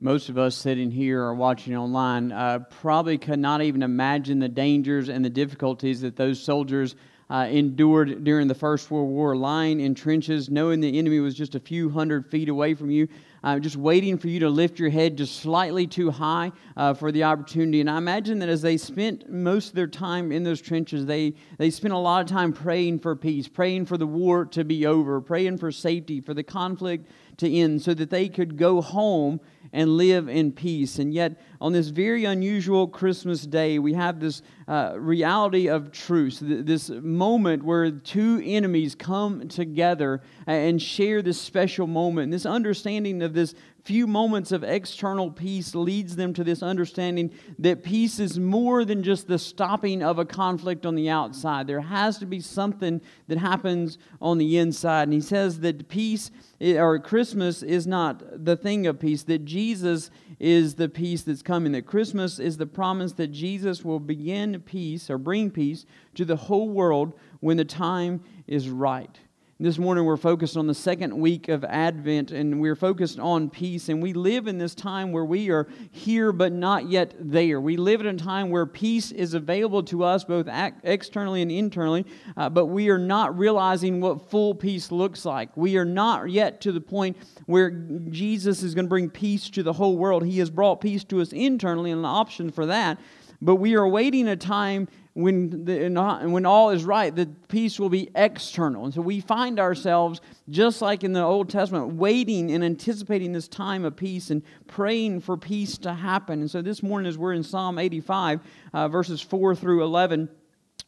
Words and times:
most 0.00 0.28
of 0.28 0.36
us 0.36 0.54
sitting 0.54 0.90
here 0.90 1.22
or 1.22 1.34
watching 1.34 1.76
online 1.76 2.30
uh, 2.30 2.58
probably 2.80 3.16
could 3.16 3.38
not 3.38 3.62
even 3.62 3.82
imagine 3.82 4.38
the 4.38 4.48
dangers 4.48 5.08
and 5.08 5.24
the 5.24 5.30
difficulties 5.30 6.02
that 6.02 6.16
those 6.16 6.42
soldiers 6.42 6.96
uh, 7.30 7.46
endured 7.50 8.22
during 8.22 8.46
the 8.46 8.54
First 8.54 8.90
World 8.90 9.08
War, 9.08 9.34
lying 9.36 9.80
in 9.80 9.94
trenches, 9.94 10.48
knowing 10.48 10.80
the 10.80 10.98
enemy 10.98 11.18
was 11.18 11.34
just 11.34 11.54
a 11.54 11.60
few 11.60 11.88
hundred 11.88 12.26
feet 12.26 12.48
away 12.48 12.74
from 12.74 12.90
you, 12.90 13.08
uh, 13.46 13.60
just 13.60 13.76
waiting 13.76 14.18
for 14.18 14.26
you 14.26 14.40
to 14.40 14.50
lift 14.50 14.76
your 14.76 14.90
head 14.90 15.16
just 15.16 15.36
slightly 15.36 15.86
too 15.86 16.10
high 16.10 16.50
uh, 16.76 16.92
for 16.92 17.12
the 17.12 17.22
opportunity. 17.22 17.80
And 17.80 17.88
I 17.88 17.96
imagine 17.96 18.40
that 18.40 18.48
as 18.48 18.60
they 18.60 18.76
spent 18.76 19.30
most 19.30 19.68
of 19.68 19.74
their 19.76 19.86
time 19.86 20.32
in 20.32 20.42
those 20.42 20.60
trenches, 20.60 21.06
they, 21.06 21.32
they 21.56 21.70
spent 21.70 21.94
a 21.94 21.98
lot 21.98 22.20
of 22.20 22.26
time 22.26 22.52
praying 22.52 22.98
for 22.98 23.14
peace, 23.14 23.46
praying 23.46 23.86
for 23.86 23.96
the 23.96 24.06
war 24.06 24.46
to 24.46 24.64
be 24.64 24.84
over, 24.84 25.20
praying 25.20 25.58
for 25.58 25.70
safety, 25.70 26.20
for 26.20 26.34
the 26.34 26.42
conflict 26.42 27.08
to 27.36 27.48
end, 27.48 27.80
so 27.82 27.94
that 27.94 28.10
they 28.10 28.28
could 28.28 28.56
go 28.56 28.80
home 28.80 29.38
and 29.72 29.96
live 29.96 30.28
in 30.28 30.52
peace. 30.52 30.98
And 30.98 31.12
yet, 31.12 31.40
on 31.60 31.72
this 31.72 31.88
very 31.88 32.24
unusual 32.24 32.88
Christmas 32.88 33.46
day, 33.46 33.78
we 33.78 33.92
have 33.94 34.20
this 34.20 34.42
uh, 34.68 34.94
reality 34.96 35.68
of 35.68 35.92
truce, 35.92 36.38
this 36.42 36.88
moment 36.88 37.62
where 37.62 37.90
two 37.90 38.42
enemies 38.44 38.94
come 38.94 39.48
together 39.48 40.22
and 40.46 40.80
share 40.80 41.22
this 41.22 41.40
special 41.40 41.86
moment. 41.86 42.32
this 42.32 42.46
understanding 42.46 43.22
of 43.22 43.34
this 43.36 43.54
few 43.84 44.08
moments 44.08 44.50
of 44.50 44.64
external 44.64 45.30
peace 45.30 45.72
leads 45.72 46.16
them 46.16 46.34
to 46.34 46.42
this 46.42 46.60
understanding 46.60 47.30
that 47.60 47.84
peace 47.84 48.18
is 48.18 48.36
more 48.36 48.84
than 48.84 49.04
just 49.04 49.28
the 49.28 49.38
stopping 49.38 50.02
of 50.02 50.18
a 50.18 50.24
conflict 50.24 50.84
on 50.84 50.96
the 50.96 51.08
outside. 51.08 51.68
There 51.68 51.80
has 51.80 52.18
to 52.18 52.26
be 52.26 52.40
something 52.40 53.00
that 53.28 53.38
happens 53.38 53.98
on 54.20 54.38
the 54.38 54.58
inside. 54.58 55.04
And 55.04 55.12
he 55.12 55.20
says 55.20 55.60
that 55.60 55.88
peace 55.88 56.32
eh, 56.60 56.76
or 56.76 56.98
Christmas 56.98 57.62
is 57.62 57.86
not 57.86 58.44
the 58.44 58.56
thing 58.56 58.88
of 58.88 58.98
peace, 58.98 59.22
that 59.22 59.44
Jesus 59.44 60.10
is 60.40 60.74
the 60.74 60.88
peace 60.88 61.22
that's 61.22 61.42
coming, 61.42 61.70
that 61.72 61.86
Christmas 61.86 62.40
is 62.40 62.56
the 62.56 62.66
promise 62.66 63.12
that 63.12 63.28
Jesus 63.28 63.84
will 63.84 64.00
begin 64.00 64.60
peace 64.62 65.08
or 65.08 65.16
bring 65.16 65.48
peace 65.50 65.86
to 66.16 66.24
the 66.24 66.36
whole 66.36 66.68
world 66.68 67.14
when 67.38 67.56
the 67.56 67.64
time 67.64 68.20
is 68.48 68.68
right. 68.68 69.20
This 69.58 69.78
morning 69.78 70.04
we're 70.04 70.18
focused 70.18 70.58
on 70.58 70.66
the 70.66 70.74
second 70.74 71.18
week 71.18 71.48
of 71.48 71.64
Advent 71.64 72.30
and 72.30 72.60
we're 72.60 72.76
focused 72.76 73.18
on 73.18 73.48
peace. 73.48 73.88
And 73.88 74.02
we 74.02 74.12
live 74.12 74.48
in 74.48 74.58
this 74.58 74.74
time 74.74 75.12
where 75.12 75.24
we 75.24 75.48
are 75.48 75.66
here 75.90 76.30
but 76.30 76.52
not 76.52 76.90
yet 76.90 77.14
there. 77.18 77.58
We 77.58 77.78
live 77.78 78.02
in 78.02 78.06
a 78.06 78.18
time 78.18 78.50
where 78.50 78.66
peace 78.66 79.12
is 79.12 79.32
available 79.32 79.82
to 79.84 80.04
us 80.04 80.24
both 80.24 80.46
externally 80.82 81.40
and 81.40 81.50
internally, 81.50 82.04
uh, 82.36 82.50
but 82.50 82.66
we 82.66 82.90
are 82.90 82.98
not 82.98 83.38
realizing 83.38 83.98
what 84.02 84.28
full 84.28 84.54
peace 84.54 84.92
looks 84.92 85.24
like. 85.24 85.56
We 85.56 85.78
are 85.78 85.86
not 85.86 86.28
yet 86.28 86.60
to 86.60 86.72
the 86.72 86.82
point 86.82 87.16
where 87.46 87.70
Jesus 88.10 88.62
is 88.62 88.74
going 88.74 88.84
to 88.84 88.90
bring 88.90 89.08
peace 89.08 89.48
to 89.48 89.62
the 89.62 89.72
whole 89.72 89.96
world. 89.96 90.26
He 90.26 90.38
has 90.40 90.50
brought 90.50 90.82
peace 90.82 91.02
to 91.04 91.22
us 91.22 91.32
internally 91.32 91.92
and 91.92 92.00
an 92.00 92.04
option 92.04 92.50
for 92.50 92.66
that. 92.66 93.00
But 93.40 93.56
we 93.56 93.74
are 93.74 93.84
awaiting 93.84 94.28
a 94.28 94.36
time 94.36 94.88
when, 95.16 95.64
the, 95.64 95.88
when 96.28 96.44
all 96.44 96.68
is 96.70 96.84
right, 96.84 97.14
the 97.14 97.26
peace 97.48 97.80
will 97.80 97.88
be 97.88 98.10
external. 98.14 98.84
And 98.84 98.92
so 98.92 99.00
we 99.00 99.20
find 99.20 99.58
ourselves, 99.58 100.20
just 100.50 100.82
like 100.82 101.04
in 101.04 101.14
the 101.14 101.22
Old 101.22 101.48
Testament, 101.48 101.94
waiting 101.94 102.52
and 102.52 102.62
anticipating 102.62 103.32
this 103.32 103.48
time 103.48 103.86
of 103.86 103.96
peace 103.96 104.30
and 104.30 104.42
praying 104.66 105.22
for 105.22 105.38
peace 105.38 105.78
to 105.78 105.94
happen. 105.94 106.40
And 106.40 106.50
so 106.50 106.60
this 106.60 106.82
morning, 106.82 107.08
as 107.08 107.16
we're 107.16 107.32
in 107.32 107.42
Psalm 107.42 107.78
85, 107.78 108.40
uh, 108.74 108.88
verses 108.88 109.22
4 109.22 109.54
through 109.54 109.84
11, 109.84 110.28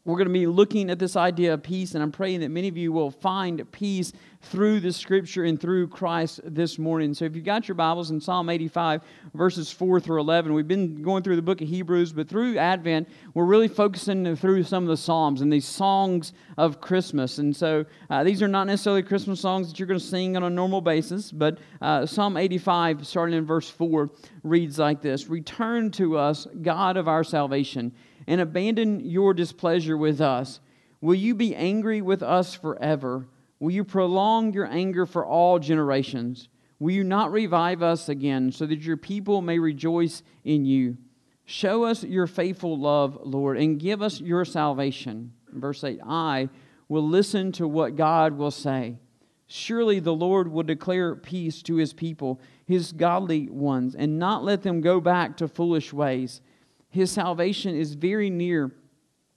we're 0.08 0.16
going 0.16 0.28
to 0.28 0.32
be 0.32 0.46
looking 0.46 0.88
at 0.88 0.98
this 0.98 1.16
idea 1.16 1.52
of 1.52 1.62
peace, 1.62 1.92
and 1.92 2.02
I'm 2.02 2.10
praying 2.10 2.40
that 2.40 2.48
many 2.48 2.66
of 2.66 2.78
you 2.78 2.92
will 2.92 3.10
find 3.10 3.70
peace 3.72 4.10
through 4.40 4.80
the 4.80 4.90
scripture 4.90 5.44
and 5.44 5.60
through 5.60 5.88
Christ 5.88 6.40
this 6.44 6.78
morning. 6.78 7.12
So 7.12 7.26
if 7.26 7.36
you've 7.36 7.44
got 7.44 7.68
your 7.68 7.74
Bibles 7.74 8.10
in 8.10 8.18
Psalm 8.18 8.48
85, 8.48 9.02
verses 9.34 9.70
4 9.70 10.00
through 10.00 10.20
11, 10.20 10.54
we've 10.54 10.66
been 10.66 11.02
going 11.02 11.22
through 11.22 11.36
the 11.36 11.42
book 11.42 11.60
of 11.60 11.68
Hebrews, 11.68 12.14
but 12.14 12.26
through 12.26 12.56
Advent, 12.56 13.06
we're 13.34 13.44
really 13.44 13.68
focusing 13.68 14.34
through 14.34 14.62
some 14.62 14.84
of 14.84 14.88
the 14.88 14.96
Psalms 14.96 15.42
and 15.42 15.52
these 15.52 15.66
songs 15.66 16.32
of 16.56 16.80
Christmas. 16.80 17.36
And 17.36 17.54
so 17.54 17.84
uh, 18.08 18.24
these 18.24 18.42
are 18.42 18.48
not 18.48 18.66
necessarily 18.66 19.02
Christmas 19.02 19.40
songs 19.40 19.68
that 19.68 19.78
you're 19.78 19.88
going 19.88 20.00
to 20.00 20.06
sing 20.06 20.38
on 20.38 20.42
a 20.42 20.48
normal 20.48 20.80
basis, 20.80 21.30
but 21.30 21.58
uh, 21.82 22.06
Psalm 22.06 22.38
85, 22.38 23.06
starting 23.06 23.36
in 23.36 23.44
verse 23.44 23.68
4, 23.68 24.08
reads 24.42 24.78
like 24.78 25.02
this 25.02 25.28
Return 25.28 25.90
to 25.92 26.16
us, 26.16 26.46
God 26.62 26.96
of 26.96 27.08
our 27.08 27.24
salvation 27.24 27.92
and 28.28 28.40
abandon 28.40 29.00
your 29.00 29.34
displeasure 29.34 29.96
with 29.96 30.20
us? 30.20 30.60
Will 31.00 31.14
you 31.14 31.34
be 31.34 31.56
angry 31.56 32.02
with 32.02 32.22
us 32.22 32.54
forever? 32.54 33.26
Will 33.58 33.72
you 33.72 33.84
prolong 33.84 34.52
your 34.52 34.66
anger 34.66 35.06
for 35.06 35.24
all 35.24 35.58
generations? 35.58 36.48
Will 36.78 36.92
you 36.92 37.02
not 37.02 37.32
revive 37.32 37.82
us 37.82 38.08
again 38.08 38.52
so 38.52 38.66
that 38.66 38.82
your 38.82 38.98
people 38.98 39.40
may 39.40 39.58
rejoice 39.58 40.22
in 40.44 40.66
you? 40.66 40.98
Show 41.46 41.84
us 41.84 42.04
your 42.04 42.26
faithful 42.26 42.78
love, 42.78 43.18
Lord, 43.24 43.56
and 43.56 43.80
give 43.80 44.02
us 44.02 44.20
your 44.20 44.44
salvation. 44.44 45.32
Verse 45.50 45.82
8 45.82 46.00
I 46.04 46.50
will 46.88 47.08
listen 47.08 47.50
to 47.52 47.66
what 47.66 47.96
God 47.96 48.36
will 48.36 48.50
say. 48.50 48.98
Surely 49.46 49.98
the 49.98 50.14
Lord 50.14 50.52
will 50.52 50.62
declare 50.62 51.16
peace 51.16 51.62
to 51.62 51.76
his 51.76 51.94
people, 51.94 52.38
his 52.66 52.92
godly 52.92 53.48
ones, 53.48 53.94
and 53.94 54.18
not 54.18 54.44
let 54.44 54.62
them 54.62 54.82
go 54.82 55.00
back 55.00 55.38
to 55.38 55.48
foolish 55.48 55.94
ways. 55.94 56.42
His 56.90 57.10
salvation 57.10 57.74
is 57.74 57.94
very 57.94 58.30
near 58.30 58.72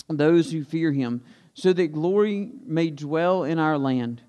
those 0.08 0.52
who 0.52 0.64
fear 0.64 0.92
him, 0.92 1.22
so 1.54 1.74
that 1.74 1.92
glory 1.92 2.52
may 2.66 2.90
dwell 2.90 3.44
in 3.44 3.60
our 3.60 3.78
land. 3.78 4.22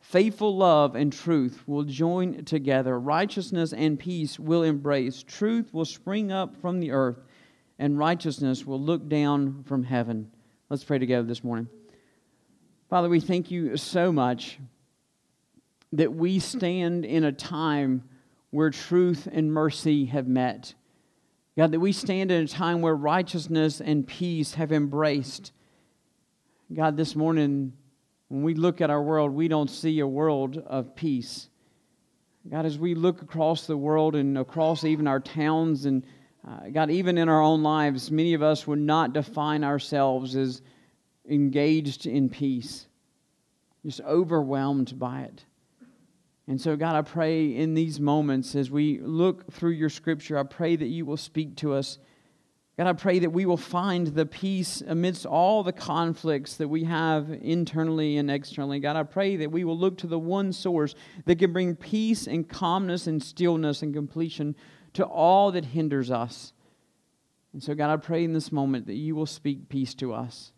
Faithful 0.00 0.56
love 0.56 0.96
and 0.96 1.12
truth 1.12 1.62
will 1.66 1.84
join 1.84 2.44
together. 2.44 2.98
Righteousness 2.98 3.72
and 3.72 3.98
peace 3.98 4.38
will 4.38 4.62
embrace. 4.62 5.22
Truth 5.22 5.72
will 5.72 5.84
spring 5.84 6.32
up 6.32 6.56
from 6.56 6.80
the 6.80 6.90
earth, 6.90 7.22
and 7.78 7.98
righteousness 7.98 8.66
will 8.66 8.80
look 8.80 9.08
down 9.08 9.62
from 9.64 9.84
heaven. 9.84 10.30
Let's 10.68 10.84
pray 10.84 10.98
together 10.98 11.26
this 11.26 11.44
morning. 11.44 11.68
Father, 12.88 13.08
we 13.08 13.20
thank 13.20 13.50
you 13.50 13.76
so 13.76 14.10
much 14.10 14.58
that 15.92 16.12
we 16.12 16.38
stand 16.38 17.04
in 17.04 17.24
a 17.24 17.32
time 17.32 18.02
where 18.50 18.70
truth 18.70 19.28
and 19.30 19.52
mercy 19.52 20.06
have 20.06 20.26
met. 20.26 20.74
God, 21.56 21.72
that 21.72 21.80
we 21.80 21.92
stand 21.92 22.30
in 22.30 22.44
a 22.44 22.48
time 22.48 22.80
where 22.80 22.94
righteousness 22.94 23.80
and 23.80 24.06
peace 24.06 24.54
have 24.54 24.72
embraced. 24.72 25.52
God, 26.72 26.96
this 26.96 27.16
morning, 27.16 27.72
when 28.28 28.42
we 28.42 28.54
look 28.54 28.80
at 28.80 28.90
our 28.90 29.02
world, 29.02 29.32
we 29.32 29.48
don't 29.48 29.68
see 29.68 29.98
a 29.98 30.06
world 30.06 30.56
of 30.58 30.94
peace. 30.94 31.48
God, 32.48 32.64
as 32.64 32.78
we 32.78 32.94
look 32.94 33.20
across 33.20 33.66
the 33.66 33.76
world 33.76 34.14
and 34.14 34.38
across 34.38 34.84
even 34.84 35.08
our 35.08 35.18
towns, 35.18 35.84
and 35.84 36.06
uh, 36.46 36.68
God, 36.72 36.90
even 36.90 37.18
in 37.18 37.28
our 37.28 37.42
own 37.42 37.62
lives, 37.64 38.10
many 38.10 38.34
of 38.34 38.42
us 38.42 38.66
would 38.66 38.78
not 38.78 39.12
define 39.12 39.64
ourselves 39.64 40.36
as 40.36 40.62
engaged 41.28 42.06
in 42.06 42.28
peace, 42.28 42.86
just 43.84 44.00
overwhelmed 44.02 44.98
by 44.98 45.22
it. 45.22 45.44
And 46.50 46.60
so, 46.60 46.74
God, 46.74 46.96
I 46.96 47.02
pray 47.02 47.54
in 47.54 47.74
these 47.74 48.00
moments 48.00 48.56
as 48.56 48.72
we 48.72 48.98
look 48.98 49.52
through 49.52 49.70
your 49.70 49.88
scripture, 49.88 50.36
I 50.36 50.42
pray 50.42 50.74
that 50.74 50.88
you 50.88 51.06
will 51.06 51.16
speak 51.16 51.54
to 51.58 51.74
us. 51.74 52.00
God, 52.76 52.88
I 52.88 52.92
pray 52.92 53.20
that 53.20 53.30
we 53.30 53.46
will 53.46 53.56
find 53.56 54.08
the 54.08 54.26
peace 54.26 54.82
amidst 54.84 55.26
all 55.26 55.62
the 55.62 55.72
conflicts 55.72 56.56
that 56.56 56.66
we 56.66 56.82
have 56.82 57.30
internally 57.30 58.16
and 58.16 58.28
externally. 58.28 58.80
God, 58.80 58.96
I 58.96 59.04
pray 59.04 59.36
that 59.36 59.52
we 59.52 59.62
will 59.62 59.78
look 59.78 59.98
to 59.98 60.08
the 60.08 60.18
one 60.18 60.52
source 60.52 60.96
that 61.24 61.38
can 61.38 61.52
bring 61.52 61.76
peace 61.76 62.26
and 62.26 62.48
calmness 62.48 63.06
and 63.06 63.22
stillness 63.22 63.82
and 63.82 63.94
completion 63.94 64.56
to 64.94 65.04
all 65.04 65.52
that 65.52 65.66
hinders 65.66 66.10
us. 66.10 66.52
And 67.52 67.62
so, 67.62 67.76
God, 67.76 67.92
I 67.92 67.96
pray 67.96 68.24
in 68.24 68.32
this 68.32 68.50
moment 68.50 68.88
that 68.88 68.96
you 68.96 69.14
will 69.14 69.24
speak 69.24 69.68
peace 69.68 69.94
to 69.94 70.12
us. 70.14 70.50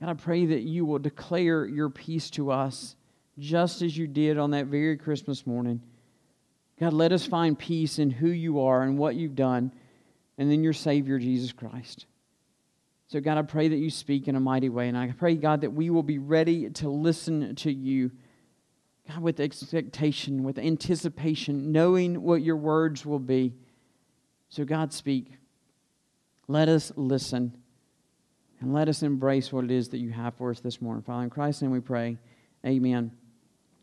God, 0.00 0.10
I 0.10 0.14
pray 0.14 0.46
that 0.46 0.62
you 0.62 0.84
will 0.84 0.98
declare 0.98 1.64
your 1.64 1.90
peace 1.90 2.28
to 2.30 2.50
us 2.50 2.96
just 3.38 3.82
as 3.82 3.96
you 3.96 4.06
did 4.06 4.38
on 4.38 4.52
that 4.52 4.66
very 4.66 4.96
Christmas 4.96 5.46
morning. 5.46 5.82
God, 6.78 6.92
let 6.92 7.12
us 7.12 7.26
find 7.26 7.58
peace 7.58 7.98
in 7.98 8.10
who 8.10 8.28
you 8.28 8.60
are 8.60 8.82
and 8.82 8.98
what 8.98 9.14
you've 9.14 9.36
done, 9.36 9.72
and 10.38 10.50
then 10.50 10.64
your 10.64 10.72
Savior, 10.72 11.18
Jesus 11.18 11.52
Christ. 11.52 12.06
So, 13.08 13.20
God, 13.20 13.38
I 13.38 13.42
pray 13.42 13.68
that 13.68 13.76
you 13.76 13.90
speak 13.90 14.26
in 14.26 14.34
a 14.34 14.40
mighty 14.40 14.68
way. 14.68 14.88
And 14.88 14.96
I 14.96 15.12
pray, 15.12 15.36
God, 15.36 15.60
that 15.60 15.72
we 15.72 15.90
will 15.90 16.02
be 16.02 16.18
ready 16.18 16.70
to 16.70 16.88
listen 16.88 17.54
to 17.56 17.72
you. 17.72 18.10
God, 19.08 19.20
with 19.20 19.38
expectation, 19.38 20.42
with 20.42 20.58
anticipation, 20.58 21.70
knowing 21.70 22.22
what 22.22 22.42
your 22.42 22.56
words 22.56 23.04
will 23.04 23.18
be. 23.18 23.54
So, 24.48 24.64
God, 24.64 24.92
speak. 24.92 25.32
Let 26.48 26.68
us 26.68 26.92
listen. 26.96 27.56
And 28.60 28.72
let 28.72 28.88
us 28.88 29.02
embrace 29.02 29.52
what 29.52 29.64
it 29.64 29.70
is 29.70 29.90
that 29.90 29.98
you 29.98 30.10
have 30.10 30.34
for 30.34 30.50
us 30.50 30.60
this 30.60 30.80
morning. 30.80 31.02
Father, 31.02 31.24
in 31.24 31.30
Christ's 31.30 31.62
name 31.62 31.70
we 31.70 31.80
pray. 31.80 32.16
Amen 32.64 33.12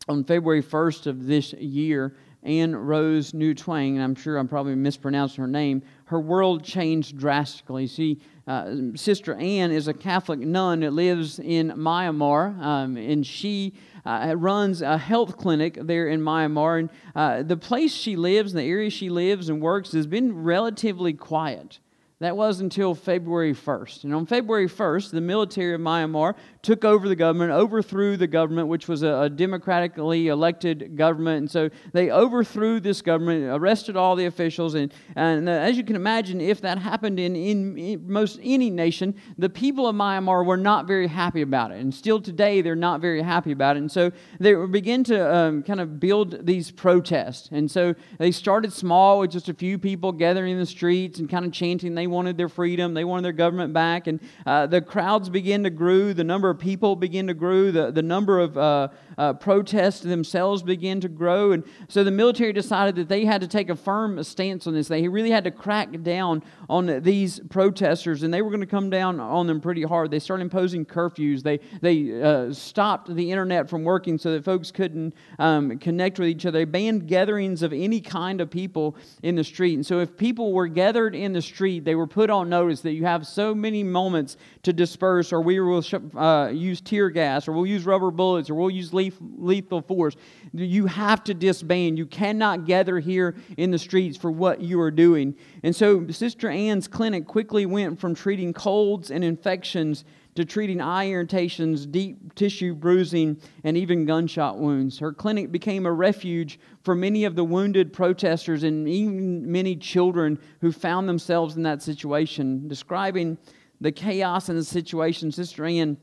on 0.08 0.24
February 0.24 0.62
1st 0.62 1.06
of 1.06 1.26
this 1.26 1.52
year, 1.54 2.16
Anne 2.42 2.74
Rose 2.74 3.32
Nu 3.34 3.54
Tawng, 3.54 3.94
and 3.94 4.02
I'm 4.02 4.16
sure 4.16 4.36
I'm 4.36 4.48
probably 4.48 4.74
mispronouncing 4.74 5.42
her 5.42 5.48
name, 5.48 5.82
her 6.06 6.20
world 6.20 6.64
changed 6.64 7.16
drastically. 7.16 7.86
See, 7.86 8.20
uh, 8.48 8.74
Sister 8.96 9.34
Anne 9.34 9.70
is 9.70 9.86
a 9.86 9.94
Catholic 9.94 10.40
nun 10.40 10.80
that 10.80 10.92
lives 10.92 11.38
in 11.38 11.70
Myanmar, 11.70 12.60
um, 12.60 12.96
and 12.96 13.24
she 13.24 13.74
uh, 14.04 14.34
runs 14.36 14.82
a 14.82 14.98
health 14.98 15.36
clinic 15.36 15.78
there 15.80 16.08
in 16.08 16.20
Myanmar. 16.20 16.80
And 16.80 16.90
uh, 17.14 17.42
the 17.44 17.56
place 17.56 17.94
she 17.94 18.16
lives, 18.16 18.52
and 18.52 18.58
the 18.58 18.68
area 18.68 18.90
she 18.90 19.08
lives 19.08 19.48
and 19.48 19.62
works, 19.62 19.92
has 19.92 20.08
been 20.08 20.42
relatively 20.42 21.12
quiet. 21.12 21.78
That 22.22 22.36
was 22.36 22.60
until 22.60 22.94
February 22.94 23.52
1st. 23.52 24.04
And 24.04 24.14
on 24.14 24.26
February 24.26 24.68
1st, 24.68 25.10
the 25.10 25.20
military 25.20 25.74
of 25.74 25.80
Myanmar 25.80 26.36
took 26.62 26.84
over 26.84 27.08
the 27.08 27.16
government, 27.16 27.50
overthrew 27.50 28.16
the 28.16 28.28
government, 28.28 28.68
which 28.68 28.86
was 28.86 29.02
a, 29.02 29.22
a, 29.22 29.28
democratically 29.28 30.28
elected 30.28 30.96
government. 30.96 31.38
And 31.38 31.50
so 31.50 31.68
they 31.92 32.12
overthrew 32.12 32.78
this 32.78 33.02
government, 33.02 33.46
arrested 33.46 33.96
all 33.96 34.14
the 34.14 34.26
officials. 34.26 34.74
And, 34.74 34.94
and 35.16 35.48
uh, 35.48 35.52
as 35.52 35.76
you 35.76 35.82
can 35.82 35.96
imagine, 35.96 36.40
if 36.40 36.60
that 36.60 36.78
happened 36.78 37.18
in, 37.18 37.34
in, 37.34 37.76
in, 37.76 38.04
most 38.06 38.38
any 38.40 38.70
nation, 38.70 39.16
the 39.36 39.50
people 39.50 39.88
of 39.88 39.96
Myanmar 39.96 40.46
were 40.46 40.56
not 40.56 40.86
very 40.86 41.08
happy 41.08 41.42
about 41.42 41.72
it. 41.72 41.80
And 41.80 41.92
still 41.92 42.20
today, 42.20 42.60
they're 42.60 42.76
not 42.76 43.00
very 43.00 43.20
happy 43.20 43.50
about 43.50 43.74
it. 43.74 43.80
And 43.80 43.90
so 43.90 44.12
they 44.38 44.54
begin 44.54 45.02
to 45.04 45.34
um, 45.34 45.64
kind 45.64 45.80
of 45.80 45.98
build 45.98 46.46
these 46.46 46.70
protests. 46.70 47.48
And 47.50 47.68
so 47.68 47.96
they 48.18 48.30
started 48.30 48.72
small 48.72 49.18
with 49.18 49.32
just 49.32 49.48
a 49.48 49.54
few 49.54 49.76
people 49.76 50.12
gathering 50.12 50.52
in 50.52 50.60
the 50.60 50.66
streets 50.66 51.18
and 51.18 51.28
kind 51.28 51.44
of 51.44 51.50
chanting 51.50 51.96
they 51.96 52.11
wanted 52.12 52.36
their 52.36 52.48
freedom, 52.48 52.94
they 52.94 53.04
wanted 53.04 53.24
their 53.24 53.32
government 53.32 53.72
back. 53.72 54.06
And 54.06 54.20
uh, 54.46 54.66
the 54.66 54.80
crowds 54.80 55.28
began 55.28 55.64
to 55.64 55.70
grow, 55.70 56.12
the 56.12 56.22
number 56.22 56.48
of 56.48 56.58
people 56.58 56.94
began 56.94 57.26
to 57.26 57.34
grow, 57.34 57.72
the, 57.72 57.90
the 57.90 58.02
number 58.02 58.38
of 58.38 58.56
uh, 58.56 58.88
uh, 59.18 59.32
protests 59.32 60.00
themselves 60.00 60.62
began 60.62 61.00
to 61.00 61.08
grow. 61.08 61.52
And 61.52 61.64
so 61.88 62.04
the 62.04 62.10
military 62.10 62.52
decided 62.52 62.94
that 62.96 63.08
they 63.08 63.24
had 63.24 63.40
to 63.40 63.48
take 63.48 63.68
a 63.70 63.76
firm 63.76 64.22
stance 64.22 64.66
on 64.66 64.74
this. 64.74 64.88
They 64.88 65.08
really 65.08 65.30
had 65.30 65.44
to 65.44 65.50
crack 65.50 66.02
down 66.02 66.42
on 66.68 67.02
these 67.02 67.40
protesters, 67.50 68.22
and 68.22 68.32
they 68.32 68.42
were 68.42 68.50
going 68.50 68.60
to 68.60 68.66
come 68.66 68.90
down 68.90 69.18
on 69.18 69.46
them 69.46 69.60
pretty 69.60 69.82
hard. 69.82 70.10
They 70.10 70.18
started 70.18 70.42
imposing 70.42 70.84
curfews. 70.86 71.42
They, 71.42 71.60
they 71.80 72.22
uh, 72.22 72.52
stopped 72.52 73.14
the 73.14 73.30
internet 73.30 73.68
from 73.68 73.84
working 73.84 74.18
so 74.18 74.32
that 74.32 74.44
folks 74.44 74.70
couldn't 74.70 75.14
um, 75.38 75.78
connect 75.78 76.18
with 76.18 76.28
each 76.28 76.46
other. 76.46 76.58
They 76.58 76.64
banned 76.64 77.08
gatherings 77.08 77.62
of 77.62 77.72
any 77.72 78.00
kind 78.00 78.40
of 78.40 78.50
people 78.50 78.96
in 79.22 79.34
the 79.34 79.44
street. 79.44 79.74
And 79.74 79.86
so 79.86 80.00
if 80.00 80.16
people 80.16 80.52
were 80.52 80.68
gathered 80.68 81.14
in 81.14 81.32
the 81.32 81.42
street, 81.42 81.84
they 81.84 81.94
were 81.94 82.01
put 82.06 82.30
on 82.30 82.48
notice 82.48 82.80
that 82.82 82.92
you 82.92 83.04
have 83.04 83.26
so 83.26 83.54
many 83.54 83.82
moments 83.82 84.36
to 84.62 84.72
disperse, 84.72 85.32
or 85.32 85.40
we 85.40 85.60
will 85.60 85.84
uh, 86.16 86.50
use 86.52 86.80
tear 86.80 87.10
gas, 87.10 87.48
or 87.48 87.52
we'll 87.52 87.66
use 87.66 87.84
rubber 87.84 88.10
bullets, 88.10 88.50
or 88.50 88.54
we'll 88.54 88.70
use 88.70 88.92
lethal 88.92 89.82
force. 89.82 90.16
You 90.52 90.86
have 90.86 91.24
to 91.24 91.34
disband. 91.34 91.98
You 91.98 92.06
cannot 92.06 92.64
gather 92.64 92.98
here 92.98 93.36
in 93.56 93.70
the 93.70 93.78
streets 93.78 94.16
for 94.16 94.30
what 94.30 94.60
you 94.60 94.80
are 94.80 94.90
doing. 94.90 95.34
And 95.62 95.74
so 95.74 96.06
Sister 96.08 96.48
Ann's 96.48 96.88
clinic 96.88 97.26
quickly 97.26 97.66
went 97.66 98.00
from 98.00 98.14
treating 98.14 98.52
colds 98.52 99.10
and 99.10 99.24
infections 99.24 100.04
to 100.34 100.44
treating 100.44 100.80
eye 100.80 101.08
irritations, 101.08 101.84
deep 101.84 102.34
tissue 102.34 102.74
bruising, 102.74 103.38
and 103.64 103.76
even 103.76 104.06
gunshot 104.06 104.58
wounds. 104.58 104.98
Her 104.98 105.12
clinic 105.12 105.52
became 105.52 105.84
a 105.84 105.92
refuge 105.92 106.58
for 106.82 106.94
many 106.94 107.24
of 107.24 107.36
the 107.36 107.44
wounded 107.44 107.92
protesters 107.92 108.62
and 108.62 108.88
even 108.88 109.50
many 109.50 109.76
children 109.76 110.38
who 110.60 110.72
found 110.72 111.08
themselves 111.08 111.56
in 111.56 111.62
that 111.64 111.82
situation. 111.82 112.66
Describing 112.66 113.36
the 113.80 113.92
chaos 113.92 114.48
in 114.48 114.56
the 114.56 114.64
situation, 114.64 115.30
Sister 115.30 115.66
Ann 115.66 115.98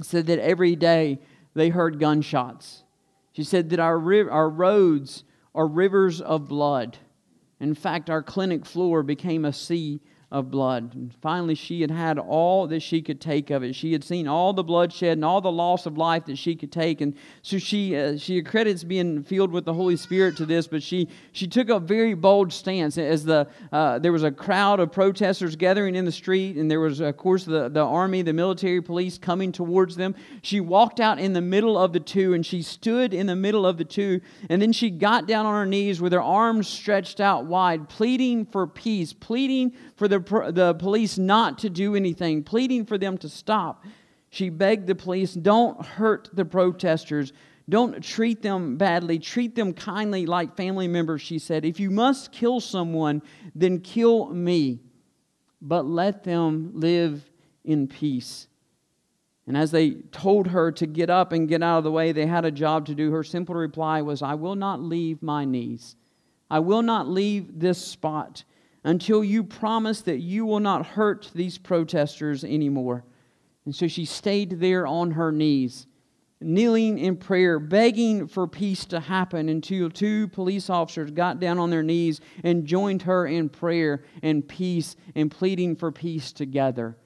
said 0.00 0.26
that 0.26 0.40
every 0.40 0.74
day 0.74 1.20
they 1.54 1.68
heard 1.68 2.00
gunshots. 2.00 2.82
She 3.32 3.44
said 3.44 3.70
that 3.70 3.80
our, 3.80 4.30
our 4.30 4.50
roads 4.50 5.24
are 5.54 5.66
rivers 5.66 6.20
of 6.20 6.48
blood. 6.48 6.98
In 7.60 7.74
fact, 7.74 8.10
our 8.10 8.22
clinic 8.22 8.66
floor 8.66 9.02
became 9.02 9.44
a 9.44 9.52
sea 9.52 10.00
of 10.32 10.50
blood. 10.50 10.94
And 10.94 11.14
finally, 11.20 11.54
she 11.54 11.82
had 11.82 11.90
had 11.90 12.18
all 12.18 12.66
that 12.68 12.80
she 12.80 13.02
could 13.02 13.20
take 13.20 13.50
of 13.50 13.62
it. 13.62 13.74
She 13.74 13.92
had 13.92 14.02
seen 14.02 14.26
all 14.26 14.54
the 14.54 14.64
bloodshed 14.64 15.18
and 15.18 15.24
all 15.24 15.42
the 15.42 15.52
loss 15.52 15.84
of 15.84 15.98
life 15.98 16.24
that 16.24 16.38
she 16.38 16.56
could 16.56 16.72
take. 16.72 17.02
And 17.02 17.14
so 17.42 17.58
she, 17.58 17.94
uh, 17.94 18.16
she 18.16 18.38
accredits 18.38 18.82
being 18.82 19.22
filled 19.22 19.52
with 19.52 19.66
the 19.66 19.74
Holy 19.74 19.96
Spirit 19.96 20.38
to 20.38 20.46
this, 20.46 20.66
but 20.66 20.82
she, 20.82 21.06
she 21.32 21.46
took 21.46 21.68
a 21.68 21.78
very 21.78 22.14
bold 22.14 22.50
stance 22.50 22.96
as 22.96 23.24
the, 23.24 23.46
uh, 23.72 23.98
there 23.98 24.10
was 24.10 24.22
a 24.22 24.30
crowd 24.30 24.80
of 24.80 24.90
protesters 24.90 25.54
gathering 25.54 25.94
in 25.94 26.06
the 26.06 26.12
street, 26.12 26.56
and 26.56 26.70
there 26.70 26.80
was, 26.80 27.00
of 27.00 27.14
course, 27.18 27.44
the, 27.44 27.68
the 27.68 27.84
army, 27.84 28.22
the 28.22 28.32
military 28.32 28.80
police 28.80 29.18
coming 29.18 29.52
towards 29.52 29.96
them. 29.96 30.14
She 30.40 30.60
walked 30.60 30.98
out 30.98 31.18
in 31.18 31.34
the 31.34 31.42
middle 31.42 31.76
of 31.76 31.92
the 31.92 32.00
two, 32.00 32.32
and 32.32 32.44
she 32.44 32.62
stood 32.62 33.12
in 33.12 33.26
the 33.26 33.36
middle 33.36 33.66
of 33.66 33.76
the 33.76 33.84
two, 33.84 34.22
and 34.48 34.62
then 34.62 34.72
she 34.72 34.88
got 34.88 35.26
down 35.26 35.44
on 35.44 35.52
her 35.52 35.66
knees 35.66 36.00
with 36.00 36.14
her 36.14 36.22
arms 36.22 36.68
stretched 36.68 37.20
out 37.20 37.44
wide, 37.44 37.90
pleading 37.90 38.46
for 38.46 38.66
peace, 38.66 39.12
pleading 39.12 39.74
for 39.96 40.08
the, 40.08 40.21
the 40.26 40.74
police 40.78 41.18
not 41.18 41.58
to 41.58 41.70
do 41.70 41.94
anything, 41.94 42.42
pleading 42.42 42.86
for 42.86 42.98
them 42.98 43.18
to 43.18 43.28
stop. 43.28 43.84
She 44.30 44.48
begged 44.48 44.86
the 44.86 44.94
police, 44.94 45.34
don't 45.34 45.84
hurt 45.84 46.30
the 46.32 46.44
protesters. 46.44 47.32
Don't 47.68 48.02
treat 48.02 48.42
them 48.42 48.76
badly. 48.76 49.18
Treat 49.18 49.54
them 49.54 49.72
kindly 49.72 50.26
like 50.26 50.56
family 50.56 50.88
members, 50.88 51.22
she 51.22 51.38
said. 51.38 51.64
If 51.64 51.78
you 51.78 51.90
must 51.90 52.32
kill 52.32 52.60
someone, 52.60 53.22
then 53.54 53.80
kill 53.80 54.26
me. 54.30 54.80
But 55.60 55.86
let 55.86 56.24
them 56.24 56.72
live 56.74 57.30
in 57.64 57.86
peace. 57.86 58.48
And 59.46 59.56
as 59.56 59.70
they 59.70 59.92
told 60.12 60.48
her 60.48 60.72
to 60.72 60.86
get 60.86 61.10
up 61.10 61.32
and 61.32 61.48
get 61.48 61.62
out 61.62 61.78
of 61.78 61.84
the 61.84 61.92
way, 61.92 62.12
they 62.12 62.26
had 62.26 62.44
a 62.44 62.50
job 62.50 62.86
to 62.86 62.94
do. 62.94 63.10
Her 63.10 63.24
simple 63.24 63.54
reply 63.54 64.02
was, 64.02 64.22
I 64.22 64.34
will 64.34 64.56
not 64.56 64.82
leave 64.82 65.22
my 65.22 65.44
knees. 65.44 65.96
I 66.50 66.58
will 66.58 66.82
not 66.82 67.08
leave 67.08 67.58
this 67.58 67.78
spot 67.78 68.44
until 68.84 69.22
you 69.22 69.44
promise 69.44 70.00
that 70.02 70.18
you 70.18 70.44
will 70.44 70.60
not 70.60 70.86
hurt 70.86 71.30
these 71.34 71.58
protesters 71.58 72.44
anymore. 72.44 73.04
And 73.64 73.74
so 73.74 73.86
she 73.86 74.04
stayed 74.04 74.58
there 74.60 74.86
on 74.86 75.12
her 75.12 75.30
knees, 75.30 75.86
kneeling 76.40 76.98
in 76.98 77.16
prayer, 77.16 77.60
begging 77.60 78.26
for 78.26 78.48
peace 78.48 78.84
to 78.86 78.98
happen 78.98 79.48
until 79.48 79.88
two 79.88 80.26
police 80.28 80.68
officers 80.68 81.12
got 81.12 81.38
down 81.38 81.58
on 81.58 81.70
their 81.70 81.84
knees 81.84 82.20
and 82.42 82.66
joined 82.66 83.02
her 83.02 83.26
in 83.26 83.48
prayer 83.48 84.04
and 84.22 84.46
peace 84.46 84.96
and 85.14 85.30
pleading 85.30 85.76
for 85.76 85.92
peace 85.92 86.32
together. 86.32 86.96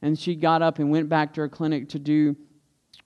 And 0.00 0.18
she 0.18 0.34
got 0.34 0.62
up 0.62 0.78
and 0.78 0.90
went 0.90 1.08
back 1.08 1.34
to 1.34 1.42
her 1.42 1.48
clinic 1.48 1.90
to 1.90 1.98
do 1.98 2.36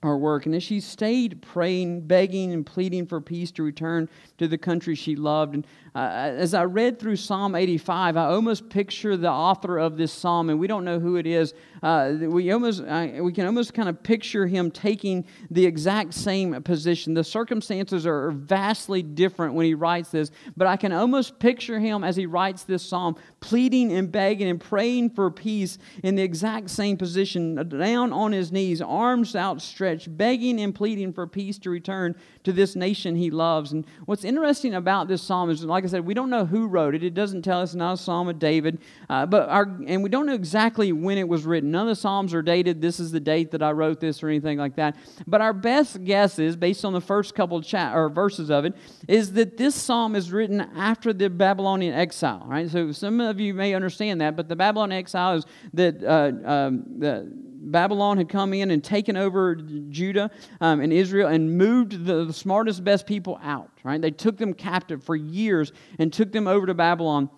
her 0.03 0.17
work. 0.17 0.45
And 0.45 0.55
as 0.55 0.63
she 0.63 0.79
stayed 0.79 1.41
praying, 1.41 2.07
begging, 2.07 2.51
and 2.51 2.65
pleading 2.65 3.05
for 3.05 3.21
peace 3.21 3.51
to 3.51 3.63
return 3.63 4.09
to 4.37 4.47
the 4.47 4.57
country 4.57 4.95
she 4.95 5.15
loved, 5.15 5.53
and 5.53 5.67
uh, 5.93 5.99
as 6.37 6.53
I 6.53 6.63
read 6.63 6.99
through 6.99 7.17
Psalm 7.17 7.53
85, 7.53 8.15
I 8.15 8.27
almost 8.27 8.69
picture 8.69 9.17
the 9.17 9.29
author 9.29 9.77
of 9.77 9.97
this 9.97 10.13
psalm, 10.13 10.49
and 10.49 10.57
we 10.57 10.65
don't 10.65 10.85
know 10.85 10.99
who 10.99 11.17
it 11.17 11.27
is. 11.27 11.53
Uh, 11.83 12.13
we 12.17 12.49
almost 12.53 12.81
uh, 12.81 13.07
we 13.19 13.33
can 13.33 13.45
almost 13.45 13.73
kind 13.73 13.89
of 13.89 14.01
picture 14.01 14.47
him 14.47 14.71
taking 14.71 15.25
the 15.49 15.65
exact 15.65 16.13
same 16.13 16.63
position. 16.63 17.13
The 17.13 17.25
circumstances 17.25 18.05
are 18.05 18.31
vastly 18.31 19.03
different 19.03 19.53
when 19.53 19.65
he 19.65 19.73
writes 19.73 20.11
this, 20.11 20.31
but 20.55 20.65
I 20.65 20.77
can 20.77 20.93
almost 20.93 21.39
picture 21.39 21.77
him 21.77 22.05
as 22.05 22.15
he 22.15 22.25
writes 22.25 22.63
this 22.63 22.83
psalm, 22.83 23.17
pleading 23.41 23.91
and 23.91 24.09
begging 24.09 24.47
and 24.47 24.61
praying 24.61 25.09
for 25.09 25.29
peace 25.29 25.77
in 26.03 26.15
the 26.15 26.23
exact 26.23 26.69
same 26.69 26.95
position, 26.95 27.55
down 27.67 28.13
on 28.13 28.31
his 28.31 28.49
knees, 28.49 28.81
arms 28.81 29.35
outstretched, 29.35 29.90
begging 29.97 30.59
and 30.59 30.73
pleading 30.73 31.13
for 31.13 31.27
peace 31.27 31.57
to 31.59 31.69
return 31.69 32.15
to 32.43 32.51
this 32.51 32.75
nation 32.75 33.15
he 33.15 33.29
loves. 33.29 33.71
And 33.71 33.85
what's 34.05 34.23
interesting 34.23 34.75
about 34.75 35.07
this 35.07 35.21
psalm 35.21 35.49
is, 35.49 35.63
like 35.63 35.83
I 35.83 35.87
said, 35.87 36.05
we 36.05 36.13
don't 36.13 36.29
know 36.29 36.45
who 36.45 36.67
wrote 36.67 36.95
it. 36.95 37.03
It 37.03 37.13
doesn't 37.13 37.41
tell 37.41 37.61
us. 37.61 37.73
not 37.75 37.93
a 37.93 37.97
psalm 37.97 38.27
of 38.27 38.39
David, 38.39 38.79
uh, 39.09 39.25
but 39.25 39.49
our 39.49 39.63
and 39.87 40.03
we 40.03 40.09
don't 40.09 40.25
know 40.25 40.33
exactly 40.33 40.91
when 40.91 41.17
it 41.17 41.27
was 41.27 41.43
written. 41.45 41.71
None 41.71 41.83
of 41.83 41.89
the 41.89 41.95
psalms 41.95 42.33
are 42.33 42.41
dated. 42.41 42.81
This 42.81 42.99
is 42.99 43.11
the 43.11 43.19
date 43.19 43.51
that 43.51 43.61
I 43.61 43.71
wrote 43.71 43.99
this 43.99 44.23
or 44.23 44.29
anything 44.29 44.57
like 44.57 44.75
that. 44.75 44.95
But 45.27 45.41
our 45.41 45.53
best 45.53 46.03
guess 46.03 46.39
is, 46.39 46.55
based 46.55 46.85
on 46.85 46.93
the 46.93 47.01
first 47.01 47.35
couple 47.35 47.61
chat 47.61 47.95
or 47.95 48.09
verses 48.09 48.49
of 48.49 48.65
it, 48.65 48.75
is 49.07 49.33
that 49.33 49.57
this 49.57 49.75
psalm 49.75 50.15
is 50.15 50.31
written 50.31 50.61
after 50.61 51.13
the 51.13 51.29
Babylonian 51.29 51.93
exile. 51.93 52.45
Right. 52.47 52.69
So 52.69 52.91
some 52.91 53.19
of 53.19 53.39
you 53.39 53.53
may 53.53 53.73
understand 53.73 54.21
that, 54.21 54.35
but 54.35 54.47
the 54.47 54.55
Babylonian 54.55 54.99
exile 54.99 55.37
is 55.37 55.45
that 55.73 56.03
uh, 56.03 56.31
um, 56.49 56.85
the 56.99 57.31
Babylon 57.63 58.17
had 58.17 58.27
come 58.27 58.53
in 58.53 58.71
and 58.71 58.83
taken 58.83 59.15
over 59.15 59.55
Judah 59.55 60.31
um, 60.59 60.81
and 60.81 60.91
Israel 60.91 61.27
and 61.27 61.57
moved 61.57 62.05
the, 62.05 62.25
the 62.25 62.33
smartest, 62.33 62.83
best 62.83 63.05
people 63.05 63.39
out. 63.43 63.69
Right? 63.83 64.01
They 64.01 64.11
took 64.11 64.37
them 64.37 64.53
captive 64.53 65.03
for 65.03 65.15
years 65.15 65.71
and 65.99 66.11
took 66.11 66.31
them 66.31 66.47
over 66.47 66.65
to 66.65 66.73
Babylon. 66.73 67.29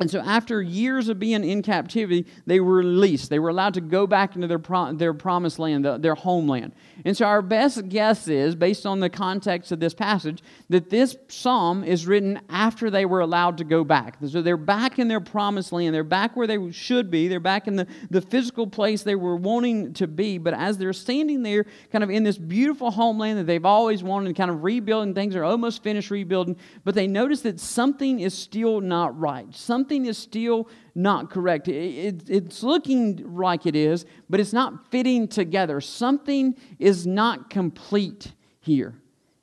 And 0.00 0.10
so, 0.10 0.20
after 0.20 0.62
years 0.62 1.10
of 1.10 1.18
being 1.18 1.44
in 1.44 1.60
captivity, 1.60 2.26
they 2.46 2.58
were 2.58 2.76
released. 2.76 3.28
They 3.28 3.38
were 3.38 3.50
allowed 3.50 3.74
to 3.74 3.82
go 3.82 4.06
back 4.06 4.34
into 4.34 4.46
their, 4.46 4.62
their 4.94 5.12
promised 5.12 5.58
land, 5.58 5.84
the, 5.84 5.98
their 5.98 6.14
homeland. 6.14 6.72
And 7.04 7.14
so, 7.14 7.26
our 7.26 7.42
best 7.42 7.86
guess 7.90 8.26
is, 8.26 8.54
based 8.54 8.86
on 8.86 9.00
the 9.00 9.10
context 9.10 9.72
of 9.72 9.78
this 9.78 9.92
passage, 9.92 10.42
that 10.70 10.88
this 10.88 11.18
psalm 11.28 11.84
is 11.84 12.06
written 12.06 12.40
after 12.48 12.88
they 12.88 13.04
were 13.04 13.20
allowed 13.20 13.58
to 13.58 13.64
go 13.64 13.84
back. 13.84 14.16
So, 14.26 14.40
they're 14.40 14.56
back 14.56 14.98
in 14.98 15.06
their 15.06 15.20
promised 15.20 15.70
land. 15.70 15.94
They're 15.94 16.02
back 16.02 16.34
where 16.34 16.46
they 16.46 16.70
should 16.72 17.10
be. 17.10 17.28
They're 17.28 17.38
back 17.38 17.68
in 17.68 17.76
the, 17.76 17.86
the 18.08 18.22
physical 18.22 18.66
place 18.66 19.02
they 19.02 19.16
were 19.16 19.36
wanting 19.36 19.92
to 19.94 20.06
be. 20.06 20.38
But 20.38 20.54
as 20.54 20.78
they're 20.78 20.94
standing 20.94 21.42
there, 21.42 21.66
kind 21.92 22.02
of 22.02 22.08
in 22.08 22.24
this 22.24 22.38
beautiful 22.38 22.90
homeland 22.90 23.38
that 23.38 23.46
they've 23.46 23.66
always 23.66 24.02
wanted, 24.02 24.34
kind 24.34 24.50
of 24.50 24.64
rebuilding, 24.64 25.12
things 25.12 25.36
are 25.36 25.44
almost 25.44 25.82
finished 25.82 26.10
rebuilding, 26.10 26.56
but 26.84 26.94
they 26.94 27.06
notice 27.06 27.42
that 27.42 27.60
something 27.60 28.20
is 28.20 28.32
still 28.32 28.80
not 28.80 29.18
right. 29.20 29.54
Something 29.54 29.89
something 29.90 30.06
is 30.06 30.18
still 30.18 30.68
not 30.94 31.30
correct. 31.30 31.66
It, 31.66 31.72
it, 31.72 32.30
it's 32.30 32.62
looking 32.62 33.34
like 33.34 33.66
it 33.66 33.74
is, 33.74 34.06
but 34.28 34.38
it's 34.38 34.52
not 34.52 34.88
fitting 34.92 35.26
together. 35.26 35.80
Something 35.80 36.54
is 36.78 37.08
not 37.08 37.50
complete 37.50 38.32
here. 38.60 38.94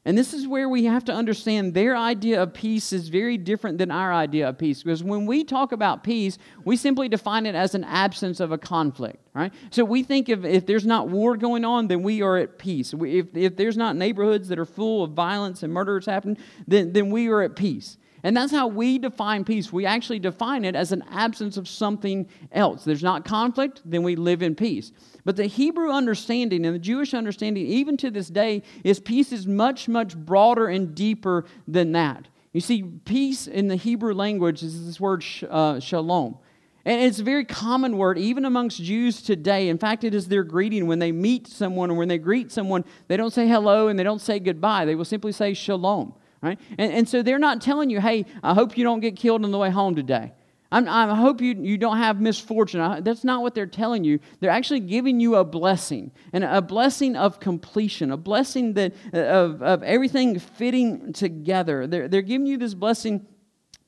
And 0.05 0.17
this 0.17 0.33
is 0.33 0.47
where 0.47 0.69
we 0.69 0.85
have 0.85 1.03
to 1.05 1.11
understand 1.11 1.73
their 1.73 1.97
idea 1.97 2.41
of 2.41 2.53
peace 2.53 2.93
is 2.93 3.09
very 3.09 3.37
different 3.37 3.77
than 3.77 3.91
our 3.91 4.13
idea 4.13 4.47
of 4.47 4.57
peace. 4.57 4.81
Because 4.83 5.03
when 5.03 5.25
we 5.25 5.43
talk 5.43 5.73
about 5.73 6.01
peace, 6.01 6.37
we 6.63 6.77
simply 6.77 7.09
define 7.09 7.45
it 7.45 7.55
as 7.55 7.75
an 7.75 7.83
absence 7.83 8.39
of 8.39 8.53
a 8.53 8.57
conflict, 8.57 9.17
right? 9.33 9.53
So 9.69 9.83
we 9.83 10.01
think 10.01 10.29
if, 10.29 10.45
if 10.45 10.65
there's 10.65 10.85
not 10.85 11.09
war 11.09 11.35
going 11.35 11.65
on, 11.65 11.89
then 11.89 12.03
we 12.03 12.21
are 12.21 12.37
at 12.37 12.57
peace. 12.57 12.93
If, 12.97 13.35
if 13.35 13.57
there's 13.57 13.75
not 13.75 13.97
neighborhoods 13.97 14.47
that 14.47 14.59
are 14.59 14.65
full 14.65 15.03
of 15.03 15.11
violence 15.11 15.61
and 15.61 15.73
murders 15.73 16.05
happening, 16.05 16.37
then, 16.65 16.93
then 16.93 17.09
we 17.09 17.27
are 17.27 17.41
at 17.41 17.57
peace. 17.57 17.97
And 18.23 18.35
that's 18.35 18.51
how 18.51 18.67
we 18.67 18.97
define 18.97 19.45
peace. 19.45 19.71
We 19.71 19.85
actually 19.85 20.19
define 20.19 20.65
it 20.65 20.75
as 20.75 20.91
an 20.91 21.03
absence 21.11 21.57
of 21.57 21.67
something 21.67 22.27
else. 22.51 22.83
There's 22.83 23.03
not 23.03 23.25
conflict, 23.25 23.81
then 23.85 24.03
we 24.03 24.15
live 24.15 24.41
in 24.41 24.55
peace. 24.55 24.91
But 25.23 25.35
the 25.35 25.45
Hebrew 25.45 25.91
understanding 25.91 26.65
and 26.65 26.73
the 26.73 26.79
Jewish 26.79 27.13
understanding, 27.13 27.65
even 27.65 27.97
to 27.97 28.09
this 28.09 28.29
day, 28.29 28.63
is 28.83 28.99
peace 28.99 29.31
is 29.31 29.45
much, 29.45 29.87
much 29.87 30.17
broader 30.17 30.67
and 30.67 30.95
deeper 30.95 31.45
than 31.67 31.91
that. 31.91 32.27
You 32.53 32.61
see, 32.61 32.81
peace 32.83 33.45
in 33.45 33.67
the 33.67 33.75
Hebrew 33.75 34.13
language 34.13 34.63
is 34.63 34.85
this 34.85 34.99
word 34.99 35.23
uh, 35.49 35.79
shalom. 35.79 36.37
And 36.85 37.01
it's 37.01 37.19
a 37.19 37.23
very 37.23 37.43
common 37.43 37.97
word, 37.97 38.17
even 38.17 38.45
amongst 38.45 38.81
Jews 38.81 39.21
today. 39.21 39.67
In 39.67 39.77
fact, 39.77 40.05
it 40.05 40.15
is 40.15 40.29
their 40.29 40.43
greeting 40.43 40.87
when 40.87 40.99
they 40.99 41.11
meet 41.11 41.45
someone 41.47 41.91
or 41.91 41.95
when 41.95 42.07
they 42.07 42.17
greet 42.17 42.49
someone. 42.49 42.85
They 43.09 43.17
don't 43.17 43.33
say 43.33 43.45
hello 43.45 43.89
and 43.89 43.99
they 43.99 44.03
don't 44.03 44.21
say 44.21 44.39
goodbye. 44.39 44.85
They 44.85 44.95
will 44.95 45.05
simply 45.05 45.33
say 45.33 45.53
shalom. 45.53 46.13
Right? 46.41 46.59
And, 46.77 46.91
and 46.93 47.09
so 47.09 47.23
they're 47.23 47.39
not 47.39 47.61
telling 47.61 47.89
you, 47.89 47.99
hey, 47.99 48.25
I 48.43 48.53
hope 48.53 48.77
you 48.77 48.83
don't 48.83 48.99
get 48.99 49.15
killed 49.15 49.43
on 49.43 49.51
the 49.51 49.57
way 49.57 49.69
home 49.69 49.95
today. 49.95 50.33
I'm, 50.71 50.87
i 50.89 51.15
hope 51.15 51.41
you, 51.41 51.53
you 51.53 51.77
don't 51.77 51.97
have 51.97 52.19
misfortune. 52.19 52.81
I, 52.81 52.99
that's 52.99 53.23
not 53.23 53.41
what 53.41 53.55
they're 53.55 53.65
telling 53.65 54.03
you. 54.03 54.19
They're 54.39 54.51
actually 54.51 54.81
giving 54.81 55.19
you 55.19 55.35
a 55.35 55.43
blessing, 55.43 56.11
and 56.33 56.43
a 56.43 56.61
blessing 56.61 57.15
of 57.15 57.39
completion, 57.39 58.11
a 58.11 58.17
blessing 58.17 58.73
that, 58.73 58.93
of, 59.13 59.61
of 59.61 59.83
everything 59.83 60.37
fitting 60.39 61.13
together. 61.13 61.87
They're, 61.87 62.07
they're 62.07 62.21
giving 62.21 62.47
you 62.47 62.57
this 62.57 62.73
blessing 62.73 63.25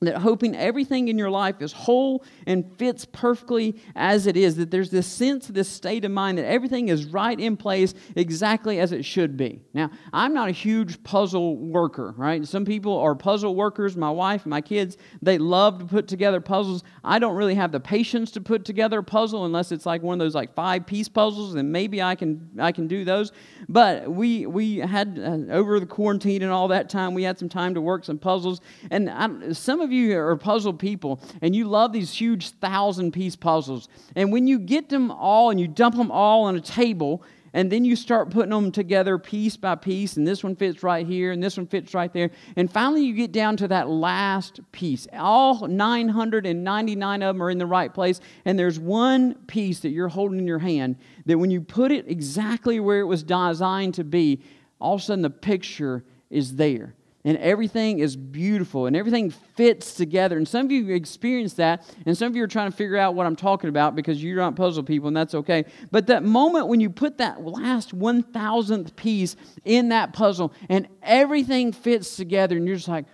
that 0.02 0.18
hoping 0.18 0.56
everything 0.56 1.10
in 1.10 1.18
your 1.18 1.30
life 1.30 1.62
is 1.62 1.74
whole 1.74 2.24
and 2.48 2.66
fits 2.78 3.06
perfectly 3.06 3.76
as 3.96 4.28
it 4.28 4.38
is, 4.38 4.56
that 4.56 4.72
there's 4.72 4.90
this 4.90 5.06
sense, 5.06 5.48
this 5.48 5.68
state 5.68 6.06
of 6.06 6.12
mind 6.12 6.38
that 6.38 6.46
everything 6.46 6.88
is 6.88 7.06
right 7.06 7.38
in 7.38 7.58
place 7.58 7.94
exactly 8.16 8.80
as 8.80 8.94
it 8.94 9.04
should 9.04 9.36
be. 9.36 9.60
Now, 9.74 9.90
I'm 10.14 10.34
not 10.34 10.48
a 10.48 10.54
huge 10.54 11.04
puzzle 11.04 11.58
worker, 11.58 12.14
right? 12.16 12.46
Some 12.48 12.64
people 12.64 12.98
are 12.98 13.14
puzzle 13.14 13.56
workers. 13.56 13.98
My 13.98 14.10
wife, 14.10 14.46
my 14.46 14.62
kids, 14.62 14.96
they 15.22 15.38
love 15.38 15.80
to 15.80 15.86
put 15.86 16.08
together 16.08 16.40
puzzles. 16.40 16.84
I 17.04 17.20
don't 17.20 17.36
really 17.36 17.56
have 17.56 17.74
the 17.74 17.80
patience 17.82 18.32
to 18.32 18.42
put 18.42 18.64
together 18.64 19.00
a 19.00 19.04
puzzle 19.04 19.44
unless 19.44 19.74
it's 19.74 19.86
like 19.86 20.02
one 20.02 20.14
of 20.14 20.26
those 20.26 20.36
like 20.36 20.56
five 20.56 20.86
piece 20.86 21.10
puzzles, 21.10 21.56
and 21.56 21.72
maybe 21.72 22.02
I 22.02 22.16
can 22.16 22.50
I 22.58 22.72
can 22.72 22.88
do 22.88 23.04
those. 23.04 23.34
But 23.68 24.10
we 24.10 24.46
we 24.46 24.78
had 24.78 25.20
uh, 25.20 25.54
over 25.54 25.80
the 25.82 25.86
quarantine 25.86 26.42
and 26.42 26.52
all 26.52 26.70
that 26.70 26.90
time, 26.90 27.14
we 27.14 27.24
had 27.24 27.38
some 27.38 27.50
time 27.50 27.74
to 27.74 27.82
work 27.82 28.06
some 28.06 28.18
puzzles, 28.18 28.62
and 28.92 29.10
I, 29.10 29.52
some 29.52 29.82
of 29.82 29.89
of 29.90 29.94
you 29.94 30.18
are 30.18 30.36
puzzle 30.36 30.74
people 30.74 31.20
and 31.42 31.56
you 31.56 31.66
love 31.66 31.92
these 31.92 32.14
huge 32.14 32.52
thousand 32.52 33.12
piece 33.12 33.36
puzzles. 33.36 33.90
And 34.16 34.32
when 34.32 34.48
you 34.48 34.60
get 34.60 34.90
them 34.90 35.12
all 35.12 35.50
and 35.50 35.60
you 35.60 35.68
dump 35.68 35.96
them 35.96 36.12
all 36.12 36.44
on 36.44 36.56
a 36.56 36.62
table, 36.62 37.24
and 37.54 37.72
then 37.72 37.84
you 37.84 37.96
start 37.96 38.30
putting 38.30 38.52
them 38.52 38.72
together 38.72 39.18
piece 39.18 39.58
by 39.58 39.76
piece, 39.76 40.18
and 40.18 40.28
this 40.28 40.44
one 40.44 40.56
fits 40.56 40.84
right 40.84 41.06
here, 41.06 41.32
and 41.32 41.42
this 41.42 41.58
one 41.58 41.66
fits 41.66 41.94
right 41.94 42.14
there. 42.14 42.30
And 42.56 42.72
finally, 42.72 43.04
you 43.04 43.14
get 43.14 43.32
down 43.32 43.58
to 43.58 43.68
that 43.70 43.90
last 43.90 44.60
piece. 44.72 45.08
All 45.14 45.68
999 45.68 47.24
of 47.24 47.36
them 47.36 47.44
are 47.44 47.50
in 47.50 47.58
the 47.58 47.66
right 47.66 47.92
place, 47.92 48.20
and 48.46 48.58
there's 48.58 48.80
one 48.80 49.34
piece 49.48 49.80
that 49.80 49.90
you're 49.90 50.10
holding 50.10 50.40
in 50.40 50.48
your 50.48 50.60
hand 50.60 50.98
that 51.26 51.38
when 51.38 51.50
you 51.50 51.62
put 51.62 51.92
it 51.92 52.08
exactly 52.08 52.80
where 52.80 53.00
it 53.00 53.06
was 53.06 53.24
designed 53.24 53.96
to 53.96 54.04
be, 54.04 54.42
all 54.80 54.96
of 54.96 55.02
a 55.02 55.04
sudden 55.04 55.24
the 55.24 55.30
picture 55.30 56.04
is 56.30 56.56
there 56.56 56.94
and 57.26 57.38
everything 57.38 58.00
is 58.00 58.16
beautiful 58.16 58.86
and 58.86 58.96
everything 58.96 59.30
fits 59.30 59.94
together. 59.94 60.38
And 60.38 60.48
some 60.48 60.66
of 60.66 60.72
you 60.72 60.94
experience 60.94 61.54
that, 61.56 61.86
and 62.06 62.18
some 62.18 62.28
of 62.28 62.36
you 62.36 62.44
are 62.44 62.48
trying 62.48 62.72
to 62.72 62.78
figure 62.78 62.98
out 62.98 63.16
what 63.16 63.26
I'm 63.26 63.36
talking 63.36 63.70
about 63.70 63.96
because 63.96 64.24
you're 64.24 64.38
not 64.38 64.56
puzzle 64.56 64.84
people, 64.84 65.08
and 65.10 65.18
that's 65.18 65.36
okay. 65.36 65.66
But 65.92 66.08
that 66.08 66.24
moment 66.24 66.68
when 66.68 66.80
you 66.80 66.90
put 66.90 67.18
that 67.18 67.44
last 67.44 67.98
1,000th 67.98 68.96
piece 68.96 69.36
in 69.66 69.90
that 69.90 70.14
puzzle 70.14 70.54
and 70.70 70.88
everything 71.04 71.74
fits 71.74 72.16
together, 72.16 72.56
and 72.56 72.66
you're 72.66 72.78
just 72.78 72.88
like, 72.88 73.06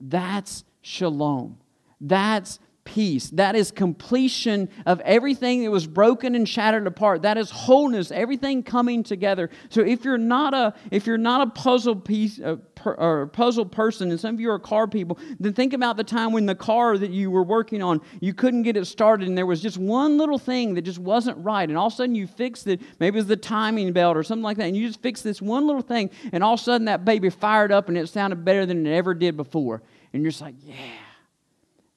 that's 0.00 0.64
shalom. 0.82 1.58
That's 2.00 2.60
peace. 2.88 3.28
That 3.30 3.54
is 3.54 3.70
completion 3.70 4.70
of 4.86 5.00
everything 5.00 5.62
that 5.62 5.70
was 5.70 5.86
broken 5.86 6.34
and 6.34 6.48
shattered 6.48 6.86
apart. 6.86 7.20
That 7.20 7.36
is 7.36 7.50
wholeness, 7.50 8.10
everything 8.10 8.62
coming 8.62 9.02
together. 9.02 9.50
So 9.68 9.82
if 9.82 10.04
you're 10.04 10.16
not 10.16 10.54
a 10.54 10.74
if 10.90 11.06
you're 11.06 11.18
not 11.18 11.46
a 11.46 11.50
puzzle 11.50 11.96
piece 11.96 12.40
per, 12.74 12.94
or 12.94 13.26
puzzle 13.26 13.66
person, 13.66 14.10
and 14.10 14.18
some 14.18 14.34
of 14.34 14.40
you 14.40 14.50
are 14.50 14.58
car 14.58 14.88
people, 14.88 15.18
then 15.38 15.52
think 15.52 15.74
about 15.74 15.98
the 15.98 16.04
time 16.04 16.32
when 16.32 16.46
the 16.46 16.54
car 16.54 16.96
that 16.96 17.10
you 17.10 17.30
were 17.30 17.42
working 17.42 17.82
on 17.82 18.00
you 18.20 18.32
couldn't 18.32 18.62
get 18.62 18.74
it 18.74 18.86
started, 18.86 19.28
and 19.28 19.36
there 19.36 19.44
was 19.44 19.60
just 19.60 19.76
one 19.76 20.16
little 20.16 20.38
thing 20.38 20.72
that 20.74 20.82
just 20.82 20.98
wasn't 20.98 21.36
right, 21.44 21.68
and 21.68 21.76
all 21.76 21.88
of 21.88 21.92
a 21.92 21.96
sudden 21.96 22.14
you 22.14 22.26
fixed 22.26 22.66
it. 22.66 22.80
Maybe 22.98 23.18
it 23.18 23.20
was 23.20 23.26
the 23.26 23.36
timing 23.36 23.92
belt 23.92 24.16
or 24.16 24.22
something 24.22 24.42
like 24.42 24.56
that, 24.56 24.64
and 24.64 24.76
you 24.76 24.86
just 24.86 25.02
fixed 25.02 25.24
this 25.24 25.42
one 25.42 25.66
little 25.66 25.82
thing, 25.82 26.08
and 26.32 26.42
all 26.42 26.54
of 26.54 26.60
a 26.60 26.62
sudden 26.62 26.86
that 26.86 27.04
baby 27.04 27.28
fired 27.28 27.70
up 27.70 27.88
and 27.88 27.98
it 27.98 28.08
sounded 28.08 28.46
better 28.46 28.64
than 28.64 28.86
it 28.86 28.96
ever 28.96 29.12
did 29.12 29.36
before, 29.36 29.82
and 30.14 30.22
you're 30.22 30.30
just 30.30 30.40
like, 30.40 30.54
yeah, 30.64 30.74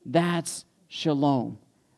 that's 0.06 0.66
shalom. 0.92 1.58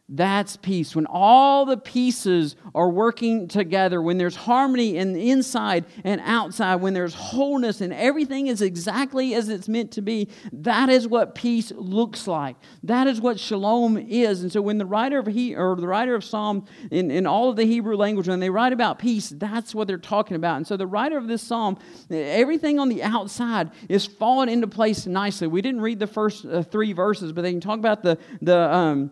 That's 0.10 0.57
peace. 0.57 0.98
When 0.98 1.05
all 1.05 1.65
the 1.65 1.77
pieces 1.77 2.57
are 2.75 2.89
working 2.89 3.48
together, 3.48 4.01
when 4.01 4.17
there's 4.17 4.36
harmony 4.36 4.98
in 4.98 5.13
the 5.13 5.31
inside 5.31 5.86
and 6.03 6.19
outside, 6.25 6.75
when 6.75 6.93
there's 6.93 7.13
wholeness 7.13 7.79
and 7.79 7.93
everything 7.93 8.48
is 8.48 8.62
exactly 8.62 9.33
as 9.33 9.48
it's 9.48 9.69
meant 9.69 9.91
to 9.93 10.01
be, 10.01 10.27
that 10.51 10.89
is 10.89 11.07
what 11.07 11.36
peace 11.36 11.72
looks 11.74 12.27
like. 12.27 12.57
That 12.83 13.07
is 13.07 13.22
what 13.22 13.39
shalom 13.39 13.98
is. 13.98 14.41
And 14.41 14.51
so 14.51 14.62
when 14.62 14.77
the 14.77 14.86
writer 14.86 15.19
of 15.19 15.27
he 15.27 15.55
or 15.55 15.77
the 15.77 15.88
writer 15.88 16.15
of 16.15 16.25
Psalm 16.25 16.65
in, 16.91 17.10
in 17.10 17.25
all 17.25 17.50
of 17.50 17.55
the 17.55 17.65
Hebrew 17.65 17.95
language, 17.95 18.27
when 18.27 18.41
they 18.41 18.50
write 18.50 18.74
about 18.74 19.00
peace, 19.00 19.29
that's 19.29 19.74
what 19.74 19.88
they're 19.88 19.98
talking 19.98 20.36
about. 20.36 20.57
And 20.57 20.67
so 20.67 20.75
the 20.75 20.86
writer 20.86 21.17
of 21.17 21.29
this 21.29 21.41
psalm, 21.41 21.77
everything 22.12 22.77
on 22.77 22.89
the 22.89 23.03
outside 23.03 23.72
is 23.88 24.05
falling 24.05 24.50
into 24.50 24.67
place 24.67 25.05
nicely. 25.05 25.48
We 25.48 25.62
didn't 25.62 25.81
read 25.81 26.00
the 26.00 26.07
first 26.07 26.45
uh, 26.45 26.62
three 26.62 26.91
verses, 26.91 27.31
but 27.31 27.43
they 27.43 27.51
can 27.51 27.62
talk 27.62 27.79
about 27.79 28.03
the 28.03 28.17
the 28.41 28.57
um, 28.57 29.12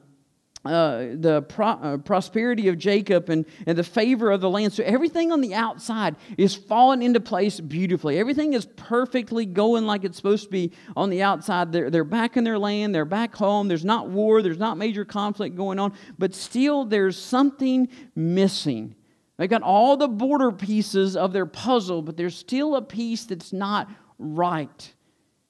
uh, 0.64 1.08
the 1.16 1.44
pro- 1.50 1.68
uh, 1.68 1.98
prosperity 1.98 2.68
of 2.68 2.78
Jacob 2.78 3.30
and, 3.30 3.46
and 3.66 3.78
the 3.78 3.84
favor 3.84 4.30
of 4.30 4.42
the 4.42 4.50
land. 4.50 4.74
So 4.74 4.84
everything 4.84 5.32
on 5.32 5.42
the 5.42 5.56
outside 5.56 6.16
is 6.38 6.56
falling 6.56 7.02
into 7.02 7.20
place 7.20 7.60
beautifully. 7.60 8.20
Everything 8.20 8.54
is 8.54 8.68
perfectly 8.76 9.46
going 9.46 9.88
like 9.88 10.04
it's 10.04 10.18
supposed 10.18 10.44
to 10.44 10.50
be 10.50 10.72
on 10.96 11.10
the 11.10 11.24
outside. 11.24 11.72
They're, 11.72 11.90
they're 11.90 12.04
back 12.04 12.38
in 12.38 12.44
their 12.44 12.60
land, 12.60 12.94
they're 12.94 13.06
back 13.06 13.36
home. 13.36 13.68
There's 13.68 13.86
not 13.86 14.10
war, 14.10 14.44
there's 14.44 14.60
not 14.60 14.78
major 14.78 15.04
conflict 15.04 15.56
going 15.56 15.80
on, 15.80 15.94
but 16.20 16.36
still 16.36 16.86
there's 16.86 17.18
something 17.18 17.90
missing. 18.16 18.96
They've 19.38 19.50
got 19.50 19.64
all 19.64 19.98
the 19.98 20.08
border 20.08 20.52
pieces 20.52 21.18
of 21.18 21.34
their 21.34 21.48
puzzle, 21.48 22.04
but 22.04 22.18
there's 22.18 22.38
still 22.38 22.76
a 22.76 22.82
piece 22.84 23.26
that's 23.26 23.52
not 23.52 23.90
right. 24.20 24.94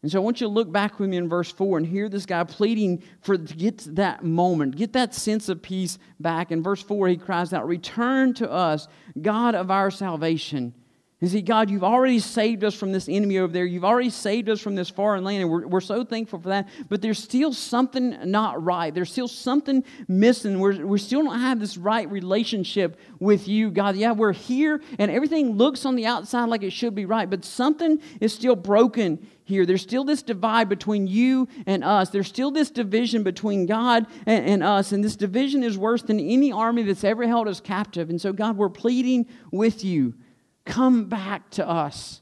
And 0.02 0.12
so 0.12 0.20
I 0.20 0.24
want 0.24 0.42
you 0.42 0.48
to 0.48 0.54
look 0.54 0.72
back 0.72 1.00
with 1.00 1.10
me 1.10 1.18
in 1.18 1.30
verse 1.30 1.52
4 1.52 1.78
and 1.78 1.86
hear 1.86 2.10
this 2.10 2.26
guy 2.26 2.44
pleading 2.44 3.04
for 3.22 3.38
to 3.38 3.56
get 3.56 3.96
that 3.96 4.24
moment, 4.24 4.76
get 4.76 4.94
that 4.94 5.14
sense 5.14 5.48
of 5.48 5.62
peace 5.62 6.00
back. 6.20 6.52
In 6.52 6.64
verse 6.64 6.82
4, 6.82 7.10
he 7.10 7.18
cries 7.18 7.54
out, 7.54 7.68
Return 7.68 8.34
to 8.36 8.52
us, 8.52 8.88
God 9.22 9.54
of 9.54 9.70
our 9.70 9.92
salvation. 9.92 10.74
And 11.22 11.30
see, 11.30 11.44
God, 11.44 11.70
you've 11.70 11.84
already 11.84 12.18
saved 12.18 12.64
us 12.64 12.74
from 12.74 12.92
this 12.92 13.08
enemy 13.08 13.38
over 13.38 13.54
there. 13.54 13.64
You've 13.64 13.86
already 13.86 14.10
saved 14.10 14.50
us 14.50 14.60
from 14.60 14.74
this 14.74 14.90
foreign 14.90 15.24
land, 15.24 15.44
and 15.44 15.52
we're, 15.52 15.68
we're 15.68 15.80
so 15.80 16.04
thankful 16.04 16.40
for 16.40 16.50
that. 16.50 16.68
But 16.90 17.04
there's 17.04 17.20
still 17.20 17.54
something 17.54 18.18
not 18.32 18.64
right. 18.64 18.92
There's 18.92 19.12
still 19.12 19.28
something 19.28 19.84
missing. 20.08 20.60
We're, 20.60 20.84
we 20.84 20.98
still 20.98 21.24
don't 21.24 21.40
have 21.40 21.60
this 21.60 21.78
right 21.78 22.10
relationship 22.10 23.00
with 23.20 23.48
you, 23.48 23.70
God. 23.70 23.98
Yeah, 23.98 24.14
we're 24.14 24.34
here, 24.34 24.82
and 24.98 25.12
everything 25.12 25.58
looks 25.58 25.86
on 25.86 25.96
the 25.96 26.08
outside 26.08 26.46
like 26.46 26.64
it 26.64 26.74
should 26.74 26.96
be 26.96 27.06
right, 27.06 27.30
but 27.30 27.46
something 27.46 28.02
is 28.20 28.34
still 28.34 28.56
broken 28.56 29.28
here. 29.44 29.68
There's 29.68 29.84
still 29.84 30.04
this 30.04 30.24
divide 30.24 30.70
between 30.70 31.06
you 31.06 31.48
and 31.68 31.84
us. 31.84 32.10
There's 32.10 32.30
still 32.30 32.50
this 32.50 32.72
division 32.72 33.22
between 33.22 33.68
God 33.68 34.08
and, 34.26 34.46
and, 34.46 34.64
us. 34.64 34.92
And 34.92 35.04
this 35.04 35.16
division 35.16 35.62
is 35.62 35.78
worse 35.78 36.02
than 36.02 36.20
any 36.20 36.52
army 36.52 36.82
that's 36.82 37.04
ever 37.04 37.28
held 37.28 37.48
us 37.48 37.60
captive. 37.60 38.10
And 38.10 38.20
so, 38.20 38.34
God, 38.34 38.58
we're 38.58 38.70
pleading 38.70 39.28
with 39.52 39.84
you 39.84 40.16
Come 40.66 41.06
back 41.06 41.50
to 41.52 41.68
us. 41.68 42.22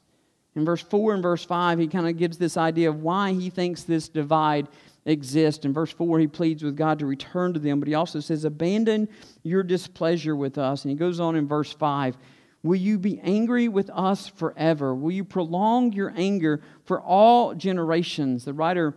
In 0.56 0.64
verse 0.64 0.82
4 0.82 1.14
and 1.14 1.22
verse 1.22 1.44
5, 1.44 1.78
he 1.78 1.86
kind 1.86 2.08
of 2.08 2.16
gives 2.16 2.38
this 2.38 2.56
idea 2.56 2.88
of 2.88 3.02
why 3.02 3.32
he 3.32 3.50
thinks 3.50 3.84
this 3.84 4.08
divide 4.08 4.68
exists. 5.04 5.64
In 5.64 5.72
verse 5.72 5.92
4, 5.92 6.18
he 6.18 6.26
pleads 6.26 6.62
with 6.62 6.76
God 6.76 6.98
to 6.98 7.06
return 7.06 7.54
to 7.54 7.60
them, 7.60 7.78
but 7.78 7.88
he 7.88 7.94
also 7.94 8.20
says, 8.20 8.44
Abandon 8.44 9.08
your 9.42 9.62
displeasure 9.62 10.34
with 10.34 10.58
us. 10.58 10.84
And 10.84 10.90
he 10.90 10.96
goes 10.96 11.20
on 11.20 11.36
in 11.36 11.46
verse 11.46 11.72
5 11.72 12.16
Will 12.62 12.76
you 12.76 12.98
be 12.98 13.18
angry 13.20 13.68
with 13.68 13.88
us 13.90 14.28
forever? 14.28 14.94
Will 14.94 15.12
you 15.12 15.24
prolong 15.24 15.92
your 15.92 16.12
anger 16.14 16.60
for 16.84 17.00
all 17.00 17.54
generations? 17.54 18.44
The 18.44 18.52
writer 18.52 18.94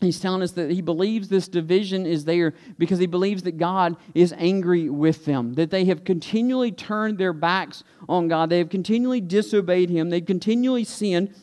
He's 0.00 0.20
telling 0.20 0.42
us 0.42 0.52
that 0.52 0.70
he 0.70 0.82
believes 0.82 1.28
this 1.28 1.48
division 1.48 2.04
is 2.04 2.26
there 2.26 2.52
because 2.76 2.98
he 2.98 3.06
believes 3.06 3.44
that 3.44 3.56
God 3.56 3.96
is 4.14 4.34
angry 4.36 4.90
with 4.90 5.24
them, 5.24 5.54
that 5.54 5.70
they 5.70 5.86
have 5.86 6.04
continually 6.04 6.70
turned 6.70 7.16
their 7.16 7.32
backs 7.32 7.82
on 8.06 8.28
God. 8.28 8.50
They 8.50 8.58
have 8.58 8.68
continually 8.68 9.22
disobeyed 9.22 9.88
him. 9.88 10.10
They've 10.10 10.24
continually 10.24 10.84
sinned. 10.84 11.34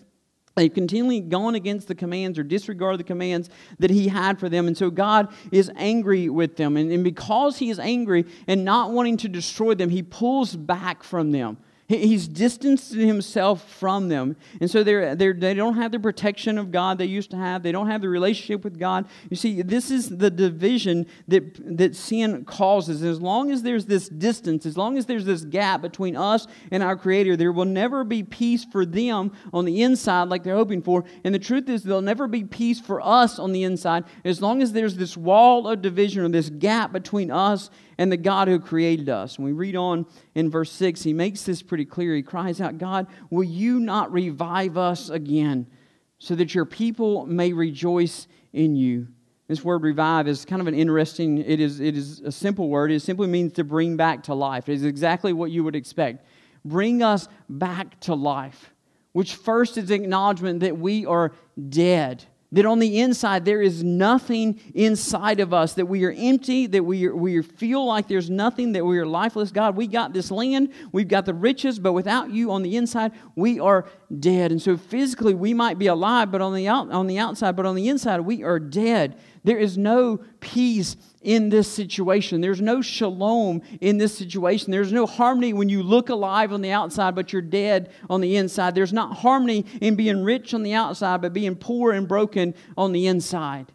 They've 0.55 0.71
continually 0.73 1.19
gone 1.19 1.55
against 1.55 1.87
the 1.87 1.95
commands 1.95 2.37
or 2.37 2.43
disregarded 2.43 2.99
the 2.99 3.05
commands 3.05 3.49
that 3.79 3.89
he 3.89 4.07
had 4.07 4.39
for 4.39 4.49
them. 4.49 4.67
And 4.67 4.77
so 4.77 4.91
God 4.91 5.33
is 5.51 5.71
angry 5.75 6.29
with 6.29 6.55
them. 6.55 6.77
And, 6.77 6.91
and 6.91 7.03
because 7.03 7.57
he 7.57 7.71
is 7.71 7.79
angry 7.79 8.25
and 8.45 8.63
not 8.63 8.91
wanting 8.91 9.17
to 9.17 9.27
destroy 9.27 9.73
them, 9.73 9.89
he 9.89 10.03
pulls 10.03 10.55
back 10.55 11.01
from 11.03 11.31
them. 11.31 11.57
He's 11.99 12.27
distanced 12.27 12.93
himself 12.93 13.69
from 13.69 14.09
them. 14.09 14.35
And 14.59 14.69
so 14.69 14.83
they're, 14.83 15.15
they're, 15.15 15.33
they 15.33 15.53
don't 15.53 15.75
have 15.75 15.91
the 15.91 15.99
protection 15.99 16.57
of 16.57 16.71
God 16.71 16.97
they 16.97 17.05
used 17.05 17.31
to 17.31 17.37
have. 17.37 17.63
They 17.63 17.71
don't 17.71 17.87
have 17.87 18.01
the 18.01 18.09
relationship 18.09 18.63
with 18.63 18.79
God. 18.79 19.07
You 19.29 19.35
see, 19.35 19.61
this 19.61 19.91
is 19.91 20.09
the 20.09 20.29
division 20.29 21.05
that, 21.27 21.77
that 21.77 21.95
sin 21.95 22.45
causes. 22.45 23.03
As 23.03 23.21
long 23.21 23.51
as 23.51 23.61
there's 23.61 23.85
this 23.85 24.09
distance, 24.09 24.65
as 24.65 24.77
long 24.77 24.97
as 24.97 25.05
there's 25.05 25.25
this 25.25 25.43
gap 25.43 25.81
between 25.81 26.15
us 26.15 26.47
and 26.71 26.81
our 26.81 26.95
Creator, 26.95 27.37
there 27.37 27.51
will 27.51 27.65
never 27.65 28.03
be 28.03 28.23
peace 28.23 28.65
for 28.65 28.85
them 28.85 29.31
on 29.53 29.65
the 29.65 29.81
inside 29.83 30.29
like 30.29 30.43
they're 30.43 30.55
hoping 30.55 30.81
for. 30.81 31.03
And 31.23 31.33
the 31.33 31.39
truth 31.39 31.69
is, 31.69 31.83
there'll 31.83 32.01
never 32.01 32.27
be 32.27 32.43
peace 32.43 32.79
for 32.79 33.01
us 33.01 33.39
on 33.39 33.51
the 33.51 33.63
inside 33.63 34.05
as 34.23 34.41
long 34.41 34.61
as 34.61 34.73
there's 34.73 34.95
this 34.95 35.15
wall 35.15 35.67
of 35.67 35.81
division 35.81 36.23
or 36.23 36.29
this 36.29 36.49
gap 36.49 36.91
between 36.91 37.29
us 37.29 37.69
and 37.97 38.11
the 38.11 38.17
God 38.17 38.47
who 38.47 38.59
created 38.59 39.09
us. 39.09 39.37
When 39.37 39.45
we 39.45 39.51
read 39.51 39.75
on 39.75 40.05
in 40.35 40.49
verse 40.49 40.71
6, 40.71 41.03
he 41.03 41.13
makes 41.13 41.43
this 41.43 41.61
pretty 41.61 41.85
clear. 41.85 42.15
He 42.15 42.23
cries 42.23 42.61
out, 42.61 42.77
God, 42.77 43.07
will 43.29 43.43
you 43.43 43.79
not 43.79 44.11
revive 44.11 44.77
us 44.77 45.09
again 45.09 45.67
so 46.19 46.35
that 46.35 46.55
your 46.55 46.65
people 46.65 47.25
may 47.25 47.53
rejoice 47.53 48.27
in 48.51 48.75
you? 48.75 49.07
This 49.47 49.63
word 49.63 49.83
revive 49.83 50.27
is 50.27 50.45
kind 50.45 50.61
of 50.61 50.67
an 50.67 50.73
interesting, 50.73 51.37
it 51.37 51.59
is, 51.59 51.79
it 51.79 51.97
is 51.97 52.21
a 52.21 52.31
simple 52.31 52.69
word. 52.69 52.91
It 52.91 53.01
simply 53.01 53.27
means 53.27 53.53
to 53.53 53.63
bring 53.63 53.97
back 53.97 54.23
to 54.23 54.33
life. 54.33 54.69
It 54.69 54.73
is 54.73 54.85
exactly 54.85 55.33
what 55.33 55.51
you 55.51 55.63
would 55.63 55.75
expect. 55.75 56.25
Bring 56.65 57.03
us 57.03 57.27
back 57.49 57.99
to 58.01 58.15
life, 58.15 58.73
which 59.11 59.35
first 59.35 59.77
is 59.77 59.91
acknowledgement 59.91 60.61
that 60.61 60.77
we 60.77 61.05
are 61.05 61.33
dead 61.69 62.23
that 62.53 62.65
on 62.65 62.79
the 62.79 62.99
inside 63.01 63.45
there 63.45 63.61
is 63.61 63.83
nothing 63.83 64.59
inside 64.73 65.39
of 65.39 65.53
us, 65.53 65.73
that 65.73 65.87
we 65.87 66.05
are 66.05 66.13
empty, 66.15 66.67
that 66.67 66.83
we, 66.83 67.07
are, 67.07 67.15
we 67.15 67.41
feel 67.41 67.85
like 67.85 68.07
there's 68.07 68.29
nothing, 68.29 68.71
that 68.73 68.85
we 68.85 68.97
are 68.99 69.05
lifeless. 69.05 69.51
God, 69.51 69.75
we 69.75 69.87
got 69.87 70.13
this 70.13 70.31
land, 70.31 70.69
we've 70.91 71.07
got 71.07 71.25
the 71.25 71.33
riches, 71.33 71.79
but 71.79 71.93
without 71.93 72.29
you 72.29 72.51
on 72.51 72.61
the 72.61 72.77
inside, 72.77 73.11
we 73.35 73.59
are 73.59 73.85
dead. 74.19 74.51
And 74.51 74.61
so 74.61 74.77
physically 74.77 75.33
we 75.33 75.53
might 75.53 75.77
be 75.77 75.87
alive, 75.87 76.31
but 76.31 76.41
on 76.41 76.53
the, 76.53 76.67
out, 76.67 76.91
on 76.91 77.07
the 77.07 77.19
outside, 77.19 77.55
but 77.55 77.65
on 77.65 77.75
the 77.75 77.89
inside, 77.89 78.21
we 78.21 78.43
are 78.43 78.59
dead. 78.59 79.19
There 79.43 79.57
is 79.57 79.77
no 79.77 80.21
peace 80.39 80.95
in 81.23 81.49
this 81.49 81.71
situation. 81.71 82.41
There's 82.41 82.61
no 82.61 82.81
shalom 82.81 83.61
in 83.81 83.97
this 83.97 84.17
situation. 84.17 84.71
There's 84.71 84.91
no 84.91 85.05
harmony 85.05 85.53
when 85.53 85.69
you 85.69 85.83
look 85.83 86.09
alive 86.09 86.53
on 86.53 86.61
the 86.61 86.71
outside, 86.71 87.15
but 87.15 87.33
you're 87.33 87.41
dead 87.41 87.91
on 88.09 88.21
the 88.21 88.35
inside. 88.35 88.75
There's 88.75 88.93
not 88.93 89.17
harmony 89.17 89.65
in 89.81 89.95
being 89.95 90.23
rich 90.23 90.53
on 90.53 90.63
the 90.63 90.73
outside, 90.73 91.21
but 91.21 91.33
being 91.33 91.55
poor 91.55 91.91
and 91.91 92.07
broken 92.07 92.53
on 92.77 92.91
the 92.91 93.07
inside. 93.07 93.71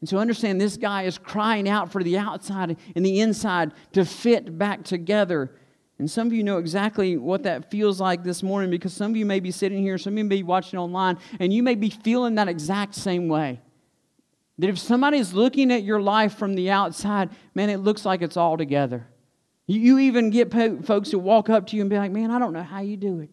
And 0.00 0.08
so 0.08 0.18
understand 0.18 0.60
this 0.60 0.76
guy 0.76 1.02
is 1.02 1.16
crying 1.16 1.68
out 1.68 1.92
for 1.92 2.02
the 2.02 2.18
outside 2.18 2.76
and 2.96 3.06
the 3.06 3.20
inside 3.20 3.72
to 3.92 4.04
fit 4.04 4.58
back 4.58 4.82
together. 4.82 5.52
And 5.98 6.10
some 6.10 6.26
of 6.26 6.32
you 6.32 6.42
know 6.42 6.58
exactly 6.58 7.16
what 7.16 7.44
that 7.44 7.70
feels 7.70 8.00
like 8.00 8.24
this 8.24 8.42
morning 8.42 8.70
because 8.70 8.92
some 8.92 9.12
of 9.12 9.16
you 9.16 9.24
may 9.24 9.38
be 9.38 9.52
sitting 9.52 9.80
here, 9.80 9.98
some 9.98 10.14
of 10.14 10.18
you 10.18 10.24
may 10.24 10.36
be 10.36 10.42
watching 10.42 10.80
online, 10.80 11.18
and 11.38 11.52
you 11.52 11.62
may 11.62 11.76
be 11.76 11.90
feeling 11.90 12.34
that 12.34 12.48
exact 12.48 12.96
same 12.96 13.28
way. 13.28 13.60
That 14.62 14.68
if 14.68 14.78
somebody's 14.78 15.32
looking 15.32 15.72
at 15.72 15.82
your 15.82 16.00
life 16.00 16.38
from 16.38 16.54
the 16.54 16.70
outside, 16.70 17.30
man, 17.52 17.68
it 17.68 17.78
looks 17.78 18.04
like 18.04 18.22
it's 18.22 18.36
all 18.36 18.56
together. 18.56 19.08
You 19.66 19.98
even 19.98 20.30
get 20.30 20.52
folks 20.52 21.10
who 21.10 21.18
walk 21.18 21.50
up 21.50 21.66
to 21.66 21.76
you 21.76 21.82
and 21.82 21.90
be 21.90 21.96
like, 21.96 22.12
man, 22.12 22.30
I 22.30 22.38
don't 22.38 22.52
know 22.52 22.62
how 22.62 22.78
you 22.78 22.96
do 22.96 23.18
it. 23.18 23.30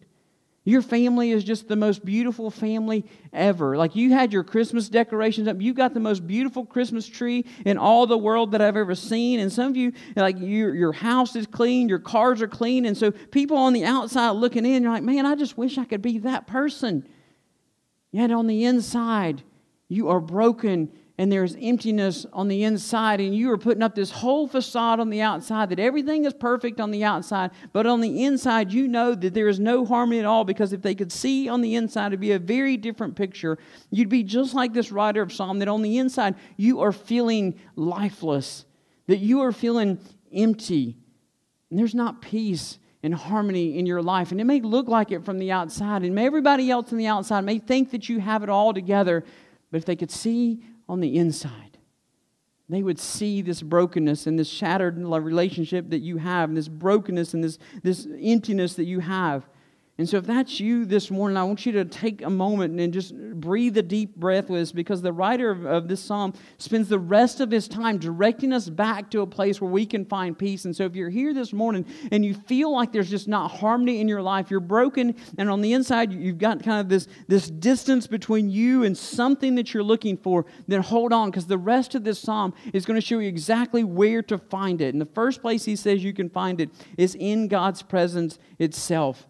Your 0.64 0.82
family 0.82 1.30
is 1.30 1.44
just 1.44 1.68
the 1.68 1.76
most 1.76 2.04
beautiful 2.04 2.50
family 2.50 3.04
ever. 3.32 3.76
Like 3.76 3.94
you 3.94 4.12
had 4.12 4.32
your 4.32 4.42
Christmas 4.42 4.88
decorations 4.88 5.46
up. 5.46 5.60
You 5.60 5.72
got 5.72 5.94
the 5.94 6.00
most 6.00 6.26
beautiful 6.26 6.66
Christmas 6.66 7.06
tree 7.06 7.46
in 7.64 7.78
all 7.78 8.08
the 8.08 8.18
world 8.18 8.50
that 8.50 8.60
I've 8.60 8.76
ever 8.76 8.96
seen. 8.96 9.38
And 9.38 9.52
some 9.52 9.68
of 9.68 9.76
you, 9.76 9.92
like 10.16 10.34
your, 10.40 10.74
your 10.74 10.92
house 10.92 11.36
is 11.36 11.46
clean, 11.46 11.88
your 11.88 12.00
cars 12.00 12.42
are 12.42 12.48
clean. 12.48 12.84
And 12.86 12.96
so 12.96 13.12
people 13.12 13.56
on 13.56 13.72
the 13.72 13.84
outside 13.84 14.30
looking 14.30 14.66
in, 14.66 14.82
you're 14.82 14.90
like, 14.90 15.04
man, 15.04 15.26
I 15.26 15.36
just 15.36 15.56
wish 15.56 15.78
I 15.78 15.84
could 15.84 16.02
be 16.02 16.18
that 16.18 16.48
person. 16.48 17.06
Yet 18.10 18.32
on 18.32 18.48
the 18.48 18.64
inside, 18.64 19.44
you 19.88 20.08
are 20.08 20.18
broken 20.18 20.90
and 21.20 21.30
there's 21.30 21.54
emptiness 21.60 22.24
on 22.32 22.48
the 22.48 22.64
inside, 22.64 23.20
and 23.20 23.34
you 23.34 23.50
are 23.50 23.58
putting 23.58 23.82
up 23.82 23.94
this 23.94 24.10
whole 24.10 24.48
facade 24.48 24.98
on 24.98 25.10
the 25.10 25.20
outside 25.20 25.68
that 25.68 25.78
everything 25.78 26.24
is 26.24 26.32
perfect 26.32 26.80
on 26.80 26.90
the 26.90 27.04
outside, 27.04 27.50
but 27.74 27.84
on 27.84 28.00
the 28.00 28.24
inside, 28.24 28.72
you 28.72 28.88
know 28.88 29.14
that 29.14 29.34
there 29.34 29.46
is 29.46 29.60
no 29.60 29.84
harmony 29.84 30.18
at 30.18 30.24
all 30.24 30.44
because 30.44 30.72
if 30.72 30.80
they 30.80 30.94
could 30.94 31.12
see 31.12 31.46
on 31.46 31.60
the 31.60 31.74
inside, 31.74 32.06
it'd 32.06 32.20
be 32.20 32.32
a 32.32 32.38
very 32.38 32.78
different 32.78 33.16
picture. 33.16 33.58
You'd 33.90 34.08
be 34.08 34.22
just 34.22 34.54
like 34.54 34.72
this 34.72 34.90
writer 34.90 35.20
of 35.20 35.30
Psalm 35.30 35.58
that 35.58 35.68
on 35.68 35.82
the 35.82 35.98
inside, 35.98 36.36
you 36.56 36.80
are 36.80 36.90
feeling 36.90 37.60
lifeless, 37.76 38.64
that 39.06 39.18
you 39.18 39.42
are 39.42 39.52
feeling 39.52 39.98
empty, 40.32 40.96
and 41.68 41.78
there's 41.78 41.94
not 41.94 42.22
peace 42.22 42.78
and 43.02 43.14
harmony 43.14 43.78
in 43.78 43.84
your 43.84 44.00
life. 44.00 44.30
And 44.30 44.40
it 44.40 44.44
may 44.44 44.62
look 44.62 44.88
like 44.88 45.12
it 45.12 45.26
from 45.26 45.38
the 45.38 45.52
outside, 45.52 46.02
and 46.02 46.18
everybody 46.18 46.70
else 46.70 46.90
on 46.92 46.96
the 46.96 47.08
outside 47.08 47.44
may 47.44 47.58
think 47.58 47.90
that 47.90 48.08
you 48.08 48.20
have 48.20 48.42
it 48.42 48.48
all 48.48 48.72
together. 48.72 49.22
But 49.70 49.76
if 49.76 49.84
they 49.84 49.96
could 49.96 50.10
see 50.10 50.64
on 50.90 50.98
the 50.98 51.16
inside. 51.16 51.78
They 52.68 52.82
would 52.82 52.98
see 52.98 53.42
this 53.42 53.62
brokenness 53.62 54.26
and 54.26 54.38
this 54.38 54.48
shattered 54.48 54.96
relationship 54.98 55.90
that 55.90 56.00
you 56.00 56.18
have, 56.18 56.50
and 56.50 56.56
this 56.56 56.68
brokenness 56.68 57.32
and 57.32 57.42
this, 57.42 57.58
this 57.82 58.06
emptiness 58.20 58.74
that 58.74 58.84
you 58.84 58.98
have. 59.00 59.48
And 60.00 60.08
so, 60.08 60.16
if 60.16 60.24
that's 60.24 60.58
you 60.58 60.86
this 60.86 61.10
morning, 61.10 61.36
I 61.36 61.44
want 61.44 61.66
you 61.66 61.72
to 61.72 61.84
take 61.84 62.22
a 62.22 62.30
moment 62.30 62.80
and 62.80 62.90
just 62.90 63.14
breathe 63.14 63.76
a 63.76 63.82
deep 63.82 64.16
breath 64.16 64.48
with 64.48 64.62
us 64.62 64.72
because 64.72 65.02
the 65.02 65.12
writer 65.12 65.50
of, 65.50 65.88
this 65.88 66.00
psalm 66.00 66.32
spends 66.56 66.88
the 66.88 66.98
rest 66.98 67.38
of 67.40 67.50
his 67.50 67.68
time 67.68 67.98
directing 67.98 68.54
us 68.54 68.70
back 68.70 69.10
to 69.10 69.20
a 69.20 69.26
place 69.26 69.60
where 69.60 69.70
we 69.70 69.84
can 69.84 70.06
find 70.06 70.38
peace. 70.38 70.64
And 70.64 70.74
so, 70.74 70.86
if 70.86 70.96
you're 70.96 71.10
here 71.10 71.34
this 71.34 71.52
morning 71.52 71.84
and 72.10 72.24
you 72.24 72.32
feel 72.32 72.72
like 72.72 72.92
there's 72.92 73.10
just 73.10 73.28
not 73.28 73.50
harmony 73.50 74.00
in 74.00 74.08
your 74.08 74.22
life, 74.22 74.50
you're 74.50 74.58
broken, 74.60 75.14
and 75.36 75.50
on 75.50 75.60
the 75.60 75.74
inside 75.74 76.14
you've 76.14 76.38
got 76.38 76.62
kind 76.62 76.80
of 76.80 76.88
this, 76.88 77.06
this 77.28 77.50
distance 77.50 78.06
between 78.06 78.48
you 78.48 78.84
and 78.84 78.96
something 78.96 79.54
that 79.56 79.74
you're 79.74 79.82
looking 79.82 80.16
for, 80.16 80.46
then 80.66 80.80
hold 80.80 81.12
on 81.12 81.30
because 81.30 81.46
the 81.46 81.58
rest 81.58 81.94
of 81.94 82.04
this 82.04 82.18
psalm 82.18 82.54
is 82.72 82.86
going 82.86 82.98
to 82.98 83.06
show 83.06 83.18
you 83.18 83.28
exactly 83.28 83.84
where 83.84 84.22
to 84.22 84.38
find 84.38 84.80
it. 84.80 84.94
And 84.94 85.00
the 85.00 85.12
first 85.14 85.42
place 85.42 85.66
he 85.66 85.76
says 85.76 86.02
you 86.02 86.14
can 86.14 86.30
find 86.30 86.58
it 86.58 86.70
is 86.96 87.14
in 87.16 87.48
God's 87.48 87.82
presence 87.82 88.38
itself. 88.58 89.26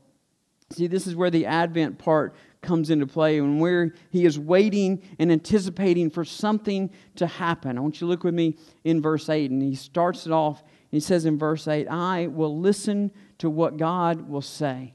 See, 0.72 0.86
this 0.86 1.06
is 1.06 1.16
where 1.16 1.30
the 1.30 1.46
Advent 1.46 1.98
part 1.98 2.34
comes 2.62 2.90
into 2.90 3.06
play 3.06 3.38
and 3.38 3.60
where 3.60 3.92
he 4.10 4.24
is 4.24 4.38
waiting 4.38 5.02
and 5.18 5.32
anticipating 5.32 6.10
for 6.10 6.24
something 6.24 6.90
to 7.16 7.26
happen. 7.26 7.76
I 7.76 7.80
want 7.80 7.96
you 7.96 8.06
to 8.06 8.10
look 8.10 8.22
with 8.22 8.34
me 8.34 8.56
in 8.84 9.02
verse 9.02 9.28
8, 9.28 9.50
and 9.50 9.62
he 9.62 9.74
starts 9.74 10.26
it 10.26 10.32
off. 10.32 10.62
he 10.90 11.00
says 11.00 11.24
in 11.24 11.38
verse 11.38 11.66
8, 11.66 11.88
I 11.88 12.28
will 12.28 12.58
listen 12.58 13.10
to 13.38 13.50
what 13.50 13.78
God 13.78 14.28
will 14.28 14.42
say. 14.42 14.94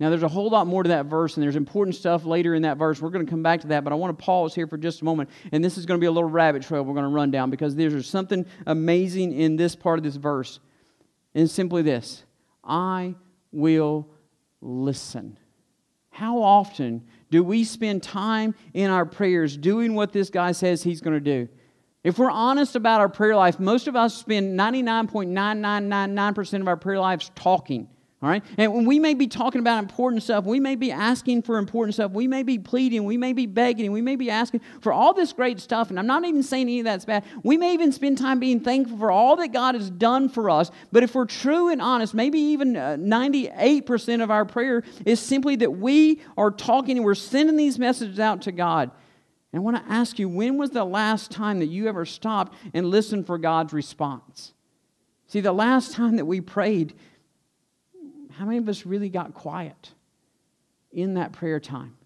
Now, 0.00 0.10
there's 0.10 0.24
a 0.24 0.28
whole 0.28 0.50
lot 0.50 0.66
more 0.66 0.82
to 0.82 0.88
that 0.88 1.06
verse, 1.06 1.36
and 1.36 1.44
there's 1.44 1.54
important 1.54 1.94
stuff 1.94 2.24
later 2.24 2.56
in 2.56 2.62
that 2.62 2.76
verse. 2.76 3.00
We're 3.00 3.10
going 3.10 3.24
to 3.24 3.30
come 3.30 3.44
back 3.44 3.60
to 3.60 3.68
that, 3.68 3.84
but 3.84 3.92
I 3.92 3.96
want 3.96 4.18
to 4.18 4.24
pause 4.24 4.52
here 4.52 4.66
for 4.66 4.76
just 4.76 5.02
a 5.02 5.04
moment. 5.04 5.30
And 5.52 5.64
this 5.64 5.78
is 5.78 5.86
going 5.86 6.00
to 6.00 6.02
be 6.02 6.08
a 6.08 6.10
little 6.10 6.28
rabbit 6.28 6.64
trail 6.64 6.82
we're 6.82 6.94
going 6.94 7.04
to 7.04 7.14
run 7.14 7.30
down 7.30 7.50
because 7.50 7.76
there's 7.76 8.08
something 8.08 8.44
amazing 8.66 9.32
in 9.32 9.54
this 9.54 9.76
part 9.76 10.00
of 10.00 10.02
this 10.02 10.16
verse. 10.16 10.58
And 11.36 11.48
simply 11.48 11.82
this 11.82 12.24
I 12.64 13.14
will 13.52 14.08
listen. 14.62 15.38
How 16.10 16.42
often 16.42 17.02
do 17.30 17.42
we 17.42 17.64
spend 17.64 18.02
time 18.02 18.54
in 18.72 18.90
our 18.90 19.04
prayers 19.04 19.56
doing 19.56 19.94
what 19.94 20.12
this 20.12 20.30
guy 20.30 20.52
says 20.52 20.82
he's 20.82 21.00
going 21.00 21.14
to 21.14 21.20
do? 21.20 21.48
If 22.04 22.18
we're 22.18 22.30
honest 22.30 22.76
about 22.76 23.00
our 23.00 23.08
prayer 23.08 23.36
life, 23.36 23.60
most 23.60 23.88
of 23.88 23.96
us 23.96 24.14
spend 24.14 24.58
99.9999% 24.58 26.60
of 26.60 26.68
our 26.68 26.76
prayer 26.76 26.98
lives 26.98 27.30
talking. 27.34 27.88
All 28.22 28.28
right? 28.28 28.44
And 28.56 28.72
when 28.72 28.86
we 28.86 29.00
may 29.00 29.14
be 29.14 29.26
talking 29.26 29.60
about 29.60 29.80
important 29.80 30.22
stuff, 30.22 30.44
we 30.44 30.60
may 30.60 30.76
be 30.76 30.92
asking 30.92 31.42
for 31.42 31.58
important 31.58 31.94
stuff, 31.94 32.12
we 32.12 32.28
may 32.28 32.44
be 32.44 32.56
pleading, 32.56 33.04
we 33.04 33.16
may 33.16 33.32
be 33.32 33.46
begging, 33.46 33.90
we 33.90 34.00
may 34.00 34.14
be 34.14 34.30
asking 34.30 34.60
for 34.80 34.92
all 34.92 35.12
this 35.12 35.32
great 35.32 35.58
stuff. 35.58 35.90
And 35.90 35.98
I'm 35.98 36.06
not 36.06 36.24
even 36.24 36.44
saying 36.44 36.68
any 36.68 36.78
of 36.78 36.84
that's 36.84 37.04
bad. 37.04 37.24
We 37.42 37.56
may 37.56 37.74
even 37.74 37.90
spend 37.90 38.18
time 38.18 38.38
being 38.38 38.60
thankful 38.60 38.96
for 38.96 39.10
all 39.10 39.34
that 39.36 39.48
God 39.48 39.74
has 39.74 39.90
done 39.90 40.28
for 40.28 40.50
us. 40.50 40.70
But 40.92 41.02
if 41.02 41.16
we're 41.16 41.24
true 41.24 41.68
and 41.68 41.82
honest, 41.82 42.14
maybe 42.14 42.38
even 42.38 42.74
98% 42.74 44.20
uh, 44.20 44.22
of 44.22 44.30
our 44.30 44.44
prayer 44.44 44.84
is 45.04 45.18
simply 45.18 45.56
that 45.56 45.72
we 45.72 46.20
are 46.36 46.52
talking 46.52 46.98
and 46.98 47.04
we're 47.04 47.16
sending 47.16 47.56
these 47.56 47.76
messages 47.76 48.20
out 48.20 48.42
to 48.42 48.52
God. 48.52 48.92
And 49.52 49.60
I 49.60 49.62
want 49.64 49.84
to 49.84 49.92
ask 49.92 50.20
you, 50.20 50.28
when 50.28 50.58
was 50.58 50.70
the 50.70 50.84
last 50.84 51.32
time 51.32 51.58
that 51.58 51.66
you 51.66 51.88
ever 51.88 52.06
stopped 52.06 52.54
and 52.72 52.86
listened 52.86 53.26
for 53.26 53.36
God's 53.36 53.72
response? 53.72 54.52
See, 55.26 55.40
the 55.40 55.52
last 55.52 55.92
time 55.92 56.16
that 56.16 56.26
we 56.26 56.40
prayed, 56.40 56.94
how 58.42 58.46
many 58.46 58.58
of 58.58 58.68
us 58.68 58.84
really 58.84 59.08
got 59.08 59.34
quiet 59.34 59.92
in 60.90 61.14
that 61.14 61.30
prayer 61.30 61.60
time? 61.60 61.96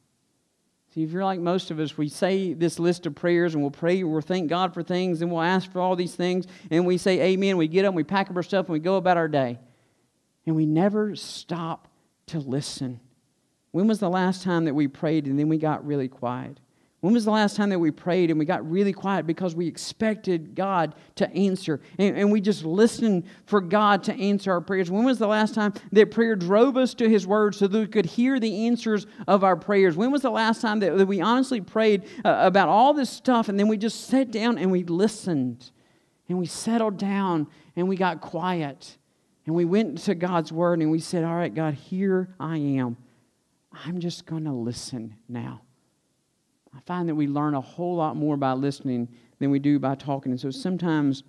See, 0.93 1.03
if 1.03 1.11
you're 1.11 1.25
like 1.25 1.41
most 1.41 1.71
of 1.71 1.81
us, 1.81 1.97
we 1.97 2.11
say 2.11 2.53
this 2.53 2.79
list 2.79 3.07
of 3.07 3.15
prayers 3.15 3.55
and 3.55 3.63
we'll 3.63 3.71
pray, 3.71 4.05
we'll 4.05 4.21
thank 4.21 4.51
God 4.51 4.75
for 4.75 4.83
things, 4.83 5.23
and 5.23 5.33
we'll 5.33 5.41
ask 5.41 5.73
for 5.73 5.81
all 5.81 5.97
these 5.97 6.15
things, 6.15 6.47
and 6.71 6.85
we 6.85 6.99
say 6.99 7.33
amen, 7.33 7.57
we 7.57 7.69
get 7.69 7.87
up, 7.87 7.95
we 7.95 8.05
pack 8.05 8.29
up 8.29 8.37
our 8.37 8.43
stuff, 8.43 8.67
and 8.67 8.75
we 8.75 8.81
go 8.81 8.97
about 8.97 9.17
our 9.17 9.29
day. 9.29 9.59
And 10.45 10.55
we 10.55 10.67
never 10.67 11.17
stop 11.17 11.89
to 12.27 12.39
listen. 12.39 13.01
When 13.71 13.87
was 13.87 13.99
the 13.99 14.11
last 14.11 14.43
time 14.43 14.67
that 14.67 14.75
we 14.75 14.89
prayed 14.89 15.25
and 15.25 15.39
then 15.39 15.49
we 15.49 15.57
got 15.57 15.87
really 15.87 16.09
quiet? 16.09 16.61
When 17.07 17.15
was 17.15 17.25
the 17.25 17.31
last 17.31 17.55
time 17.55 17.71
that 17.71 17.79
we 17.79 17.93
prayed 17.93 18.31
and 18.31 18.39
we 18.39 18.45
got 18.45 18.69
really 18.69 18.93
quiet 18.93 19.29
because 19.29 19.55
we 19.55 19.69
expected 19.69 20.57
God 20.57 20.93
to 21.15 21.33
answer 21.33 21.81
and, 22.01 22.19
and, 22.19 22.33
we 22.33 22.41
just 22.41 22.65
listened 22.65 23.27
for 23.45 23.61
God 23.61 24.03
to 24.03 24.21
answer 24.21 24.51
our 24.51 24.61
prayers? 24.61 24.91
When 24.91 25.05
was 25.05 25.21
the 25.21 25.29
last 25.29 25.55
time 25.55 25.73
that 25.93 26.11
prayer 26.11 26.35
drove 26.35 26.77
us 26.77 26.95
to 26.95 27.09
His 27.09 27.25
Word 27.25 27.55
so 27.55 27.69
that 27.69 27.79
we 27.79 27.87
could 27.87 28.07
hear 28.07 28.41
the 28.41 28.67
answers 28.67 29.07
of 29.29 29.45
our 29.45 29.55
prayers? 29.55 29.97
When 29.97 30.11
was 30.11 30.23
the 30.23 30.33
last 30.33 30.61
time 30.61 30.81
that, 30.81 30.99
that 30.99 31.07
we 31.07 31.21
honestly 31.21 31.61
prayed 31.61 32.03
uh, 32.25 32.39
about 32.41 32.69
all 32.69 32.93
this 32.93 33.09
stuff 33.09 33.49
and 33.49 33.57
then 33.57 33.69
we 33.69 33.77
just 33.77 34.09
sat 34.09 34.33
down 34.33 34.59
and 34.59 34.73
we 34.73 34.83
listened 34.83 35.71
and 36.29 36.39
we 36.39 36.47
settled 36.47 36.97
down 36.97 37.47
and 37.77 37.87
we 37.87 37.95
got 37.95 38.21
quiet 38.21 38.99
and 39.47 39.55
we 39.55 39.65
went 39.65 39.99
to 39.99 40.17
God's 40.17 40.51
Word 40.51 40.81
and 40.81 40.91
we 40.91 40.99
said, 40.99 41.23
All 41.23 41.37
right, 41.37 41.55
God, 41.55 41.75
here 41.75 42.35
I 42.41 42.57
am. 42.57 42.97
I'm 43.85 44.01
just 44.01 44.27
going 44.27 44.43
to 44.43 44.53
listen 44.53 45.15
now. 45.29 45.61
I 46.77 46.81
find 46.87 47.09
that 47.09 47.15
we 47.15 47.27
learn 47.27 47.55
a 47.55 47.61
whole 47.61 47.97
lot 47.97 48.17
more 48.17 48.37
by 48.37 48.53
listening 48.53 49.09
than 49.39 49.51
we 49.51 49.59
do 49.59 49.79
by 49.79 49.95
talking. 49.95 50.33
And 50.33 50.41
so 50.41 50.51
sometimes 50.51 51.23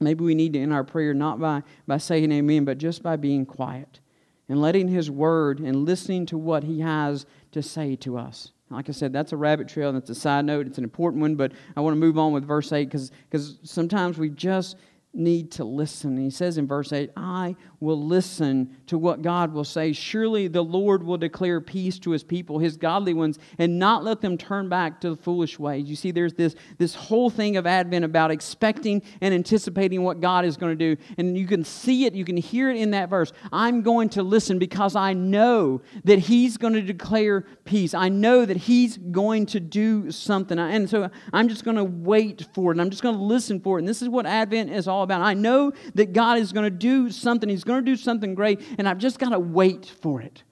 maybe 0.00 0.24
we 0.24 0.34
need 0.34 0.54
to 0.54 0.58
end 0.58 0.72
our 0.72 0.84
prayer 0.84 1.12
not 1.12 1.38
by, 1.38 1.62
by 1.86 1.98
saying 1.98 2.32
amen, 2.32 2.64
but 2.64 2.78
just 2.78 3.02
by 3.02 3.16
being 3.16 3.44
quiet 3.44 4.00
and 4.48 4.60
letting 4.60 4.88
His 4.88 5.10
word 5.10 5.60
and 5.60 5.84
listening 5.84 6.26
to 6.26 6.38
what 6.38 6.64
He 6.64 6.80
has 6.80 7.26
to 7.52 7.62
say 7.62 7.96
to 7.96 8.16
us. 8.16 8.52
Like 8.70 8.88
I 8.88 8.92
said, 8.92 9.12
that's 9.12 9.32
a 9.32 9.36
rabbit 9.36 9.68
trail, 9.68 9.88
and 9.88 9.96
that's 9.96 10.10
a 10.10 10.14
side 10.14 10.44
note. 10.44 10.66
It's 10.66 10.78
an 10.78 10.84
important 10.84 11.20
one, 11.20 11.34
but 11.34 11.52
I 11.76 11.80
want 11.80 11.94
to 11.94 11.98
move 11.98 12.18
on 12.18 12.32
with 12.32 12.46
verse 12.46 12.72
8 12.72 12.88
because 12.88 13.58
sometimes 13.64 14.16
we 14.16 14.30
just 14.30 14.76
need 15.12 15.50
to 15.52 15.64
listen. 15.64 16.10
And 16.16 16.22
he 16.22 16.30
says 16.30 16.56
in 16.56 16.68
verse 16.68 16.92
8, 16.92 17.10
I 17.16 17.56
will 17.80 18.00
listen 18.00 18.76
to 18.90 18.98
what 18.98 19.22
God 19.22 19.52
will 19.52 19.62
say. 19.62 19.92
Surely 19.92 20.48
the 20.48 20.64
Lord 20.64 21.04
will 21.04 21.16
declare 21.16 21.60
peace 21.60 21.96
to 22.00 22.10
his 22.10 22.24
people, 22.24 22.58
his 22.58 22.76
godly 22.76 23.14
ones, 23.14 23.38
and 23.56 23.78
not 23.78 24.02
let 24.02 24.20
them 24.20 24.36
turn 24.36 24.68
back 24.68 25.00
to 25.02 25.10
the 25.10 25.16
foolish 25.16 25.60
ways. 25.60 25.88
You 25.88 25.94
see, 25.94 26.10
there's 26.10 26.34
this, 26.34 26.56
this 26.76 26.96
whole 26.96 27.30
thing 27.30 27.56
of 27.56 27.68
Advent 27.68 28.04
about 28.04 28.32
expecting 28.32 29.00
and 29.20 29.32
anticipating 29.32 30.02
what 30.02 30.20
God 30.20 30.44
is 30.44 30.56
going 30.56 30.76
to 30.76 30.96
do. 30.96 31.00
And 31.18 31.38
you 31.38 31.46
can 31.46 31.62
see 31.62 32.04
it, 32.04 32.16
you 32.16 32.24
can 32.24 32.36
hear 32.36 32.68
it 32.68 32.78
in 32.78 32.90
that 32.90 33.08
verse. 33.08 33.32
I'm 33.52 33.82
going 33.82 34.08
to 34.10 34.24
listen 34.24 34.58
because 34.58 34.96
I 34.96 35.12
know 35.12 35.82
that 36.02 36.18
he's 36.18 36.56
going 36.56 36.74
to 36.74 36.82
declare 36.82 37.42
peace. 37.64 37.94
I 37.94 38.08
know 38.08 38.44
that 38.44 38.56
he's 38.56 38.96
going 38.96 39.46
to 39.46 39.60
do 39.60 40.10
something. 40.10 40.58
And 40.58 40.90
so 40.90 41.10
I'm 41.32 41.48
just 41.48 41.62
going 41.62 41.76
to 41.76 41.84
wait 41.84 42.44
for 42.54 42.72
it. 42.72 42.74
And 42.74 42.80
I'm 42.80 42.90
just 42.90 43.04
going 43.04 43.14
to 43.14 43.22
listen 43.22 43.60
for 43.60 43.78
it. 43.78 43.82
And 43.82 43.88
this 43.88 44.02
is 44.02 44.08
what 44.08 44.26
Advent 44.26 44.72
is 44.72 44.88
all 44.88 45.04
about. 45.04 45.20
I 45.20 45.34
know 45.34 45.70
that 45.94 46.12
God 46.12 46.38
is 46.38 46.52
going 46.52 46.64
to 46.64 46.70
do 46.70 47.12
something. 47.12 47.48
He's 47.48 47.62
going 47.62 47.84
to 47.84 47.88
do 47.88 47.96
something 47.96 48.34
great, 48.34 48.60
and 48.80 48.88
I've 48.88 48.98
just 48.98 49.18
got 49.18 49.28
to 49.28 49.38
wait 49.38 49.84
for 49.84 50.22
it. 50.22 50.42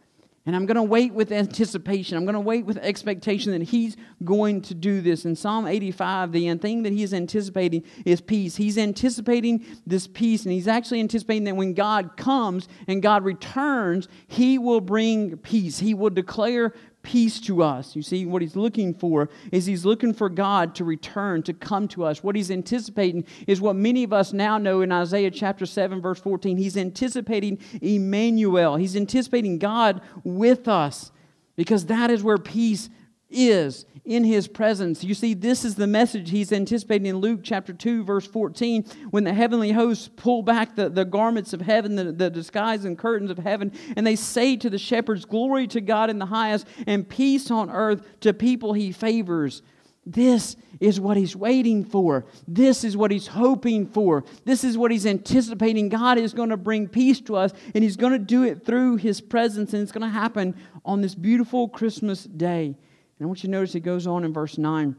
And 0.44 0.54
I'm 0.54 0.66
going 0.66 0.76
to 0.76 0.82
wait 0.82 1.14
with 1.14 1.32
anticipation. 1.32 2.16
I'm 2.16 2.24
going 2.24 2.34
to 2.34 2.40
wait 2.40 2.66
with 2.66 2.76
expectation 2.78 3.52
that 3.52 3.62
He's 3.62 3.96
going 4.22 4.60
to 4.62 4.74
do 4.74 5.00
this. 5.00 5.24
In 5.24 5.34
Psalm 5.34 5.66
85, 5.66 6.32
the 6.32 6.54
thing 6.56 6.82
that 6.82 6.92
He 6.92 7.02
is 7.02 7.14
anticipating 7.14 7.84
is 8.04 8.20
peace. 8.20 8.56
He's 8.56 8.76
anticipating 8.76 9.64
this 9.86 10.06
peace, 10.06 10.44
and 10.44 10.52
He's 10.52 10.68
actually 10.68 11.00
anticipating 11.00 11.44
that 11.44 11.56
when 11.56 11.72
God 11.72 12.18
comes 12.18 12.68
and 12.86 13.02
God 13.02 13.24
returns, 13.24 14.08
He 14.26 14.58
will 14.58 14.82
bring 14.82 15.38
peace. 15.38 15.78
He 15.78 15.94
will 15.94 16.10
declare 16.10 16.74
peace 17.08 17.40
to 17.40 17.62
us. 17.62 17.96
You 17.96 18.02
see, 18.02 18.26
what 18.26 18.42
he's 18.42 18.54
looking 18.54 18.92
for 18.92 19.30
is 19.50 19.64
he's 19.64 19.86
looking 19.86 20.12
for 20.12 20.28
God 20.28 20.74
to 20.74 20.84
return, 20.84 21.42
to 21.44 21.54
come 21.54 21.88
to 21.88 22.04
us. 22.04 22.22
What 22.22 22.36
he's 22.36 22.50
anticipating 22.50 23.24
is 23.46 23.62
what 23.62 23.76
many 23.76 24.04
of 24.04 24.12
us 24.12 24.34
now 24.34 24.58
know 24.58 24.82
in 24.82 24.92
Isaiah 24.92 25.30
chapter 25.30 25.64
7, 25.64 26.02
verse 26.02 26.20
14. 26.20 26.58
He's 26.58 26.76
anticipating 26.76 27.60
Emmanuel, 27.80 28.76
he's 28.76 28.94
anticipating 28.94 29.58
God 29.58 30.02
with 30.22 30.68
us 30.68 31.10
because 31.56 31.86
that 31.86 32.10
is 32.10 32.22
where 32.22 32.36
peace 32.36 32.90
is 33.30 33.84
in 34.04 34.24
his 34.24 34.48
presence. 34.48 35.04
You 35.04 35.14
see, 35.14 35.34
this 35.34 35.64
is 35.64 35.74
the 35.74 35.86
message 35.86 36.30
he's 36.30 36.52
anticipating 36.52 37.06
in 37.06 37.16
Luke 37.16 37.40
chapter 37.42 37.72
2, 37.72 38.04
verse 38.04 38.26
14, 38.26 38.84
when 39.10 39.24
the 39.24 39.34
heavenly 39.34 39.72
hosts 39.72 40.08
pull 40.16 40.42
back 40.42 40.76
the, 40.76 40.88
the 40.88 41.04
garments 41.04 41.52
of 41.52 41.60
heaven, 41.60 41.94
the, 41.94 42.12
the 42.12 42.30
disguise 42.30 42.84
and 42.84 42.96
curtains 42.96 43.30
of 43.30 43.38
heaven, 43.38 43.72
and 43.96 44.06
they 44.06 44.16
say 44.16 44.56
to 44.56 44.70
the 44.70 44.78
shepherds, 44.78 45.24
Glory 45.24 45.66
to 45.68 45.80
God 45.80 46.08
in 46.08 46.18
the 46.18 46.26
highest, 46.26 46.66
and 46.86 47.08
peace 47.08 47.50
on 47.50 47.70
earth 47.70 48.02
to 48.20 48.32
people 48.32 48.72
he 48.72 48.92
favors. 48.92 49.62
This 50.06 50.56
is 50.80 50.98
what 50.98 51.18
he's 51.18 51.36
waiting 51.36 51.84
for. 51.84 52.24
This 52.46 52.82
is 52.82 52.96
what 52.96 53.10
he's 53.10 53.26
hoping 53.26 53.86
for. 53.86 54.24
This 54.46 54.64
is 54.64 54.78
what 54.78 54.90
he's 54.90 55.04
anticipating. 55.04 55.90
God 55.90 56.16
is 56.16 56.32
going 56.32 56.48
to 56.48 56.56
bring 56.56 56.88
peace 56.88 57.20
to 57.22 57.36
us, 57.36 57.52
and 57.74 57.84
he's 57.84 57.96
going 57.96 58.14
to 58.14 58.18
do 58.18 58.42
it 58.42 58.64
through 58.64 58.96
his 58.96 59.20
presence, 59.20 59.74
and 59.74 59.82
it's 59.82 59.92
going 59.92 60.00
to 60.00 60.08
happen 60.08 60.54
on 60.82 61.02
this 61.02 61.14
beautiful 61.14 61.68
Christmas 61.68 62.24
day. 62.24 62.74
And 63.18 63.26
I 63.26 63.26
want 63.26 63.42
you 63.42 63.48
to 63.48 63.52
notice 63.52 63.74
it 63.74 63.80
goes 63.80 64.06
on 64.06 64.24
in 64.24 64.32
verse 64.32 64.58
9. 64.58 64.96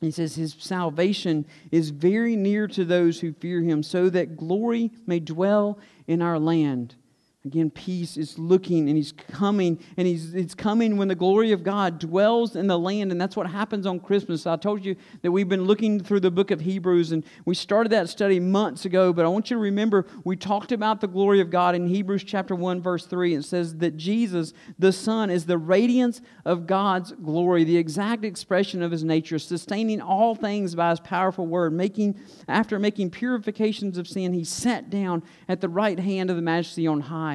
He 0.00 0.10
says, 0.10 0.34
His 0.34 0.54
salvation 0.58 1.46
is 1.70 1.90
very 1.90 2.36
near 2.36 2.66
to 2.68 2.84
those 2.84 3.20
who 3.20 3.32
fear 3.32 3.62
him, 3.62 3.82
so 3.82 4.10
that 4.10 4.36
glory 4.36 4.90
may 5.06 5.20
dwell 5.20 5.78
in 6.06 6.20
our 6.20 6.38
land. 6.38 6.96
Again, 7.46 7.68
peace 7.68 8.16
is 8.16 8.38
looking 8.38 8.88
and 8.88 8.96
he's 8.96 9.12
coming, 9.12 9.78
and 9.98 10.06
he's 10.06 10.32
it's 10.34 10.54
coming 10.54 10.96
when 10.96 11.08
the 11.08 11.14
glory 11.14 11.52
of 11.52 11.62
God 11.62 11.98
dwells 11.98 12.56
in 12.56 12.68
the 12.68 12.78
land, 12.78 13.12
and 13.12 13.20
that's 13.20 13.36
what 13.36 13.46
happens 13.46 13.84
on 13.84 14.00
Christmas. 14.00 14.46
I 14.46 14.56
told 14.56 14.82
you 14.82 14.96
that 15.20 15.30
we've 15.30 15.48
been 15.48 15.64
looking 15.64 16.00
through 16.00 16.20
the 16.20 16.30
book 16.30 16.50
of 16.50 16.60
Hebrews, 16.60 17.12
and 17.12 17.22
we 17.44 17.54
started 17.54 17.92
that 17.92 18.08
study 18.08 18.40
months 18.40 18.86
ago, 18.86 19.12
but 19.12 19.26
I 19.26 19.28
want 19.28 19.50
you 19.50 19.56
to 19.56 19.60
remember 19.60 20.06
we 20.24 20.36
talked 20.36 20.72
about 20.72 21.02
the 21.02 21.06
glory 21.06 21.42
of 21.42 21.50
God 21.50 21.74
in 21.74 21.86
Hebrews 21.86 22.24
chapter 22.24 22.54
1, 22.54 22.80
verse 22.80 23.04
3. 23.04 23.34
It 23.34 23.44
says 23.44 23.76
that 23.76 23.98
Jesus, 23.98 24.54
the 24.78 24.90
Son, 24.90 25.28
is 25.28 25.44
the 25.44 25.58
radiance 25.58 26.22
of 26.46 26.66
God's 26.66 27.12
glory, 27.12 27.64
the 27.64 27.76
exact 27.76 28.24
expression 28.24 28.82
of 28.82 28.90
his 28.90 29.04
nature, 29.04 29.38
sustaining 29.38 30.00
all 30.00 30.34
things 30.34 30.74
by 30.74 30.88
his 30.88 31.00
powerful 31.00 31.46
word, 31.46 31.74
making 31.74 32.18
after 32.48 32.78
making 32.78 33.10
purifications 33.10 33.98
of 33.98 34.08
sin, 34.08 34.32
he 34.32 34.44
sat 34.44 34.88
down 34.88 35.22
at 35.46 35.60
the 35.60 35.68
right 35.68 35.98
hand 35.98 36.30
of 36.30 36.36
the 36.36 36.42
majesty 36.42 36.86
on 36.86 37.02
high. 37.02 37.33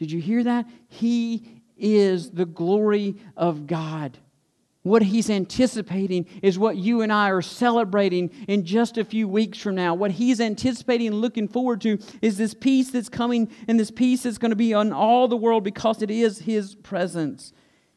Did 0.00 0.10
you 0.10 0.20
hear 0.20 0.42
that? 0.44 0.66
He 0.88 1.62
is 1.76 2.30
the 2.30 2.46
glory 2.46 3.16
of 3.36 3.66
God. 3.66 4.16
What 4.82 5.02
he's 5.02 5.28
anticipating 5.28 6.24
is 6.42 6.58
what 6.58 6.78
you 6.78 7.02
and 7.02 7.12
I 7.12 7.28
are 7.28 7.42
celebrating 7.42 8.30
in 8.48 8.64
just 8.64 8.96
a 8.96 9.04
few 9.04 9.28
weeks 9.28 9.58
from 9.58 9.74
now. 9.74 9.92
What 9.94 10.12
he's 10.12 10.40
anticipating 10.40 11.08
and 11.08 11.20
looking 11.20 11.48
forward 11.48 11.82
to 11.82 11.98
is 12.22 12.38
this 12.38 12.54
peace 12.54 12.90
that's 12.90 13.10
coming 13.10 13.50
and 13.68 13.78
this 13.78 13.90
peace 13.90 14.22
that's 14.22 14.38
going 14.38 14.52
to 14.52 14.56
be 14.56 14.72
on 14.72 14.90
all 14.90 15.28
the 15.28 15.36
world 15.36 15.64
because 15.64 16.00
it 16.00 16.10
is 16.10 16.38
his 16.38 16.74
presence. 16.76 17.52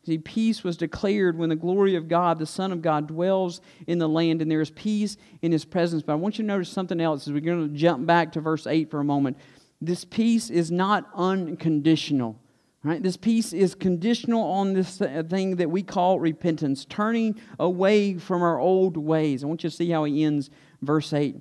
See, 0.05 0.17
peace 0.17 0.61
was 0.61 0.75
declared 0.75 1.37
when 1.37 1.47
the 1.47 1.55
glory 1.55 1.95
of 1.95 2.09
God, 2.09 2.37
the 2.37 2.45
Son 2.45 2.73
of 2.73 2.81
God, 2.81 3.07
dwells 3.07 3.61
in 3.87 3.97
the 3.97 4.09
land, 4.09 4.41
and 4.41 4.51
there 4.51 4.59
is 4.59 4.71
peace 4.71 5.15
in 5.41 5.53
his 5.53 5.63
presence. 5.63 6.03
But 6.03 6.11
I 6.11 6.15
want 6.17 6.37
you 6.37 6.43
to 6.43 6.47
notice 6.47 6.67
something 6.67 6.99
else 6.99 7.25
as 7.25 7.31
we're 7.31 7.39
going 7.39 7.69
to 7.69 7.73
jump 7.73 8.05
back 8.05 8.33
to 8.33 8.41
verse 8.41 8.67
8 8.67 8.91
for 8.91 8.99
a 8.99 9.05
moment 9.05 9.37
this 9.85 10.05
peace 10.05 10.49
is 10.49 10.71
not 10.71 11.09
unconditional. 11.13 12.39
Right? 12.83 13.01
This 13.01 13.15
peace 13.15 13.53
is 13.53 13.75
conditional 13.75 14.41
on 14.41 14.73
this 14.73 14.99
uh, 14.99 15.23
thing 15.29 15.55
that 15.55 15.71
we 15.71 15.83
call 15.83 16.19
repentance, 16.19 16.83
turning 16.83 17.39
away 17.57 18.17
from 18.17 18.41
our 18.41 18.59
old 18.59 18.97
ways. 18.97 19.41
I 19.41 19.47
want 19.47 19.63
you 19.63 19.69
to 19.69 19.75
see 19.75 19.89
how 19.89 20.03
he 20.03 20.23
ends 20.23 20.49
verse 20.81 21.13
8. 21.13 21.37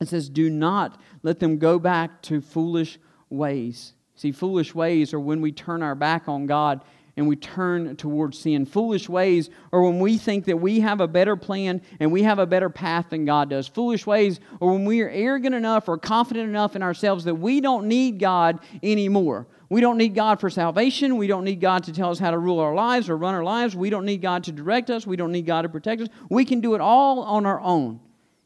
It 0.00 0.08
says, 0.08 0.28
Do 0.28 0.50
not 0.50 1.00
let 1.22 1.40
them 1.40 1.56
go 1.56 1.78
back 1.78 2.20
to 2.22 2.42
foolish 2.42 2.98
ways. 3.30 3.94
See, 4.14 4.30
foolish 4.30 4.74
ways 4.74 5.14
are 5.14 5.20
when 5.20 5.40
we 5.40 5.52
turn 5.52 5.82
our 5.82 5.94
back 5.94 6.28
on 6.28 6.46
God 6.46 6.84
and 7.18 7.26
we 7.26 7.34
turn 7.34 7.96
towards 7.96 8.38
sin. 8.38 8.64
Foolish 8.64 9.08
ways 9.08 9.50
are 9.72 9.82
when 9.82 9.98
we 9.98 10.16
think 10.16 10.44
that 10.44 10.56
we 10.56 10.78
have 10.78 11.00
a 11.00 11.08
better 11.08 11.34
plan 11.34 11.82
and 11.98 12.12
we 12.12 12.22
have 12.22 12.38
a 12.38 12.46
better 12.46 12.70
path 12.70 13.10
than 13.10 13.24
God 13.24 13.50
does. 13.50 13.66
Foolish 13.66 14.06
ways 14.06 14.38
are 14.62 14.70
when 14.70 14.84
we 14.84 15.02
are 15.02 15.10
arrogant 15.10 15.52
enough 15.52 15.88
or 15.88 15.98
confident 15.98 16.48
enough 16.48 16.76
in 16.76 16.82
ourselves 16.82 17.24
that 17.24 17.34
we 17.34 17.60
don't 17.60 17.88
need 17.88 18.20
God 18.20 18.60
anymore. 18.84 19.48
We 19.68 19.80
don't 19.80 19.98
need 19.98 20.14
God 20.14 20.40
for 20.40 20.48
salvation. 20.48 21.16
We 21.16 21.26
don't 21.26 21.44
need 21.44 21.60
God 21.60 21.82
to 21.84 21.92
tell 21.92 22.10
us 22.10 22.20
how 22.20 22.30
to 22.30 22.38
rule 22.38 22.60
our 22.60 22.74
lives 22.74 23.10
or 23.10 23.16
run 23.16 23.34
our 23.34 23.42
lives. 23.42 23.74
We 23.74 23.90
don't 23.90 24.06
need 24.06 24.22
God 24.22 24.44
to 24.44 24.52
direct 24.52 24.88
us. 24.88 25.04
We 25.04 25.16
don't 25.16 25.32
need 25.32 25.44
God 25.44 25.62
to 25.62 25.68
protect 25.68 26.02
us. 26.02 26.08
We 26.30 26.44
can 26.44 26.60
do 26.60 26.76
it 26.76 26.80
all 26.80 27.22
on 27.24 27.46
our 27.46 27.60
own. 27.60 27.98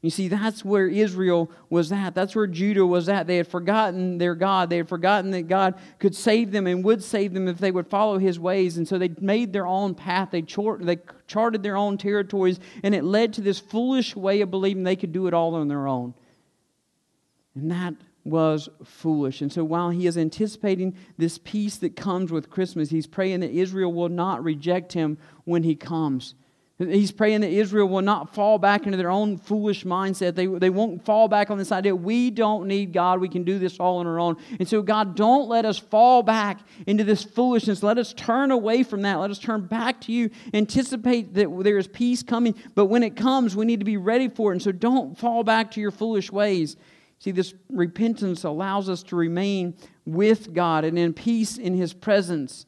You 0.02 0.10
see, 0.10 0.26
that's 0.26 0.64
where 0.64 0.88
Israel 0.88 1.48
was 1.70 1.92
at. 1.92 2.16
That's 2.16 2.34
where 2.34 2.48
Judah 2.48 2.84
was 2.84 3.08
at. 3.08 3.28
They 3.28 3.36
had 3.36 3.46
forgotten 3.46 4.18
their 4.18 4.34
God. 4.34 4.68
They 4.68 4.78
had 4.78 4.88
forgotten 4.88 5.30
that 5.30 5.42
God 5.42 5.76
could 6.00 6.16
save 6.16 6.50
them 6.50 6.66
and 6.66 6.84
would 6.84 7.04
save 7.04 7.32
them 7.32 7.46
if 7.46 7.58
they 7.58 7.70
would 7.70 7.86
follow 7.86 8.18
his 8.18 8.38
ways. 8.38 8.76
And 8.76 8.86
so 8.86 8.98
they 8.98 9.10
made 9.20 9.52
their 9.52 9.66
own 9.66 9.94
path. 9.94 10.30
They, 10.32 10.42
chart, 10.42 10.84
they 10.84 10.98
charted 11.28 11.62
their 11.62 11.76
own 11.76 11.98
territories, 11.98 12.58
and 12.82 12.96
it 12.96 13.04
led 13.04 13.32
to 13.34 13.40
this 13.40 13.60
foolish 13.60 14.16
way 14.16 14.40
of 14.40 14.50
believing 14.50 14.82
they 14.82 14.96
could 14.96 15.12
do 15.12 15.28
it 15.28 15.34
all 15.34 15.54
on 15.54 15.68
their 15.68 15.86
own. 15.86 16.14
And 17.54 17.70
that 17.70 17.94
was 18.24 18.68
foolish. 18.84 19.40
And 19.40 19.52
so 19.52 19.62
while 19.62 19.90
he 19.90 20.08
is 20.08 20.18
anticipating 20.18 20.96
this 21.16 21.38
peace 21.38 21.76
that 21.76 21.94
comes 21.94 22.32
with 22.32 22.50
Christmas, 22.50 22.90
he's 22.90 23.06
praying 23.06 23.40
that 23.40 23.50
Israel 23.52 23.92
will 23.92 24.08
not 24.08 24.42
reject 24.42 24.94
him 24.94 25.16
when 25.44 25.62
he 25.62 25.76
comes. 25.76 26.34
He's 26.78 27.12
praying 27.12 27.42
that 27.42 27.50
Israel 27.50 27.88
will 27.88 28.02
not 28.02 28.34
fall 28.34 28.58
back 28.58 28.86
into 28.86 28.96
their 28.96 29.10
own 29.10 29.36
foolish 29.36 29.84
mindset. 29.84 30.34
They, 30.34 30.46
they 30.46 30.70
won't 30.70 31.04
fall 31.04 31.28
back 31.28 31.50
on 31.50 31.58
this 31.58 31.70
idea 31.70 31.94
we 31.94 32.30
don't 32.30 32.66
need 32.66 32.92
God. 32.92 33.20
We 33.20 33.28
can 33.28 33.44
do 33.44 33.58
this 33.58 33.78
all 33.78 33.98
on 33.98 34.06
our 34.06 34.18
own. 34.18 34.36
And 34.58 34.66
so, 34.66 34.82
God, 34.82 35.14
don't 35.14 35.48
let 35.48 35.64
us 35.64 35.78
fall 35.78 36.22
back 36.22 36.60
into 36.86 37.04
this 37.04 37.22
foolishness. 37.22 37.82
Let 37.82 37.98
us 37.98 38.12
turn 38.14 38.50
away 38.50 38.82
from 38.82 39.02
that. 39.02 39.16
Let 39.16 39.30
us 39.30 39.38
turn 39.38 39.66
back 39.66 40.00
to 40.02 40.12
you. 40.12 40.30
Anticipate 40.54 41.34
that 41.34 41.48
there 41.62 41.78
is 41.78 41.86
peace 41.86 42.22
coming. 42.22 42.54
But 42.74 42.86
when 42.86 43.02
it 43.02 43.16
comes, 43.16 43.54
we 43.54 43.66
need 43.66 43.80
to 43.80 43.86
be 43.86 43.98
ready 43.98 44.28
for 44.28 44.50
it. 44.50 44.54
And 44.54 44.62
so, 44.62 44.72
don't 44.72 45.16
fall 45.16 45.44
back 45.44 45.70
to 45.72 45.80
your 45.80 45.92
foolish 45.92 46.32
ways. 46.32 46.76
See, 47.18 47.30
this 47.30 47.54
repentance 47.68 48.42
allows 48.44 48.88
us 48.88 49.02
to 49.04 49.16
remain 49.16 49.74
with 50.04 50.52
God 50.52 50.84
and 50.84 50.98
in 50.98 51.12
peace 51.12 51.58
in 51.58 51.74
His 51.74 51.92
presence. 51.92 52.66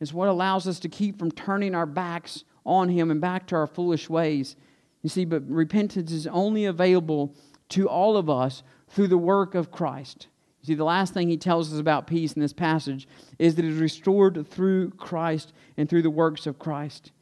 Is 0.00 0.12
what 0.12 0.28
allows 0.28 0.66
us 0.66 0.80
to 0.80 0.88
keep 0.88 1.18
from 1.18 1.30
turning 1.30 1.74
our 1.74 1.86
backs 1.86 2.44
on 2.64 2.88
Him 2.88 3.10
and 3.10 3.20
back 3.20 3.46
to 3.48 3.56
our 3.56 3.66
foolish 3.66 4.08
ways. 4.08 4.56
You 5.02 5.10
see, 5.10 5.24
but 5.24 5.48
repentance 5.48 6.12
is 6.12 6.26
only 6.26 6.64
available 6.64 7.34
to 7.70 7.88
all 7.88 8.16
of 8.16 8.30
us 8.30 8.62
through 8.88 9.08
the 9.08 9.18
work 9.18 9.54
of 9.54 9.70
Christ. 9.70 10.28
You 10.62 10.68
see, 10.68 10.74
the 10.74 10.84
last 10.84 11.12
thing 11.12 11.28
he 11.28 11.36
tells 11.36 11.72
us 11.72 11.78
about 11.78 12.06
peace 12.06 12.32
in 12.32 12.40
this 12.40 12.54
passage 12.54 13.06
is 13.38 13.56
that 13.56 13.66
it 13.66 13.70
is 13.70 13.78
restored 13.78 14.48
through 14.48 14.92
Christ 14.92 15.52
and 15.76 15.88
through 15.88 16.02
the 16.02 16.10
works 16.10 16.46
of 16.46 16.58
Christ. 16.58 17.12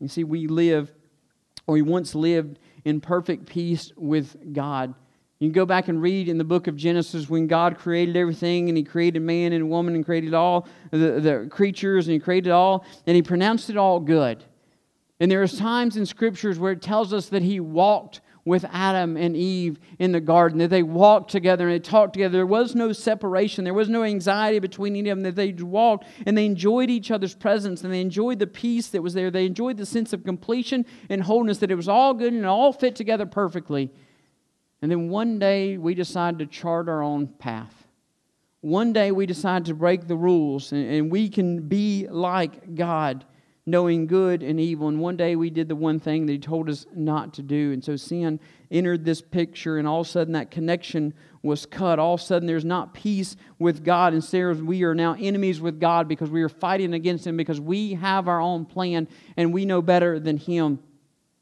You 0.00 0.08
see, 0.08 0.22
we 0.22 0.46
live, 0.46 0.92
or 1.66 1.74
we 1.74 1.82
once 1.82 2.14
lived, 2.14 2.58
in 2.84 3.00
perfect 3.00 3.46
peace 3.46 3.90
with 3.96 4.52
God. 4.52 4.94
You 5.38 5.48
can 5.48 5.52
go 5.52 5.64
back 5.64 5.88
and 5.88 6.02
read 6.02 6.28
in 6.28 6.36
the 6.36 6.44
book 6.44 6.66
of 6.66 6.76
Genesis 6.76 7.30
when 7.30 7.46
God 7.46 7.78
created 7.78 8.18
everything 8.18 8.68
and 8.68 8.76
He 8.76 8.84
created 8.84 9.22
man 9.22 9.54
and 9.54 9.70
woman 9.70 9.94
and 9.94 10.04
created 10.04 10.34
all 10.34 10.68
the, 10.90 11.20
the 11.20 11.48
creatures 11.50 12.06
and 12.06 12.12
He 12.12 12.18
created 12.18 12.50
all 12.50 12.84
and 13.06 13.16
He 13.16 13.22
pronounced 13.22 13.70
it 13.70 13.78
all 13.78 13.98
good. 13.98 14.44
And 15.20 15.30
there 15.30 15.42
are 15.42 15.48
times 15.48 15.96
in 15.96 16.06
scriptures 16.06 16.58
where 16.58 16.72
it 16.72 16.82
tells 16.82 17.12
us 17.12 17.28
that 17.28 17.42
He 17.42 17.60
walked 17.60 18.22
with 18.44 18.64
Adam 18.72 19.18
and 19.18 19.36
Eve 19.36 19.78
in 19.98 20.12
the 20.12 20.20
garden, 20.20 20.58
that 20.58 20.70
they 20.70 20.82
walked 20.82 21.30
together 21.30 21.68
and 21.68 21.74
they 21.74 21.78
talked 21.78 22.14
together. 22.14 22.38
There 22.38 22.46
was 22.46 22.74
no 22.74 22.92
separation, 22.92 23.64
there 23.64 23.74
was 23.74 23.90
no 23.90 24.02
anxiety 24.02 24.58
between 24.58 24.96
any 24.96 25.10
of 25.10 25.18
them, 25.18 25.24
that 25.24 25.36
they 25.36 25.52
walked 25.52 26.06
and 26.24 26.36
they 26.36 26.46
enjoyed 26.46 26.88
each 26.88 27.10
other's 27.10 27.34
presence 27.34 27.84
and 27.84 27.92
they 27.92 28.00
enjoyed 28.00 28.38
the 28.38 28.46
peace 28.46 28.88
that 28.88 29.02
was 29.02 29.12
there. 29.12 29.30
They 29.30 29.44
enjoyed 29.44 29.76
the 29.76 29.86
sense 29.86 30.12
of 30.12 30.24
completion 30.24 30.86
and 31.10 31.22
wholeness, 31.22 31.58
that 31.58 31.70
it 31.70 31.76
was 31.76 31.88
all 31.88 32.14
good 32.14 32.32
and 32.32 32.46
all 32.46 32.72
fit 32.72 32.96
together 32.96 33.26
perfectly. 33.26 33.90
And 34.80 34.90
then 34.90 35.10
one 35.10 35.38
day 35.38 35.76
we 35.76 35.94
decide 35.94 36.38
to 36.38 36.46
chart 36.46 36.88
our 36.88 37.02
own 37.02 37.26
path. 37.26 37.86
One 38.62 38.92
day 38.92 39.10
we 39.10 39.26
decide 39.26 39.66
to 39.66 39.74
break 39.74 40.06
the 40.06 40.16
rules 40.16 40.72
and, 40.72 40.90
and 40.90 41.12
we 41.12 41.28
can 41.28 41.68
be 41.68 42.06
like 42.08 42.74
God, 42.74 43.24
knowing 43.70 44.06
good 44.06 44.42
and 44.42 44.58
evil. 44.58 44.88
And 44.88 45.00
one 45.00 45.16
day 45.16 45.36
we 45.36 45.50
did 45.50 45.68
the 45.68 45.76
one 45.76 46.00
thing 46.00 46.26
that 46.26 46.32
He 46.32 46.38
told 46.38 46.68
us 46.68 46.86
not 46.94 47.34
to 47.34 47.42
do. 47.42 47.72
And 47.72 47.84
so 47.84 47.96
sin 47.96 48.40
entered 48.70 49.04
this 49.04 49.20
picture, 49.20 49.78
and 49.78 49.86
all 49.86 50.00
of 50.00 50.06
a 50.06 50.10
sudden 50.10 50.32
that 50.34 50.50
connection 50.50 51.14
was 51.42 51.66
cut. 51.66 51.98
All 51.98 52.14
of 52.14 52.20
a 52.20 52.24
sudden 52.24 52.46
there's 52.46 52.64
not 52.64 52.94
peace 52.94 53.36
with 53.58 53.84
God. 53.84 54.08
and 54.08 54.16
Instead, 54.16 54.62
we 54.62 54.82
are 54.84 54.94
now 54.94 55.16
enemies 55.18 55.60
with 55.60 55.80
God 55.80 56.08
because 56.08 56.30
we 56.30 56.42
are 56.42 56.48
fighting 56.48 56.94
against 56.94 57.26
Him 57.26 57.36
because 57.36 57.60
we 57.60 57.94
have 57.94 58.28
our 58.28 58.40
own 58.40 58.66
plan 58.66 59.08
and 59.36 59.52
we 59.52 59.64
know 59.64 59.82
better 59.82 60.20
than 60.20 60.36
Him. 60.36 60.80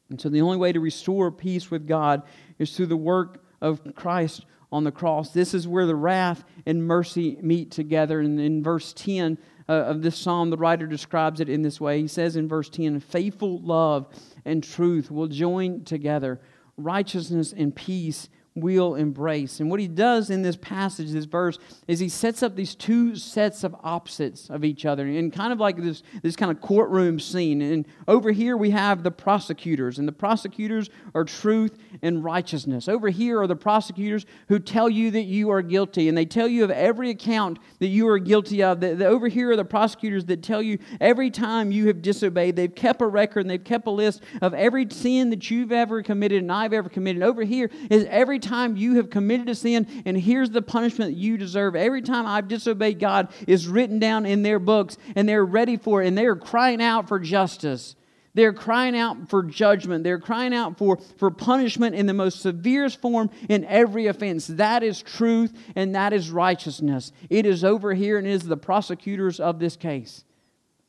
And 0.09 0.19
so 0.19 0.29
the 0.29 0.41
only 0.41 0.57
way 0.57 0.71
to 0.71 0.79
restore 0.79 1.31
peace 1.31 1.69
with 1.69 1.87
God 1.87 2.23
is 2.57 2.75
through 2.75 2.87
the 2.87 2.97
work 2.97 3.43
of 3.61 3.81
Christ 3.95 4.45
on 4.71 4.83
the 4.83 4.91
cross. 4.91 5.31
This 5.31 5.53
is 5.53 5.67
where 5.67 5.85
the 5.85 5.95
wrath 5.95 6.43
and 6.65 6.85
mercy 6.85 7.37
meet 7.41 7.71
together. 7.71 8.19
And 8.19 8.39
in 8.39 8.63
verse 8.63 8.93
10 8.93 9.37
uh, 9.69 9.83
of 9.83 10.01
this 10.01 10.17
psalm, 10.17 10.49
the 10.49 10.57
writer 10.57 10.87
describes 10.87 11.39
it 11.39 11.47
in 11.47 11.61
this 11.61 11.79
way. 11.79 12.01
He 12.01 12.07
says 12.07 12.35
in 12.35 12.47
verse 12.47 12.69
10 12.69 12.99
faithful 12.99 13.61
love 13.61 14.07
and 14.43 14.63
truth 14.63 15.11
will 15.11 15.27
join 15.27 15.83
together, 15.83 16.41
righteousness 16.75 17.53
and 17.55 17.75
peace 17.75 18.29
will 18.55 18.95
embrace. 18.95 19.59
And 19.59 19.69
what 19.69 19.79
he 19.79 19.87
does 19.87 20.29
in 20.29 20.41
this 20.41 20.55
passage, 20.55 21.11
this 21.11 21.25
verse, 21.25 21.57
is 21.87 21.99
he 21.99 22.09
sets 22.09 22.43
up 22.43 22.55
these 22.55 22.75
two 22.75 23.15
sets 23.15 23.63
of 23.63 23.75
opposites 23.83 24.49
of 24.49 24.63
each 24.63 24.85
other, 24.85 25.05
and 25.05 25.31
kind 25.31 25.53
of 25.53 25.59
like 25.59 25.77
this, 25.77 26.03
this 26.21 26.35
kind 26.35 26.51
of 26.51 26.61
courtroom 26.61 27.19
scene. 27.19 27.61
And 27.61 27.87
over 28.07 28.31
here 28.31 28.57
we 28.57 28.71
have 28.71 29.03
the 29.03 29.11
prosecutors, 29.11 29.99
and 29.99 30.07
the 30.07 30.13
prosecutors 30.13 30.89
are 31.15 31.23
truth 31.23 31.77
and 32.01 32.23
righteousness. 32.23 32.87
Over 32.87 33.09
here 33.09 33.39
are 33.41 33.47
the 33.47 33.55
prosecutors 33.55 34.25
who 34.47 34.59
tell 34.59 34.89
you 34.89 35.11
that 35.11 35.23
you 35.23 35.51
are 35.51 35.61
guilty, 35.61 36.09
and 36.09 36.17
they 36.17 36.25
tell 36.25 36.47
you 36.47 36.63
of 36.63 36.71
every 36.71 37.09
account 37.09 37.59
that 37.79 37.87
you 37.87 38.07
are 38.07 38.19
guilty 38.19 38.63
of. 38.63 38.79
The, 38.79 38.95
the, 38.95 39.05
over 39.05 39.27
here 39.27 39.51
are 39.51 39.55
the 39.55 39.65
prosecutors 39.65 40.25
that 40.25 40.43
tell 40.43 40.61
you 40.61 40.79
every 40.99 41.31
time 41.31 41.71
you 41.71 41.87
have 41.87 42.01
disobeyed. 42.01 42.55
They've 42.55 42.73
kept 42.73 43.01
a 43.01 43.07
record 43.07 43.41
and 43.41 43.49
they've 43.49 43.63
kept 43.63 43.87
a 43.87 43.91
list 43.91 44.21
of 44.41 44.53
every 44.53 44.87
sin 44.89 45.29
that 45.29 45.49
you've 45.49 45.71
ever 45.71 46.01
committed 46.03 46.41
and 46.41 46.51
I've 46.51 46.73
ever 46.73 46.89
committed. 46.89 47.23
Over 47.23 47.43
here 47.43 47.69
is 47.89 48.05
every 48.09 48.39
time 48.39 48.48
you 48.77 48.95
have 48.95 49.09
committed 49.09 49.49
a 49.49 49.55
sin, 49.55 49.87
and 50.05 50.17
here's 50.17 50.49
the 50.49 50.61
punishment 50.61 51.15
you 51.15 51.37
deserve. 51.37 51.75
Every 51.75 52.01
time 52.01 52.25
I've 52.25 52.47
disobeyed 52.47 52.99
God 52.99 53.29
is 53.47 53.67
written 53.67 53.99
down 53.99 54.25
in 54.25 54.43
their 54.43 54.59
books, 54.59 54.97
and 55.15 55.27
they're 55.27 55.45
ready 55.45 55.77
for 55.77 56.01
it, 56.01 56.07
and 56.07 56.17
they're 56.17 56.35
crying 56.35 56.81
out 56.81 57.07
for 57.07 57.19
justice. 57.19 57.95
They're 58.33 58.53
crying 58.53 58.95
out 58.95 59.29
for 59.29 59.43
judgment. 59.43 60.03
They're 60.03 60.19
crying 60.19 60.53
out 60.53 60.77
for, 60.77 60.97
for 61.17 61.31
punishment 61.31 61.95
in 61.95 62.05
the 62.05 62.13
most 62.13 62.41
severest 62.41 63.01
form 63.01 63.29
in 63.49 63.65
every 63.65 64.07
offense. 64.07 64.47
That 64.47 64.83
is 64.83 65.01
truth 65.01 65.51
and 65.75 65.95
that 65.95 66.13
is 66.13 66.29
righteousness. 66.29 67.11
It 67.29 67.45
is 67.45 67.63
over 67.63 67.93
here 67.93 68.17
and 68.17 68.27
is 68.27 68.43
the 68.43 68.55
prosecutors 68.55 69.39
of 69.39 69.59
this 69.59 69.75
case. 69.75 70.23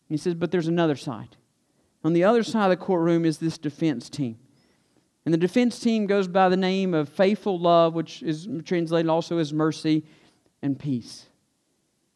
He 0.09 0.17
says, 0.17 0.35
but 0.35 0.51
there's 0.51 0.69
another 0.69 0.97
side. 0.97 1.37
On 2.05 2.13
the 2.13 2.25
other 2.25 2.43
side 2.43 2.71
of 2.71 2.79
the 2.79 2.85
courtroom 2.85 3.25
is 3.25 3.39
this 3.39 3.59
defense 3.59 4.09
team. 4.11 4.39
And 5.31 5.35
the 5.41 5.47
defense 5.47 5.79
team 5.79 6.07
goes 6.07 6.27
by 6.27 6.49
the 6.49 6.57
name 6.57 6.93
of 6.93 7.09
faithful 7.09 7.57
love, 7.57 7.95
which 7.95 8.21
is 8.21 8.49
translated 8.65 9.09
also 9.09 9.39
as 9.39 9.53
mercy 9.53 10.05
and 10.61 10.77
peace. 10.77 11.27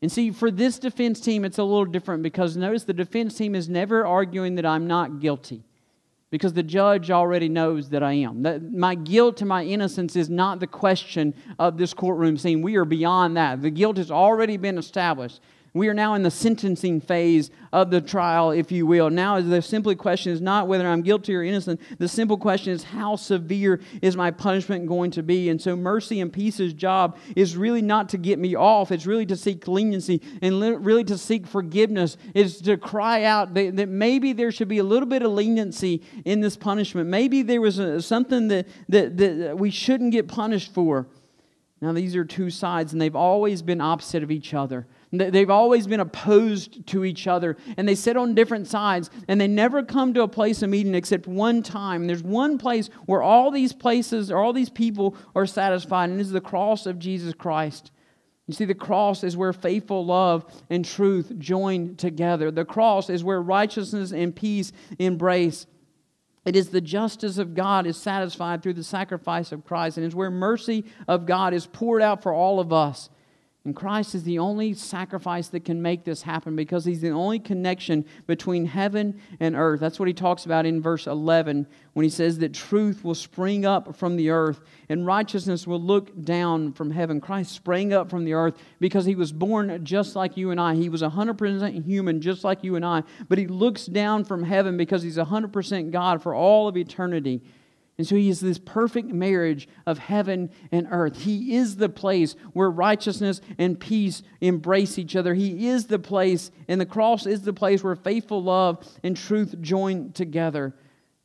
And 0.03 0.11
see, 0.11 0.33
for 0.33 0.51
this 0.51 0.81
defense 0.81 1.21
team, 1.21 1.45
it's 1.45 1.59
a 1.59 1.63
little 1.63 1.85
different 1.85 2.25
because 2.25 2.57
notice 2.57 2.83
the 2.83 2.93
defense 2.93 3.39
team 3.39 3.55
is 3.55 3.69
never 3.69 4.05
arguing 4.05 4.57
that 4.57 4.67
I'm 4.67 4.89
not 4.89 5.21
guilty 5.21 5.63
because 6.31 6.55
the 6.55 6.65
judge 6.65 7.13
already 7.13 7.49
knows 7.49 7.91
that 7.91 8.03
I 8.03 8.15
am. 8.15 8.43
That 8.43 8.73
my 8.73 8.97
guilt 8.97 9.41
and 9.43 9.49
my 9.49 9.63
innocence 9.63 10.17
is 10.17 10.29
not 10.29 10.59
the 10.59 10.67
question 10.67 11.35
of 11.61 11.79
this 11.79 11.95
courtroom 11.95 12.37
scene. 12.37 12.63
We 12.63 12.75
are 12.75 12.85
beyond 12.85 13.37
that. 13.37 13.63
The 13.63 13.71
guilt 13.71 13.99
has 13.99 14.11
already 14.11 14.57
been 14.57 14.77
established. 14.77 15.41
We 15.77 15.89
are 15.89 15.95
now 15.95 16.15
in 16.15 16.23
the 16.23 16.31
sentencing 16.31 17.01
phase 17.01 17.51
of 17.73 17.91
the 17.91 18.01
trial, 18.01 18.53
if 18.53 18.71
you 18.71 18.87
will. 18.87 19.11
Now, 19.11 19.41
the 19.41 19.61
simple 19.61 19.93
question 19.97 20.31
is 20.31 20.41
not 20.41 20.69
whether 20.69 20.87
I'm 20.87 21.03
guilty 21.03 21.35
or 21.35 21.43
innocent. 21.43 21.81
The 21.99 22.07
simple 22.07 22.39
question 22.39 22.73
is 22.73 22.85
how 22.85 23.17
severe 23.17 23.81
is 24.01 24.17
my 24.17 24.31
punishment 24.31 24.87
going 24.87 25.11
to 25.11 25.23
be? 25.25 25.49
And 25.49 25.61
so, 25.61 25.75
mercy 25.75 26.21
and 26.21 26.33
peace's 26.33 26.75
job 26.75 27.19
is 27.35 27.57
really 27.57 27.83
not 27.83 28.09
to 28.11 28.19
get 28.19 28.39
me 28.39 28.55
off. 28.55 28.93
It's 28.93 29.05
really 29.05 29.27
to 29.27 29.37
seek 29.37 29.67
leniency 29.67 30.23
and 30.41 30.61
really 30.87 31.03
to 31.05 31.19
seek 31.19 31.45
forgiveness. 31.45 32.17
Is 32.35 32.61
to 32.63 32.77
cry 32.77 33.25
out 33.25 33.55
that, 33.55 33.75
that, 33.75 33.89
maybe 33.89 34.33
there 34.33 34.53
should 34.53 34.69
be 34.69 34.79
a 34.79 34.85
little 34.85 35.09
bit 35.09 35.23
of 35.23 35.33
leniency 35.33 36.05
in 36.25 36.41
this 36.41 36.57
punishment. 36.57 37.09
Maybe 37.09 37.43
there 37.43 37.61
was 37.61 37.81
a, 37.81 38.01
something 38.01 38.47
that, 38.47 38.69
that, 38.91 39.17
that 39.17 39.59
we 39.59 39.73
shouldn't 39.73 40.13
get 40.13 40.29
punished 40.29 40.73
for. 40.73 41.09
Now, 41.81 41.91
these 41.93 42.15
are 42.15 42.25
two 42.25 42.51
sides, 42.51 42.93
and 42.93 43.03
they've 43.03 43.17
always 43.17 43.61
been 43.61 43.81
opposite 43.81 44.23
of 44.23 44.31
each 44.31 44.55
other. 44.55 44.87
They've 45.21 45.51
always 45.51 45.87
been 45.87 46.01
opposed 46.01 46.87
to 46.89 47.05
each 47.05 47.27
other, 47.27 47.57
and 47.77 47.89
they 47.89 47.95
sit 47.95 48.17
on 48.17 48.35
different 48.35 48.67
sides, 48.67 49.11
and 49.29 49.41
they 49.41 49.49
never 49.49 49.83
come 49.83 50.15
to 50.15 50.23
a 50.23 50.29
place 50.29 50.63
of 50.63 50.71
meeting 50.71 50.95
except 50.95 51.27
one 51.27 51.63
time. 51.63 52.07
There's 52.07 52.23
one 52.23 52.59
place 52.59 52.89
where 53.07 53.23
all 53.23 53.51
these 53.51 53.73
places, 53.73 54.31
or 54.31 54.39
all 54.39 54.53
these 54.53 54.71
people 54.71 55.17
are 55.35 55.47
satisfied, 55.47 56.11
and 56.11 56.19
it 56.19 56.23
is 56.23 56.31
the 56.31 56.41
cross 56.41 56.87
of 56.87 56.99
Jesus 56.99 57.35
Christ. 57.35 57.91
You 58.47 58.55
see, 58.55 58.67
the 58.67 58.75
cross 58.75 59.25
is 59.25 59.37
where 59.37 59.53
faithful 59.53 60.05
love 60.05 60.45
and 60.69 60.85
truth 60.85 61.33
join 61.39 61.97
together. 61.97 62.51
The 62.51 62.65
cross 62.65 63.09
is 63.09 63.25
where 63.25 63.41
righteousness 63.41 64.13
and 64.13 64.37
peace 64.37 64.71
embrace. 64.99 65.67
It 66.45 66.57
is 66.57 66.69
the 66.69 66.83
justice 66.83 67.39
of 67.39 67.55
God 67.55 67.87
is 67.87 67.97
satisfied 67.97 68.63
through 68.63 68.75
the 68.75 68.85
sacrifice 68.85 69.51
of 69.51 69.65
Christ, 69.65 69.97
and 69.97 70.05
it's 70.05 70.15
where 70.15 70.31
mercy 70.31 70.85
of 71.09 71.25
God 71.25 71.55
is 71.55 71.67
poured 71.67 72.03
out 72.03 72.23
for 72.23 72.35
all 72.35 72.61
of 72.61 72.71
us. 72.71 73.09
And 73.67 73.75
Christ 73.75 74.15
is 74.15 74.25
the 74.25 74.39
only 74.41 74.75
sacrifice 74.75 75.49
that 75.49 75.65
can 75.65 75.81
make 75.81 76.05
this 76.05 76.21
happen 76.21 76.55
because 76.55 76.85
he's 76.85 77.01
the 77.01 77.09
only 77.09 77.39
connection 77.39 78.05
between 78.27 78.67
heaven 78.67 79.19
and 79.41 79.57
earth. 79.57 79.81
That's 79.81 79.99
what 79.99 80.07
he 80.07 80.13
talks 80.13 80.45
about 80.45 80.67
in 80.67 80.83
verse 80.83 81.07
11 81.07 81.67
when 81.95 82.05
he 82.05 82.11
says 82.11 82.39
that 82.41 82.53
truth 82.53 83.03
will 83.03 83.15
spring 83.15 83.65
up 83.65 83.97
from 83.97 84.17
the 84.17 84.29
earth 84.29 84.61
and 84.91 85.07
righteousness 85.07 85.67
will 85.67 85.81
look 85.81 86.25
down 86.25 86.75
from 86.75 86.91
heaven. 86.91 87.23
Christ 87.23 87.53
sprang 87.53 87.95
up 87.95 88.11
from 88.11 88.27
the 88.27 88.35
earth 88.35 88.59
because 88.81 89.07
he 89.07 89.15
was 89.15 89.33
born 89.33 89.83
just 89.83 90.15
like 90.15 90.37
you 90.37 90.51
and 90.51 90.61
I. 90.61 90.75
He 90.75 90.91
was 90.91 91.01
100% 91.01 91.87
human, 91.87 92.21
just 92.21 92.45
like 92.45 92.65
you 92.65 92.77
and 92.77 92.85
I. 92.85 93.03
But 93.31 93.39
he 93.39 93.47
looks 93.47 93.87
down 93.87 94.27
from 94.27 94.43
heaven 94.43 94.77
because 94.77 95.03
he's 95.03 95.17
100% 95.17 95.91
God 95.91 96.23
for 96.23 96.35
all 96.35 96.69
of 96.69 96.77
eternity. 96.77 97.41
And 97.97 98.07
so 98.07 98.17
he 98.17 98.29
is 98.29 98.41
this 98.41 98.59
perfect 98.59 99.09
marriage 99.09 99.69
of 99.87 99.99
heaven 99.99 100.51
and 100.73 100.89
earth. 100.91 101.23
He 101.23 101.55
is 101.55 101.77
the 101.77 101.89
place 101.89 102.35
where 102.53 102.71
righteousness 102.71 103.41
and 103.57 103.79
peace 103.79 104.23
embrace 104.41 104.99
each 104.99 105.15
other. 105.15 105.35
He 105.35 105.69
is 105.69 105.87
the 105.87 106.01
place, 106.01 106.51
and 106.67 106.81
the 106.81 106.87
cross 106.87 107.25
is 107.25 107.43
the 107.43 107.53
place 107.53 107.85
where 107.85 107.95
faithful 107.95 108.43
love 108.43 108.85
and 109.05 109.17
truth 109.17 109.55
join 109.61 110.11
together. 110.13 110.75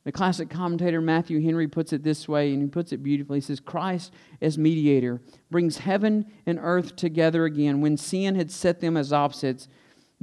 The 0.04 0.12
classic 0.12 0.48
commentator 0.48 1.00
Matthew 1.00 1.42
Henry 1.42 1.68
puts 1.68 1.92
it 1.92 2.02
this 2.02 2.28
way, 2.28 2.52
and 2.52 2.62
he 2.62 2.68
puts 2.68 2.92
it 2.92 3.02
beautifully. 3.02 3.38
He 3.38 3.42
says, 3.42 3.60
Christ 3.60 4.12
as 4.40 4.56
mediator 4.56 5.20
brings 5.50 5.78
heaven 5.78 6.24
and 6.46 6.58
earth 6.62 6.96
together 6.96 7.44
again 7.44 7.80
when 7.80 7.96
sin 7.96 8.36
had 8.36 8.50
set 8.50 8.80
them 8.80 8.96
as 8.96 9.12
opposites. 9.12 9.68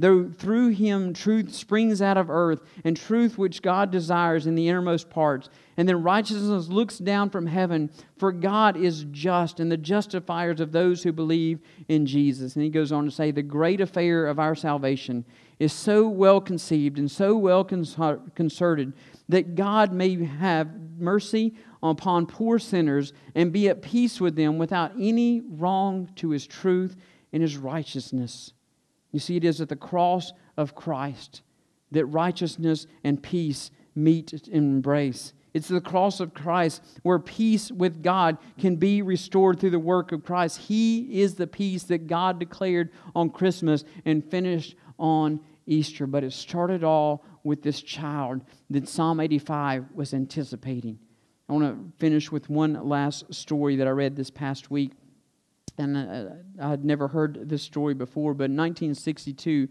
Though 0.00 0.30
through 0.30 0.68
him 0.68 1.12
truth 1.12 1.52
springs 1.52 2.00
out 2.00 2.16
of 2.16 2.30
earth, 2.30 2.60
and 2.84 2.96
truth 2.96 3.36
which 3.36 3.62
God 3.62 3.90
desires 3.90 4.46
in 4.46 4.54
the 4.54 4.68
innermost 4.68 5.10
parts, 5.10 5.48
and 5.76 5.88
then 5.88 6.04
righteousness 6.04 6.68
looks 6.68 6.98
down 6.98 7.30
from 7.30 7.46
heaven, 7.46 7.90
for 8.16 8.30
God 8.30 8.76
is 8.76 9.06
just 9.10 9.58
and 9.58 9.72
the 9.72 9.76
justifiers 9.76 10.60
of 10.60 10.70
those 10.70 11.02
who 11.02 11.12
believe 11.12 11.58
in 11.88 12.06
Jesus. 12.06 12.54
And 12.54 12.62
he 12.62 12.70
goes 12.70 12.92
on 12.92 13.06
to 13.06 13.10
say, 13.10 13.32
The 13.32 13.42
great 13.42 13.80
affair 13.80 14.28
of 14.28 14.38
our 14.38 14.54
salvation 14.54 15.24
is 15.58 15.72
so 15.72 16.08
well 16.08 16.40
conceived 16.40 16.98
and 16.98 17.10
so 17.10 17.36
well 17.36 17.64
concerted 17.64 18.92
that 19.28 19.56
God 19.56 19.92
may 19.92 20.24
have 20.24 20.68
mercy 20.96 21.54
upon 21.82 22.26
poor 22.26 22.60
sinners 22.60 23.12
and 23.34 23.52
be 23.52 23.68
at 23.68 23.82
peace 23.82 24.20
with 24.20 24.36
them 24.36 24.58
without 24.58 24.92
any 24.98 25.40
wrong 25.40 26.08
to 26.16 26.30
his 26.30 26.46
truth 26.46 26.96
and 27.32 27.42
his 27.42 27.56
righteousness. 27.56 28.52
You 29.12 29.18
see, 29.18 29.36
it 29.36 29.44
is 29.44 29.60
at 29.60 29.68
the 29.68 29.76
cross 29.76 30.32
of 30.56 30.74
Christ 30.74 31.42
that 31.90 32.06
righteousness 32.06 32.86
and 33.02 33.22
peace 33.22 33.70
meet 33.94 34.32
and 34.32 34.48
embrace. 34.54 35.32
It's 35.54 35.68
the 35.68 35.80
cross 35.80 36.20
of 36.20 36.34
Christ 36.34 36.82
where 37.02 37.18
peace 37.18 37.72
with 37.72 38.02
God 38.02 38.38
can 38.58 38.76
be 38.76 39.02
restored 39.02 39.58
through 39.58 39.70
the 39.70 39.78
work 39.78 40.12
of 40.12 40.22
Christ. 40.24 40.58
He 40.58 41.20
is 41.20 41.34
the 41.34 41.46
peace 41.46 41.84
that 41.84 42.06
God 42.06 42.38
declared 42.38 42.90
on 43.14 43.30
Christmas 43.30 43.84
and 44.04 44.24
finished 44.24 44.76
on 44.98 45.40
Easter. 45.66 46.06
But 46.06 46.24
it 46.24 46.32
started 46.32 46.84
all 46.84 47.24
with 47.44 47.62
this 47.62 47.80
child 47.80 48.42
that 48.70 48.88
Psalm 48.88 49.20
85 49.20 49.86
was 49.94 50.12
anticipating. 50.12 50.98
I 51.48 51.54
want 51.54 51.64
to 51.64 51.98
finish 51.98 52.30
with 52.30 52.50
one 52.50 52.74
last 52.86 53.32
story 53.34 53.76
that 53.76 53.86
I 53.86 53.90
read 53.90 54.16
this 54.16 54.30
past 54.30 54.70
week 54.70 54.92
and 55.78 55.96
uh, 55.96 56.00
uh 56.00 56.34
I 56.60 56.70
had 56.70 56.84
never 56.84 57.08
heard 57.08 57.48
this 57.48 57.62
story 57.62 57.94
before, 57.94 58.34
but 58.34 58.44
in 58.44 58.56
1962, 58.56 59.68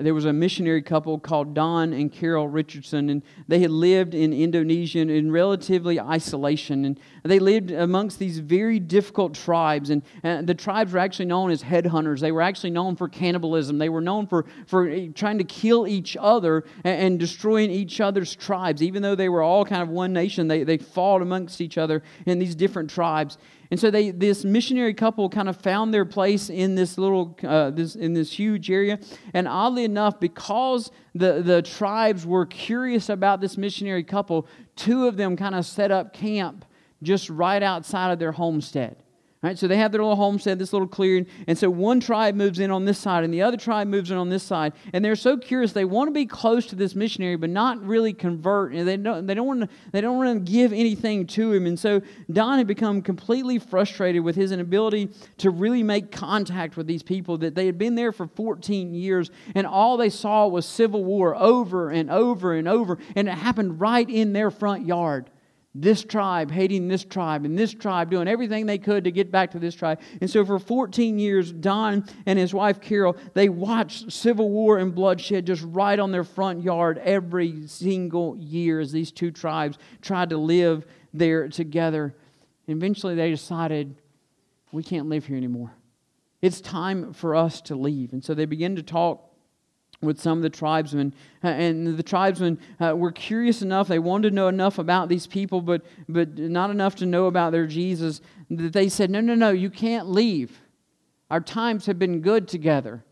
there 0.00 0.14
was 0.14 0.26
a 0.26 0.32
missionary 0.32 0.82
couple 0.82 1.18
called 1.18 1.54
Don 1.54 1.92
and 1.92 2.12
Carol 2.12 2.46
Richardson, 2.46 3.10
and 3.10 3.22
they 3.48 3.58
had 3.58 3.70
lived 3.70 4.14
in 4.14 4.32
Indonesia 4.32 5.00
in 5.00 5.32
relatively 5.32 6.00
isolation. 6.00 6.84
And 6.84 7.00
they 7.24 7.40
lived 7.40 7.72
amongst 7.72 8.20
these 8.20 8.38
very 8.38 8.78
difficult 8.78 9.34
tribes. 9.34 9.90
And, 9.90 10.02
and 10.22 10.46
the 10.46 10.54
tribes 10.54 10.92
were 10.92 11.00
actually 11.00 11.24
known 11.24 11.50
as 11.50 11.64
headhunters. 11.64 12.20
They 12.20 12.30
were 12.30 12.42
actually 12.42 12.70
known 12.70 12.94
for 12.94 13.08
cannibalism. 13.08 13.78
They 13.78 13.88
were 13.88 14.00
known 14.00 14.28
for, 14.28 14.46
for 14.66 14.88
eh, 14.88 15.08
trying 15.14 15.38
to 15.38 15.44
kill 15.44 15.88
each 15.88 16.16
other 16.20 16.64
and, 16.84 17.02
and 17.02 17.18
destroying 17.18 17.70
each 17.70 18.00
other's 18.00 18.36
tribes. 18.36 18.82
Even 18.82 19.02
though 19.02 19.16
they 19.16 19.28
were 19.28 19.42
all 19.42 19.64
kind 19.64 19.82
of 19.82 19.88
one 19.88 20.12
nation, 20.12 20.46
they, 20.46 20.62
they 20.62 20.78
fought 20.78 21.22
amongst 21.22 21.60
each 21.60 21.76
other 21.76 22.04
in 22.24 22.38
these 22.38 22.54
different 22.54 22.88
tribes. 22.90 23.36
And 23.70 23.78
so 23.78 23.90
they, 23.90 24.10
this 24.10 24.44
missionary 24.44 24.94
couple 24.94 25.28
kind 25.28 25.48
of 25.48 25.56
found 25.56 25.92
their 25.92 26.06
place 26.06 26.48
in 26.48 26.74
this 26.74 26.96
little, 26.96 27.36
uh, 27.44 27.70
this, 27.70 27.96
in 27.96 28.14
this 28.14 28.32
huge 28.32 28.70
area. 28.70 28.98
And 29.34 29.46
oddly 29.46 29.84
enough, 29.84 30.18
because 30.18 30.90
the, 31.14 31.42
the 31.42 31.60
tribes 31.60 32.24
were 32.24 32.46
curious 32.46 33.08
about 33.10 33.40
this 33.40 33.58
missionary 33.58 34.04
couple, 34.04 34.46
two 34.74 35.06
of 35.06 35.16
them 35.16 35.36
kind 35.36 35.54
of 35.54 35.66
set 35.66 35.90
up 35.90 36.14
camp 36.14 36.64
just 37.02 37.28
right 37.28 37.62
outside 37.62 38.10
of 38.10 38.18
their 38.18 38.32
homestead. 38.32 38.96
Right, 39.40 39.56
so 39.56 39.68
they 39.68 39.76
have 39.76 39.92
their 39.92 40.02
little 40.02 40.16
homestead, 40.16 40.58
this 40.58 40.72
little 40.72 40.88
clearing, 40.88 41.24
and 41.46 41.56
so 41.56 41.70
one 41.70 42.00
tribe 42.00 42.34
moves 42.34 42.58
in 42.58 42.72
on 42.72 42.84
this 42.84 42.98
side, 42.98 43.22
and 43.22 43.32
the 43.32 43.42
other 43.42 43.56
tribe 43.56 43.86
moves 43.86 44.10
in 44.10 44.16
on 44.16 44.30
this 44.30 44.42
side, 44.42 44.72
and 44.92 45.04
they're 45.04 45.14
so 45.14 45.36
curious 45.36 45.72
they 45.72 45.84
want 45.84 46.08
to 46.08 46.12
be 46.12 46.26
close 46.26 46.66
to 46.66 46.74
this 46.74 46.96
missionary, 46.96 47.36
but 47.36 47.48
not 47.48 47.80
really 47.84 48.12
convert, 48.12 48.72
and 48.72 48.88
they 48.88 48.96
don't 48.96 49.28
they 49.28 49.34
don't 49.34 49.46
want 49.46 49.60
to 49.60 49.68
they 49.92 50.00
don't 50.00 50.16
want 50.16 50.44
to 50.44 50.52
give 50.52 50.72
anything 50.72 51.24
to 51.28 51.52
him, 51.52 51.66
and 51.66 51.78
so 51.78 52.02
Don 52.32 52.58
had 52.58 52.66
become 52.66 53.00
completely 53.00 53.60
frustrated 53.60 54.24
with 54.24 54.34
his 54.34 54.50
inability 54.50 55.08
to 55.36 55.50
really 55.50 55.84
make 55.84 56.10
contact 56.10 56.76
with 56.76 56.88
these 56.88 57.04
people 57.04 57.38
that 57.38 57.54
they 57.54 57.66
had 57.66 57.78
been 57.78 57.94
there 57.94 58.10
for 58.10 58.26
14 58.26 58.92
years, 58.92 59.30
and 59.54 59.68
all 59.68 59.96
they 59.96 60.10
saw 60.10 60.48
was 60.48 60.66
civil 60.66 61.04
war 61.04 61.36
over 61.36 61.90
and 61.90 62.10
over 62.10 62.54
and 62.54 62.66
over, 62.66 62.98
and 63.14 63.28
it 63.28 63.34
happened 63.34 63.80
right 63.80 64.10
in 64.10 64.32
their 64.32 64.50
front 64.50 64.84
yard 64.84 65.30
this 65.74 66.02
tribe 66.02 66.50
hating 66.50 66.88
this 66.88 67.04
tribe 67.04 67.44
and 67.44 67.58
this 67.58 67.72
tribe 67.72 68.10
doing 68.10 68.26
everything 68.26 68.66
they 68.66 68.78
could 68.78 69.04
to 69.04 69.12
get 69.12 69.30
back 69.30 69.50
to 69.52 69.58
this 69.58 69.74
tribe. 69.74 70.00
And 70.20 70.30
so 70.30 70.44
for 70.44 70.58
14 70.58 71.18
years, 71.18 71.52
Don 71.52 72.04
and 72.26 72.38
his 72.38 72.54
wife 72.54 72.80
Carol, 72.80 73.16
they 73.34 73.48
watched 73.48 74.10
civil 74.10 74.48
war 74.50 74.78
and 74.78 74.94
bloodshed 74.94 75.46
just 75.46 75.62
right 75.62 75.98
on 75.98 76.10
their 76.10 76.24
front 76.24 76.62
yard 76.62 76.98
every 76.98 77.66
single 77.66 78.36
year 78.36 78.80
as 78.80 78.92
these 78.92 79.12
two 79.12 79.30
tribes 79.30 79.78
tried 80.00 80.30
to 80.30 80.38
live 80.38 80.86
there 81.12 81.48
together. 81.48 82.14
eventually 82.66 83.14
they 83.14 83.30
decided, 83.30 83.94
we 84.72 84.82
can't 84.82 85.08
live 85.08 85.26
here 85.26 85.36
anymore. 85.36 85.72
It's 86.40 86.60
time 86.60 87.12
for 87.12 87.34
us 87.34 87.60
to 87.62 87.76
leave. 87.76 88.12
And 88.12 88.24
so 88.24 88.34
they 88.34 88.44
began 88.44 88.76
to 88.76 88.82
talk 88.82 89.27
with 90.00 90.20
some 90.20 90.38
of 90.38 90.42
the 90.42 90.50
tribesmen. 90.50 91.12
Uh, 91.42 91.48
and 91.48 91.98
the 91.98 92.02
tribesmen 92.02 92.58
uh, 92.80 92.94
were 92.96 93.12
curious 93.12 93.62
enough, 93.62 93.88
they 93.88 93.98
wanted 93.98 94.30
to 94.30 94.34
know 94.34 94.48
enough 94.48 94.78
about 94.78 95.08
these 95.08 95.26
people, 95.26 95.60
but, 95.60 95.82
but 96.08 96.38
not 96.38 96.70
enough 96.70 96.96
to 96.96 97.06
know 97.06 97.26
about 97.26 97.52
their 97.52 97.66
Jesus, 97.66 98.20
that 98.50 98.72
they 98.72 98.88
said, 98.88 99.10
No, 99.10 99.20
no, 99.20 99.34
no, 99.34 99.50
you 99.50 99.70
can't 99.70 100.08
leave. 100.08 100.60
Our 101.30 101.40
times 101.40 101.86
have 101.86 101.98
been 101.98 102.20
good 102.20 102.48
together. 102.48 103.04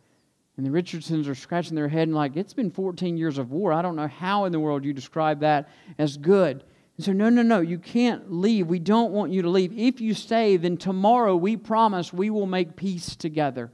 And 0.56 0.64
the 0.64 0.70
Richardsons 0.70 1.28
are 1.28 1.34
scratching 1.34 1.74
their 1.74 1.88
head 1.88 2.08
and 2.08 2.14
like, 2.14 2.36
It's 2.36 2.54
been 2.54 2.70
14 2.70 3.16
years 3.16 3.38
of 3.38 3.50
war. 3.50 3.72
I 3.72 3.82
don't 3.82 3.96
know 3.96 4.08
how 4.08 4.44
in 4.44 4.52
the 4.52 4.60
world 4.60 4.84
you 4.84 4.92
describe 4.92 5.40
that 5.40 5.68
as 5.98 6.16
good. 6.16 6.64
And 6.96 7.04
so, 7.04 7.12
no, 7.12 7.28
no, 7.28 7.42
no, 7.42 7.60
you 7.60 7.78
can't 7.78 8.32
leave. 8.32 8.68
We 8.68 8.78
don't 8.78 9.12
want 9.12 9.32
you 9.32 9.42
to 9.42 9.50
leave. 9.50 9.72
If 9.76 10.00
you 10.00 10.14
stay, 10.14 10.56
then 10.56 10.78
tomorrow 10.78 11.36
we 11.36 11.56
promise 11.56 12.12
we 12.12 12.30
will 12.30 12.46
make 12.46 12.74
peace 12.74 13.16
together. 13.16 13.70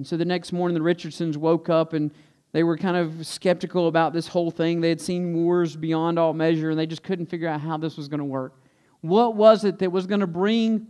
And 0.00 0.06
so 0.06 0.16
the 0.16 0.24
next 0.24 0.50
morning, 0.50 0.74
the 0.74 0.80
Richardsons 0.80 1.36
woke 1.36 1.68
up 1.68 1.92
and 1.92 2.10
they 2.52 2.62
were 2.62 2.78
kind 2.78 2.96
of 2.96 3.26
skeptical 3.26 3.86
about 3.86 4.14
this 4.14 4.26
whole 4.26 4.50
thing. 4.50 4.80
They 4.80 4.88
had 4.88 4.98
seen 4.98 5.34
wars 5.34 5.76
beyond 5.76 6.18
all 6.18 6.32
measure 6.32 6.70
and 6.70 6.78
they 6.78 6.86
just 6.86 7.02
couldn't 7.02 7.26
figure 7.26 7.46
out 7.46 7.60
how 7.60 7.76
this 7.76 7.98
was 7.98 8.08
going 8.08 8.20
to 8.20 8.24
work. 8.24 8.54
What 9.02 9.36
was 9.36 9.62
it 9.62 9.78
that 9.80 9.92
was 9.92 10.06
going 10.06 10.22
to 10.22 10.26
bring 10.26 10.86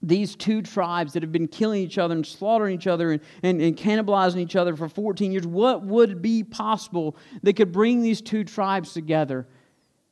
these 0.00 0.34
two 0.34 0.62
tribes 0.62 1.12
that 1.12 1.22
have 1.22 1.32
been 1.32 1.48
killing 1.48 1.82
each 1.82 1.98
other 1.98 2.14
and 2.14 2.26
slaughtering 2.26 2.74
each 2.74 2.86
other 2.86 3.12
and, 3.12 3.20
and, 3.42 3.60
and, 3.60 3.76
cannibalizing 3.76 4.38
each 4.38 4.56
other 4.56 4.74
for 4.74 4.88
14 4.88 5.32
years, 5.32 5.46
what 5.46 5.84
would 5.84 6.22
be 6.22 6.42
possible 6.42 7.18
that 7.42 7.56
could 7.56 7.72
bring 7.72 8.00
these 8.00 8.22
two 8.22 8.42
tribes 8.42 8.94
together? 8.94 9.46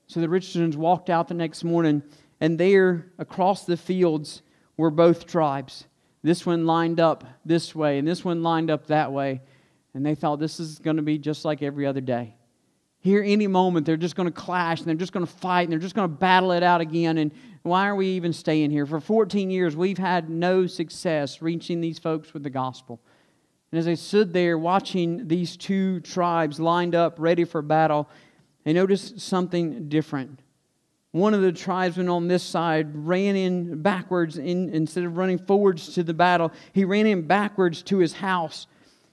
So 0.06 0.20
the 0.20 0.28
Richardsons 0.28 0.76
walked 0.76 1.08
out 1.08 1.28
the 1.28 1.34
next 1.34 1.64
morning, 1.64 2.02
and 2.42 2.60
there 2.60 3.06
across 3.18 3.64
the 3.64 3.78
fields 3.78 4.42
were 4.76 4.90
both 4.90 5.24
tribes. 5.24 5.86
This 6.22 6.44
one 6.44 6.66
lined 6.66 7.00
up 7.00 7.24
this 7.44 7.74
way, 7.74 7.98
and 7.98 8.06
this 8.06 8.24
one 8.24 8.42
lined 8.42 8.70
up 8.70 8.86
that 8.86 9.12
way. 9.12 9.40
And 9.94 10.04
they 10.04 10.14
thought 10.14 10.38
this 10.38 10.60
is 10.60 10.78
going 10.78 10.96
to 10.96 11.02
be 11.02 11.18
just 11.18 11.44
like 11.44 11.62
every 11.62 11.86
other 11.86 12.00
day. 12.00 12.34
Here, 13.00 13.22
any 13.24 13.46
moment, 13.46 13.86
they're 13.86 13.96
just 13.96 14.16
going 14.16 14.28
to 14.28 14.34
clash 14.34 14.80
and 14.80 14.88
they're 14.88 14.96
just 14.96 15.12
going 15.12 15.24
to 15.24 15.32
fight 15.32 15.62
and 15.62 15.72
they're 15.72 15.78
just 15.78 15.94
going 15.94 16.08
to 16.08 16.14
battle 16.14 16.52
it 16.52 16.62
out 16.62 16.80
again. 16.80 17.18
And 17.18 17.32
why 17.62 17.88
are 17.88 17.94
we 17.94 18.08
even 18.08 18.32
staying 18.32 18.70
here? 18.70 18.86
For 18.86 19.00
14 19.00 19.50
years, 19.50 19.76
we've 19.76 19.98
had 19.98 20.28
no 20.28 20.66
success 20.66 21.40
reaching 21.40 21.80
these 21.80 21.98
folks 21.98 22.34
with 22.34 22.42
the 22.42 22.50
gospel. 22.50 23.00
And 23.70 23.78
as 23.78 23.84
they 23.84 23.94
stood 23.94 24.32
there 24.32 24.58
watching 24.58 25.28
these 25.28 25.56
two 25.56 26.00
tribes 26.00 26.58
lined 26.58 26.94
up, 26.94 27.16
ready 27.18 27.44
for 27.44 27.62
battle, 27.62 28.08
they 28.64 28.72
noticed 28.72 29.20
something 29.20 29.88
different 29.88 30.40
one 31.12 31.32
of 31.32 31.40
the 31.40 31.52
tribesmen 31.52 32.08
on 32.08 32.28
this 32.28 32.42
side 32.42 32.88
ran 32.94 33.34
in 33.34 33.80
backwards 33.80 34.36
in, 34.36 34.68
instead 34.74 35.04
of 35.04 35.16
running 35.16 35.38
forwards 35.38 35.94
to 35.94 36.02
the 36.02 36.12
battle 36.12 36.52
he 36.72 36.84
ran 36.84 37.06
in 37.06 37.26
backwards 37.26 37.82
to 37.82 37.98
his 37.98 38.12
house. 38.12 38.66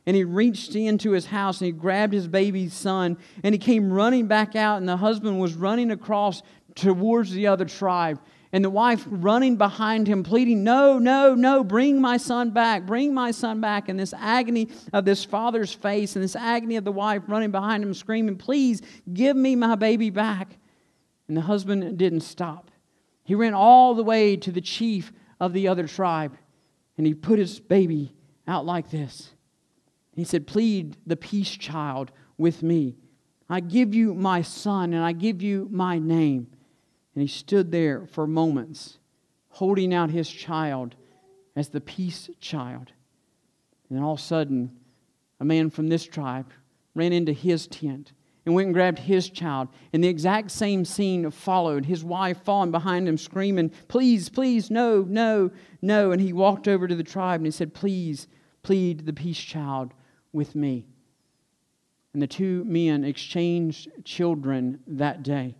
And 0.08 0.16
he 0.16 0.24
reached 0.24 0.76
into 0.76 1.12
his 1.12 1.26
house 1.26 1.62
and 1.62 1.66
he 1.66 1.72
grabbed 1.72 2.14
his 2.14 2.28
baby 2.28 2.70
son 2.70 3.18
and 3.44 3.56
he 3.56 3.60
came 3.60 3.92
running 3.92 4.28
back 4.28 4.56
out 4.56 4.78
and 4.78 4.88
the 4.88 4.98
husband 4.98 5.40
was 5.40 5.56
running 5.56 5.90
across 5.90 6.44
towards 6.76 7.32
the 7.32 7.48
other 7.48 7.66
tribe. 7.66 8.20
And 8.52 8.64
the 8.64 8.70
wife 8.70 9.04
running 9.08 9.58
behind 9.58 10.08
him 10.08 10.24
pleading 10.24 10.64
no 10.64 11.00
no 11.00 11.34
no 11.34 11.64
bring 11.64 12.00
my 12.00 12.18
son 12.18 12.52
back 12.52 12.86
bring 12.86 13.14
my 13.14 13.32
son 13.32 13.62
back. 13.62 13.90
And 13.90 14.00
this 14.00 14.14
agony 14.14 14.70
of 14.94 15.06
this 15.06 15.24
father's 15.24 15.74
face 15.74 16.16
and 16.16 16.24
this 16.24 16.36
agony 16.36 16.76
of 16.76 16.84
the 16.84 16.92
wife 16.92 17.24
running 17.28 17.52
behind 17.52 17.84
him 17.84 17.94
screaming 17.94 18.36
please 18.36 18.82
give 19.14 19.36
me 19.36 19.56
my 19.56 19.76
baby 19.76 20.10
back 20.10 20.58
and 21.28 21.36
the 21.36 21.42
husband 21.42 21.98
didn't 21.98 22.22
stop. 22.22 22.72
He 23.24 23.36
ran 23.36 23.54
all 23.54 23.96
the 23.96 24.04
way 24.04 24.38
to 24.38 24.52
the 24.52 24.62
chief 24.62 25.12
of 25.40 25.54
the 25.54 25.68
other 25.68 25.88
tribe 25.88 26.38
and 26.98 27.06
he 27.06 27.14
put 27.14 27.40
his 27.40 27.60
baby 27.60 28.14
out 28.48 28.66
like 28.66 28.90
this. 28.90 29.32
He 30.16 30.24
said, 30.24 30.48
Plead 30.48 30.98
the 31.06 31.18
peace 31.18 31.50
child 31.50 32.12
with 32.38 32.64
me. 32.64 32.96
I 33.50 33.60
give 33.60 33.94
you 33.94 34.14
my 34.14 34.42
son 34.42 34.94
and 34.94 35.04
I 35.04 35.12
give 35.12 35.42
you 35.42 35.68
my 35.72 36.00
name. 36.00 36.48
And 37.14 37.22
he 37.22 37.28
stood 37.28 37.72
there 37.72 38.08
for 38.08 38.28
moments, 38.28 38.98
holding 39.50 39.94
out 39.94 40.10
his 40.10 40.30
child 40.30 40.96
as 41.56 41.70
the 41.70 41.82
peace 41.82 42.30
child. 42.40 42.92
And 43.90 44.04
all 44.04 44.14
of 44.14 44.20
a 44.20 44.22
sudden, 44.22 44.78
a 45.40 45.46
man 45.46 45.70
from 45.70 45.88
this 45.88 46.06
tribe 46.06 46.52
ran 46.94 47.14
into 47.14 47.34
his 47.34 47.68
tent 47.68 48.14
and 48.46 48.54
went 48.54 48.68
and 48.68 48.74
grabbed 48.74 49.00
his 49.00 49.30
child. 49.30 49.70
And 49.92 50.04
the 50.04 50.08
exact 50.08 50.52
same 50.52 50.86
scene 50.86 51.30
followed. 51.32 51.86
His 51.86 52.04
wife 52.04 52.44
falling 52.44 52.72
behind 52.72 53.08
him, 53.08 53.18
screaming, 53.18 53.70
Please, 53.88 54.30
please, 54.30 54.70
no, 54.70 55.02
no, 55.02 55.52
no. 55.82 56.12
And 56.12 56.22
he 56.22 56.34
walked 56.34 56.68
over 56.68 56.88
to 56.88 56.96
the 56.96 57.04
tribe 57.04 57.40
and 57.40 57.48
he 57.48 57.52
said, 57.52 57.74
Please, 57.74 58.28
plead 58.62 59.06
the 59.06 59.14
peace 59.14 59.40
child 59.40 59.94
with 60.32 60.56
me. 60.56 60.86
And 62.14 62.22
the 62.22 62.28
two 62.28 62.64
men 62.66 63.04
exchanged 63.04 63.90
children 64.04 64.80
that 64.88 65.24
day. 65.24 65.56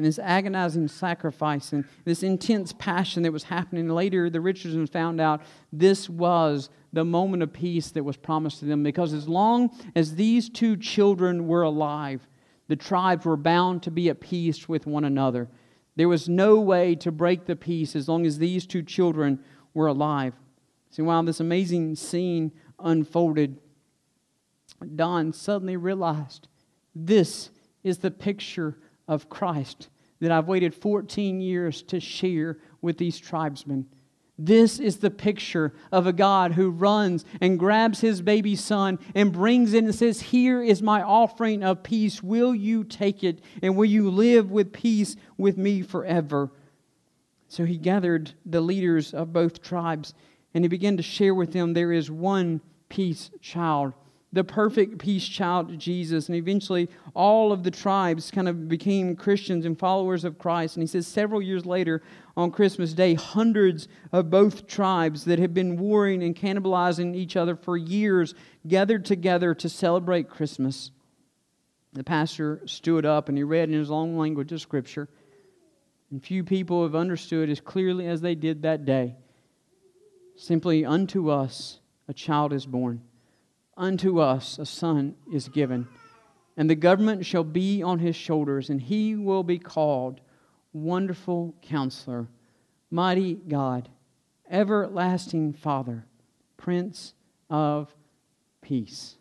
And 0.00 0.06
this 0.06 0.18
agonizing 0.18 0.88
sacrifice 0.88 1.74
and 1.74 1.84
this 2.06 2.22
intense 2.22 2.72
passion 2.72 3.22
that 3.24 3.34
was 3.34 3.42
happening. 3.42 3.86
Later, 3.86 4.30
the 4.30 4.40
Richardsons 4.40 4.88
found 4.88 5.20
out 5.20 5.42
this 5.74 6.08
was 6.08 6.70
the 6.90 7.04
moment 7.04 7.42
of 7.42 7.52
peace 7.52 7.90
that 7.90 8.02
was 8.02 8.16
promised 8.16 8.60
to 8.60 8.64
them 8.64 8.82
because 8.82 9.12
as 9.12 9.28
long 9.28 9.68
as 9.94 10.14
these 10.14 10.48
two 10.48 10.78
children 10.78 11.46
were 11.46 11.60
alive, 11.60 12.26
the 12.66 12.76
tribes 12.76 13.26
were 13.26 13.36
bound 13.36 13.82
to 13.82 13.90
be 13.90 14.08
at 14.08 14.20
peace 14.20 14.66
with 14.66 14.86
one 14.86 15.04
another. 15.04 15.50
There 15.96 16.08
was 16.08 16.30
no 16.30 16.58
way 16.58 16.94
to 16.94 17.12
break 17.12 17.44
the 17.44 17.54
peace 17.54 17.94
as 17.94 18.08
long 18.08 18.24
as 18.24 18.38
these 18.38 18.66
two 18.66 18.82
children 18.82 19.38
were 19.74 19.88
alive. 19.88 20.32
See, 20.92 21.02
while 21.02 21.22
this 21.24 21.40
amazing 21.40 21.96
scene 21.96 22.52
unfolded, 22.78 23.58
Don 24.96 25.34
suddenly 25.34 25.76
realized 25.76 26.48
this 26.94 27.50
is 27.84 27.98
the 27.98 28.10
picture 28.10 28.78
of 29.10 29.28
Christ 29.28 29.88
that 30.20 30.30
I've 30.30 30.46
waited 30.46 30.74
14 30.74 31.40
years 31.40 31.82
to 31.82 31.98
share 31.98 32.58
with 32.80 32.96
these 32.96 33.18
tribesmen. 33.18 33.86
This 34.38 34.78
is 34.78 34.98
the 34.98 35.10
picture 35.10 35.74
of 35.92 36.06
a 36.06 36.14
God 36.14 36.52
who 36.52 36.70
runs 36.70 37.24
and 37.40 37.58
grabs 37.58 38.00
his 38.00 38.22
baby 38.22 38.56
son 38.56 38.98
and 39.14 39.32
brings 39.32 39.74
it 39.74 39.84
and 39.84 39.94
says, 39.94 40.20
Here 40.20 40.62
is 40.62 40.80
my 40.80 41.02
offering 41.02 41.62
of 41.62 41.82
peace. 41.82 42.22
Will 42.22 42.54
you 42.54 42.84
take 42.84 43.22
it? 43.22 43.40
And 43.62 43.76
will 43.76 43.84
you 43.84 44.08
live 44.10 44.50
with 44.50 44.72
peace 44.72 45.16
with 45.36 45.58
me 45.58 45.82
forever? 45.82 46.50
So 47.48 47.64
he 47.64 47.76
gathered 47.76 48.32
the 48.46 48.60
leaders 48.60 49.12
of 49.12 49.32
both 49.32 49.60
tribes 49.60 50.14
and 50.54 50.64
he 50.64 50.68
began 50.68 50.96
to 50.96 51.02
share 51.02 51.34
with 51.34 51.52
them 51.52 51.74
there 51.74 51.92
is 51.92 52.10
one 52.10 52.60
peace 52.88 53.30
child 53.40 53.92
the 54.32 54.44
perfect 54.44 54.98
peace 54.98 55.26
child 55.26 55.76
Jesus. 55.78 56.28
And 56.28 56.36
eventually, 56.36 56.88
all 57.14 57.52
of 57.52 57.64
the 57.64 57.70
tribes 57.70 58.30
kind 58.30 58.48
of 58.48 58.68
became 58.68 59.16
Christians 59.16 59.66
and 59.66 59.78
followers 59.78 60.24
of 60.24 60.38
Christ. 60.38 60.76
And 60.76 60.82
he 60.82 60.86
says, 60.86 61.06
several 61.06 61.42
years 61.42 61.66
later, 61.66 62.00
on 62.36 62.52
Christmas 62.52 62.92
Day, 62.92 63.14
hundreds 63.14 63.88
of 64.12 64.30
both 64.30 64.68
tribes 64.68 65.24
that 65.24 65.40
had 65.40 65.52
been 65.52 65.78
warring 65.78 66.22
and 66.22 66.36
cannibalizing 66.36 67.16
each 67.16 67.36
other 67.36 67.56
for 67.56 67.76
years 67.76 68.34
gathered 68.66 69.04
together 69.04 69.52
to 69.54 69.68
celebrate 69.68 70.30
Christmas. 70.30 70.92
The 71.92 72.04
pastor 72.04 72.62
stood 72.66 73.04
up 73.04 73.28
and 73.28 73.36
he 73.36 73.42
read 73.42 73.68
in 73.68 73.74
his 73.74 73.90
own 73.90 74.16
language 74.16 74.52
of 74.52 74.60
Scripture. 74.60 75.08
And 76.12 76.22
few 76.22 76.44
people 76.44 76.84
have 76.84 76.94
understood 76.94 77.50
as 77.50 77.60
clearly 77.60 78.06
as 78.06 78.20
they 78.20 78.36
did 78.36 78.62
that 78.62 78.84
day. 78.84 79.16
Simply, 80.36 80.84
unto 80.84 81.30
us 81.30 81.80
a 82.08 82.14
child 82.14 82.52
is 82.52 82.64
born 82.64 83.02
unto 83.80 84.20
us 84.20 84.58
a 84.58 84.66
son 84.66 85.16
is 85.32 85.48
given, 85.48 85.88
and 86.56 86.68
the 86.68 86.74
government 86.74 87.24
shall 87.24 87.42
be 87.42 87.82
on 87.82 87.98
his 87.98 88.14
shoulders, 88.14 88.68
and 88.68 88.80
he 88.80 89.16
will 89.16 89.42
be 89.42 89.58
called 89.58 90.20
Wonderful 90.74 91.54
Counselor, 91.62 92.28
Mighty 92.90 93.34
God, 93.34 93.88
Everlasting 94.50 95.54
Father, 95.54 96.04
Prince 96.58 97.14
of 97.48 97.92
Peace. 98.60 99.16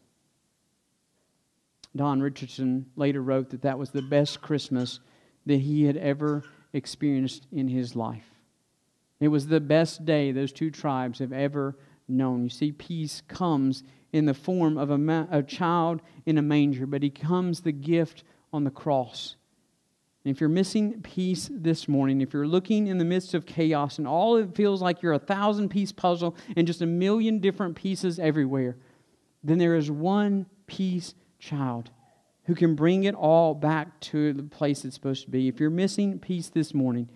Don 1.96 2.22
Richardson 2.22 2.88
later 2.98 3.22
wrote 3.22 3.52
that 3.52 3.62
that 3.62 3.80
was 3.80 3.92
the 3.92 4.02
best 4.02 4.42
Christmas 4.42 5.00
that 5.46 5.62
he 5.62 5.86
had 5.86 5.98
ever 5.98 6.44
experienced 6.74 7.48
in 7.52 7.70
his 7.70 7.96
life. 7.96 8.28
It 9.22 9.30
was 9.30 9.48
the 9.48 9.62
best 9.62 10.06
day 10.06 10.32
those 10.32 10.52
two 10.52 10.70
tribes 10.70 11.20
have 11.20 11.34
ever 11.34 11.78
known. 12.08 12.44
You 12.44 12.50
see, 12.50 12.72
peace 12.72 13.22
comes 13.28 13.84
in 14.12 14.26
the 14.26 14.34
form 14.34 14.78
of 14.78 14.90
a, 14.90 14.98
ma- 14.98 15.28
a 15.30 15.44
child 15.44 16.02
in 16.26 16.38
a 16.38 16.42
manger, 16.42 16.86
but 16.86 17.04
he 17.04 17.10
comes 17.10 17.62
the 17.62 17.72
gift 17.72 18.24
on 18.52 18.64
the 18.64 18.72
cross. 18.72 19.36
And 20.24 20.36
if 20.36 20.42
you're 20.42 20.50
missing 20.50 21.02
peace 21.02 21.50
this 21.52 21.88
morning, 21.88 22.22
if 22.22 22.34
you're 22.34 22.48
looking 22.48 22.88
in 22.88 22.98
the 22.98 23.06
midst 23.06 23.34
of 23.34 23.46
chaos 23.46 23.98
and 23.98 24.08
all 24.08 24.36
it 24.36 24.56
feels 24.56 24.82
like 24.82 25.02
you're 25.02 25.14
a 25.14 25.20
thousand 25.20 25.70
piece 25.70 25.92
puzzle 25.92 26.36
and 26.58 26.68
just 26.68 26.82
a 26.82 26.86
million 26.86 27.40
different 27.40 27.76
pieces 27.76 28.20
everywhere, 28.20 28.76
then 29.44 29.58
there 29.58 29.76
is 29.76 29.90
one 29.90 30.46
peace 30.68 31.14
child 31.40 31.90
who 32.46 32.56
can 32.56 32.76
bring 32.76 33.06
it 33.06 33.16
all 33.16 33.54
back 33.54 34.00
to 34.02 34.34
the 34.34 34.44
place 34.44 34.84
it's 34.84 34.96
supposed 34.96 35.24
to 35.24 35.32
be. 35.32 35.48
If 35.48 35.60
you're 35.60 35.70
missing 35.70 36.20
peace 36.20 36.50
this 36.50 36.74
morning, 36.74 37.10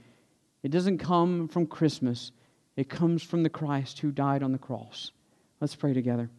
it 0.62 0.72
doesn't 0.72 1.00
come 1.00 1.48
from 1.50 1.68
Christmas, 1.68 2.32
it 2.78 2.90
comes 2.90 3.22
from 3.22 3.44
the 3.44 3.50
Christ 3.50 4.00
who 4.00 4.12
died 4.12 4.44
on 4.44 4.54
the 4.54 4.58
cross. 4.58 5.12
Let's 5.60 5.76
pray 5.76 5.94
together. 5.94 6.30